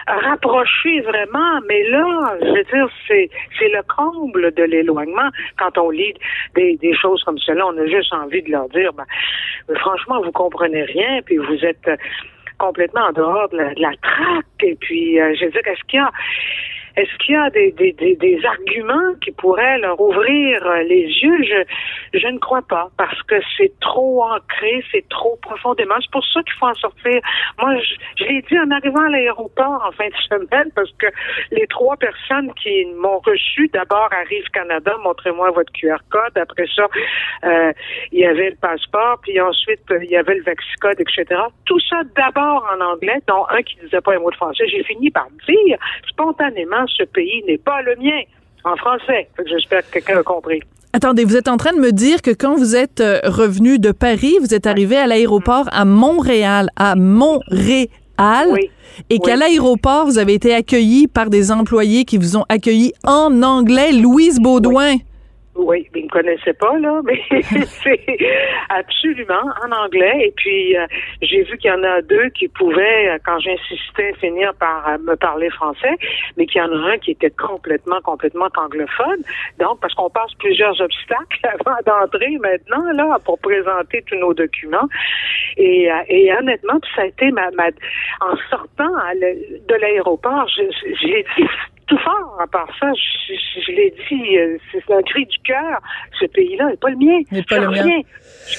rapproché 0.08 1.02
vraiment, 1.02 1.60
mais 1.68 1.84
là, 1.90 2.38
je 2.42 2.48
veux 2.48 2.64
dire, 2.64 2.90
c'est, 3.08 3.30
c'est 3.60 3.70
le 3.70 3.82
comble 3.84 4.54
de 4.54 4.64
l'éloignement. 4.64 5.30
Quand 5.58 5.78
on 5.78 5.90
lit 5.90 6.14
des, 6.56 6.78
des 6.78 6.96
choses 6.96 7.24
comme 7.24 7.38
cela, 7.38 7.68
on 7.68 7.78
a 7.78 7.86
juste 7.86 8.14
envie 8.14 8.42
de 8.42 8.52
leur 8.52 8.68
dire, 8.70 8.92
ben, 8.94 9.06
franchement, 9.76 10.22
vous 10.22 10.32
comprenez 10.32 10.84
rien, 10.84 11.22
puis 11.26 11.38
vous 11.38 11.64
êtes 11.64 11.90
complètement 12.58 13.02
en 13.02 13.12
dehors 13.12 13.50
de 13.50 13.58
la, 13.58 13.92
traque, 14.02 14.46
et 14.64 14.76
puis, 14.76 15.20
euh, 15.20 15.34
je 15.40 15.46
veux 15.46 15.52
dire, 15.52 15.62
est-ce 15.66 15.84
qu'il 15.88 16.00
y 16.00 16.04
a? 16.04 16.12
Est-ce 16.96 17.18
qu'il 17.24 17.36
y 17.36 17.38
a 17.38 17.50
des, 17.50 17.72
des, 17.72 17.94
des, 17.94 18.16
des, 18.16 18.46
arguments 18.46 19.14
qui 19.24 19.32
pourraient 19.32 19.80
leur 19.80 20.00
ouvrir 20.00 20.64
les 20.86 21.04
yeux? 21.04 21.44
Je, 21.44 22.20
je 22.20 22.28
ne 22.28 22.40
crois 22.40 22.62
pas, 22.62 22.90
parce 22.98 23.22
que 23.24 23.36
c'est 23.58 23.72
trop 23.80 24.24
ancré, 24.24 24.84
c'est 24.92 25.08
trop 25.10 25.38
profondément. 25.42 25.96
C'est 26.02 26.12
pour 26.12 26.26
ça 26.26 26.42
qu'il 26.44 26.54
faut 26.54 26.68
en 26.68 26.76
sortir. 26.76 27.22
Moi, 27.60 27.78
je, 27.78 28.24
je 28.24 28.24
l'ai 28.26 28.42
dit 28.42 28.60
en 28.60 28.72
arrivant 28.72 29.06
à 29.06 29.10
l'aéroport 29.10 29.84
en 29.88 29.92
fin 29.92 30.08
de 30.08 30.16
semaine, 30.30 30.72
parce 30.76 30.92
que 31.00 31.08
les 31.52 31.68
trois 31.68 31.98
personnes 31.98 32.54
qui 32.56 32.86
m'ont 32.98 33.20
reçu, 33.20 33.70
d'abord 33.74 34.10
arrive 34.12 34.44
Canada, 34.54 34.96
montrez-moi 35.04 35.52
votre 35.52 35.72
QR 35.74 35.98
code. 36.10 36.38
Après 36.38 36.66
ça, 36.76 36.88
euh, 37.44 37.72
il 38.12 38.20
y 38.20 38.26
avait 38.26 38.52
le 38.52 38.56
passeport, 38.58 39.20
puis 39.22 39.40
ensuite 39.40 39.82
il 40.02 40.10
y 40.10 40.18
avait 40.18 40.36
le 40.36 40.44
Vaxicode, 40.44 41.00
etc. 41.00 41.42
Tout 41.66 41.80
ça 41.80 42.02
d'abord 42.16 42.68
en 42.74 42.82
anglais, 42.82 43.20
dont 43.28 43.46
un 43.50 43.62
qui 43.62 43.76
disait 43.84 44.02
pas 44.02 44.16
un 44.16 44.20
mot 44.20 44.32
de 44.32 44.36
français. 44.36 44.68
J'ai 44.68 44.84
fini 44.84 45.10
par 45.10 45.28
dire 45.48 45.78
spontanément, 46.08 46.81
ce 46.88 47.04
pays 47.04 47.44
n'est 47.48 47.58
pas 47.58 47.82
le 47.82 47.96
mien. 47.98 48.22
En 48.64 48.76
français. 48.76 49.28
J'espère 49.48 49.82
que 49.88 49.94
quelqu'un 49.94 50.20
a 50.20 50.24
compris. 50.24 50.60
Attendez, 50.94 51.24
vous 51.24 51.36
êtes 51.36 51.48
en 51.48 51.58
train 51.58 51.74
de 51.74 51.80
me 51.80 51.92
dire 51.92 52.22
que 52.22 52.30
quand 52.30 52.54
vous 52.56 52.76
êtes 52.76 53.02
euh, 53.02 53.20
revenu 53.24 53.80
de 53.80 53.92
Paris, 53.92 54.36
vous 54.40 54.54
êtes 54.54 54.68
arrivé 54.68 54.98
à 54.98 55.08
l'aéroport 55.08 55.68
à 55.72 55.84
Montréal, 55.86 56.70
à 56.76 56.96
Montréal, 56.96 58.50
Oui. 58.52 58.70
et 59.10 59.18
qu'à 59.20 59.36
l'aéroport, 59.36 60.06
vous 60.06 60.20
avez 60.20 60.34
été 60.34 60.54
accueilli 60.54 61.08
par 61.08 61.30
des 61.30 61.52
employés 61.52 62.06
qui 62.06 62.18
vous 62.18 62.38
ont 62.38 62.46
accueilli 62.50 62.94
en 63.04 63.42
anglais. 63.42 63.94
Louise 63.94 64.40
Baudouin. 64.40 64.92
Oui, 64.94 65.04
mais 65.58 65.86
ils 65.96 66.06
me 66.06 66.10
connaissaient 66.10 66.54
pas, 66.54 66.78
là, 66.80 67.02
mais 67.06 67.22
c'est 67.42 68.18
absolument 68.70 69.44
en 69.64 69.72
anglais. 69.72 70.28
Et 70.28 70.34
puis, 70.36 70.78
euh, 70.78 70.86
j'ai 71.22 71.44
vu 71.44 71.58
qu'il 71.58 71.70
y 71.70 71.74
en 71.74 71.84
a 71.84 72.02
deux 72.02 72.30
qui 72.30 72.48
pouvaient, 72.48 73.10
euh, 73.10 73.18
quand 73.26 73.40
j'insistais, 73.40 74.14
finir 74.20 74.54
par 74.56 74.88
euh, 74.88 74.98
me 75.00 75.16
parler 75.16 75.50
français, 75.50 75.96
mais 76.38 76.46
qu'il 76.46 76.62
y 76.62 76.64
en 76.64 76.72
a 76.72 76.92
un 76.92 76.98
qui 76.98 77.12
était 77.12 77.32
complètement, 77.32 78.02
complètement 78.02 78.48
anglophone. 78.56 79.22
Donc, 79.60 79.80
parce 79.82 79.94
qu'on 79.94 80.10
passe 80.10 80.34
plusieurs 80.40 80.80
obstacles 80.80 81.40
avant 81.44 81.78
d'entrer 81.86 82.38
maintenant, 82.40 82.92
là, 82.94 83.18
pour 83.26 83.40
présenter 83.40 84.04
tous 84.08 84.18
nos 84.18 84.34
documents. 84.34 84.88
Et, 85.58 85.90
et 86.08 86.34
honnêtement, 86.34 86.80
ça 86.96 87.04
a 87.04 87.06
été 87.06 87.32
ma, 87.32 87.52
ma 87.52 87.68
en 88.22 88.36
sortant 88.50 88.92
de 89.14 89.76
l'aéroport, 89.76 90.48
j'ai 90.48 91.26
dit 91.38 91.48
tout 91.92 91.98
fort. 92.04 92.38
À 92.42 92.48
part 92.48 92.70
ça, 92.80 92.88
je, 92.94 93.34
je, 93.34 93.62
je 93.66 93.72
l'ai 93.72 93.94
dit, 94.10 94.38
euh, 94.38 94.58
c'est 94.72 94.94
un 94.94 95.02
cri 95.02 95.26
du 95.26 95.38
cœur. 95.40 95.80
Ce 96.20 96.26
pays-là 96.26 96.68
n'est 96.68 96.78
pas 96.78 96.90
le 96.90 96.96
mien. 96.96 97.22
Pas 97.50 97.56
je 97.58 97.62
le 97.62 97.68
reviens. 97.68 97.86
mien. 97.86 98.02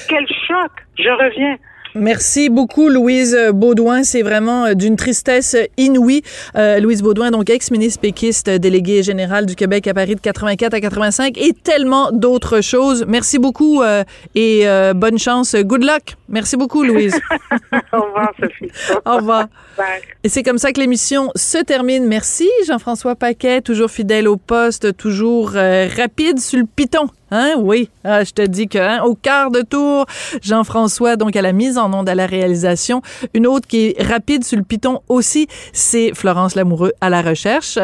Quel 0.07 0.27
choc. 0.27 0.71
Je 0.97 1.09
reviens. 1.09 1.57
Merci 1.95 2.49
beaucoup, 2.49 2.89
Louise 2.89 3.37
Baudouin. 3.53 4.03
C'est 4.03 4.23
vraiment 4.23 4.65
euh, 4.65 4.73
d'une 4.73 4.95
tristesse 4.95 5.55
inouïe. 5.77 6.23
Euh, 6.55 6.79
Louise 6.79 7.03
Baudouin, 7.03 7.31
donc 7.31 7.49
ex-ministre 7.49 8.01
péquiste, 8.01 8.49
déléguée 8.49 9.03
générale 9.03 9.45
du 9.45 9.55
Québec 9.55 9.87
à 9.87 9.93
Paris 9.93 10.15
de 10.15 10.21
84 10.21 10.73
à 10.73 10.79
85 10.79 11.37
et 11.37 11.53
tellement 11.53 12.11
d'autres 12.11 12.61
choses. 12.61 13.05
Merci 13.07 13.37
beaucoup 13.37 13.83
euh, 13.83 14.03
et 14.33 14.67
euh, 14.67 14.93
bonne 14.93 15.19
chance. 15.19 15.55
Good 15.55 15.83
luck. 15.83 16.15
Merci 16.33 16.57
beaucoup, 16.57 16.81
Louise. 16.83 17.13
Au 17.93 18.01
revoir, 18.01 18.33
Sophie. 18.39 18.71
Au 19.05 19.17
revoir. 19.17 19.45
Bye. 19.77 20.01
Et 20.23 20.29
c'est 20.29 20.41
comme 20.41 20.57
ça 20.57 20.71
que 20.71 20.79
l'émission 20.79 21.29
se 21.35 21.59
termine. 21.59 22.07
Merci, 22.07 22.49
Jean-François 22.65 23.15
Paquet, 23.15 23.61
toujours 23.61 23.91
fidèle 23.91 24.27
au 24.27 24.37
poste, 24.37 24.97
toujours 24.97 25.51
euh, 25.53 25.87
rapide 25.95 26.39
sur 26.39 26.57
le 26.57 26.65
piton. 26.65 27.07
Hein? 27.35 27.55
Oui, 27.57 27.89
ah, 28.03 28.23
je 28.23 28.31
te 28.31 28.43
dis 28.43 28.67
que 28.67 28.77
hein, 28.77 29.01
au 29.03 29.15
quart 29.15 29.49
de 29.49 29.61
tour, 29.61 30.05
Jean-François, 30.43 31.15
donc 31.15 31.35
à 31.35 31.41
la 31.41 31.51
mise 31.51 31.79
en 31.79 31.91
onde, 31.91 32.07
à 32.07 32.13
la 32.13 32.27
réalisation. 32.27 33.01
Une 33.33 33.47
autre 33.47 33.67
qui 33.67 33.87
est 33.87 34.03
rapide 34.03 34.43
sur 34.43 34.55
le 34.55 34.63
piton 34.63 35.01
aussi, 35.09 35.47
c'est 35.71 36.13
Florence 36.13 36.53
Lamoureux 36.53 36.93
à 37.01 37.09
la 37.09 37.23
recherche. 37.23 37.79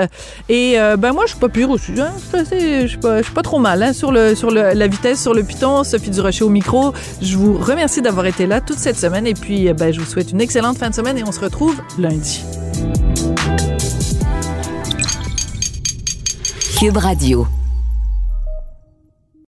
Et 0.50 0.80
euh, 0.80 0.98
ben 0.98 1.14
moi, 1.14 1.24
je 1.26 1.32
suis 1.32 1.40
pas 1.40 1.50
pire 1.50 1.72
aussi. 1.72 1.94
Hein? 2.00 2.12
Je 2.34 2.86
suis 2.88 2.98
pas, 3.00 3.22
pas 3.24 3.42
trop 3.42 3.58
mal 3.58 3.82
hein, 3.82 3.92
sur, 3.92 4.12
le, 4.12 4.36
sur 4.36 4.52
le, 4.52 4.74
la 4.74 4.88
vitesse 4.88 5.20
sur 5.20 5.34
le 5.34 5.42
piton. 5.42 5.84
Sophie 5.84 6.12
Durocher 6.12 6.44
au 6.44 6.50
micro. 6.50 6.94
Je 7.20 7.36
vous 7.36 7.58
remercie 7.58 8.04
d'avoir 8.04 8.28
été 8.28 8.39
là 8.48 8.62
toute 8.62 8.80
cette 8.80 8.98
semaine. 8.98 9.28
Et 9.28 9.34
puis, 9.34 9.70
euh, 9.70 9.74
ben, 9.74 9.94
je 9.94 10.00
vous 10.00 10.06
souhaite 10.06 10.32
une 10.32 10.42
excellente 10.42 10.78
fin 10.78 10.90
de 10.90 10.96
semaine 10.96 11.18
et 11.18 11.24
on 11.24 11.32
se 11.32 11.40
retrouve 11.40 11.80
lundi. 11.98 12.44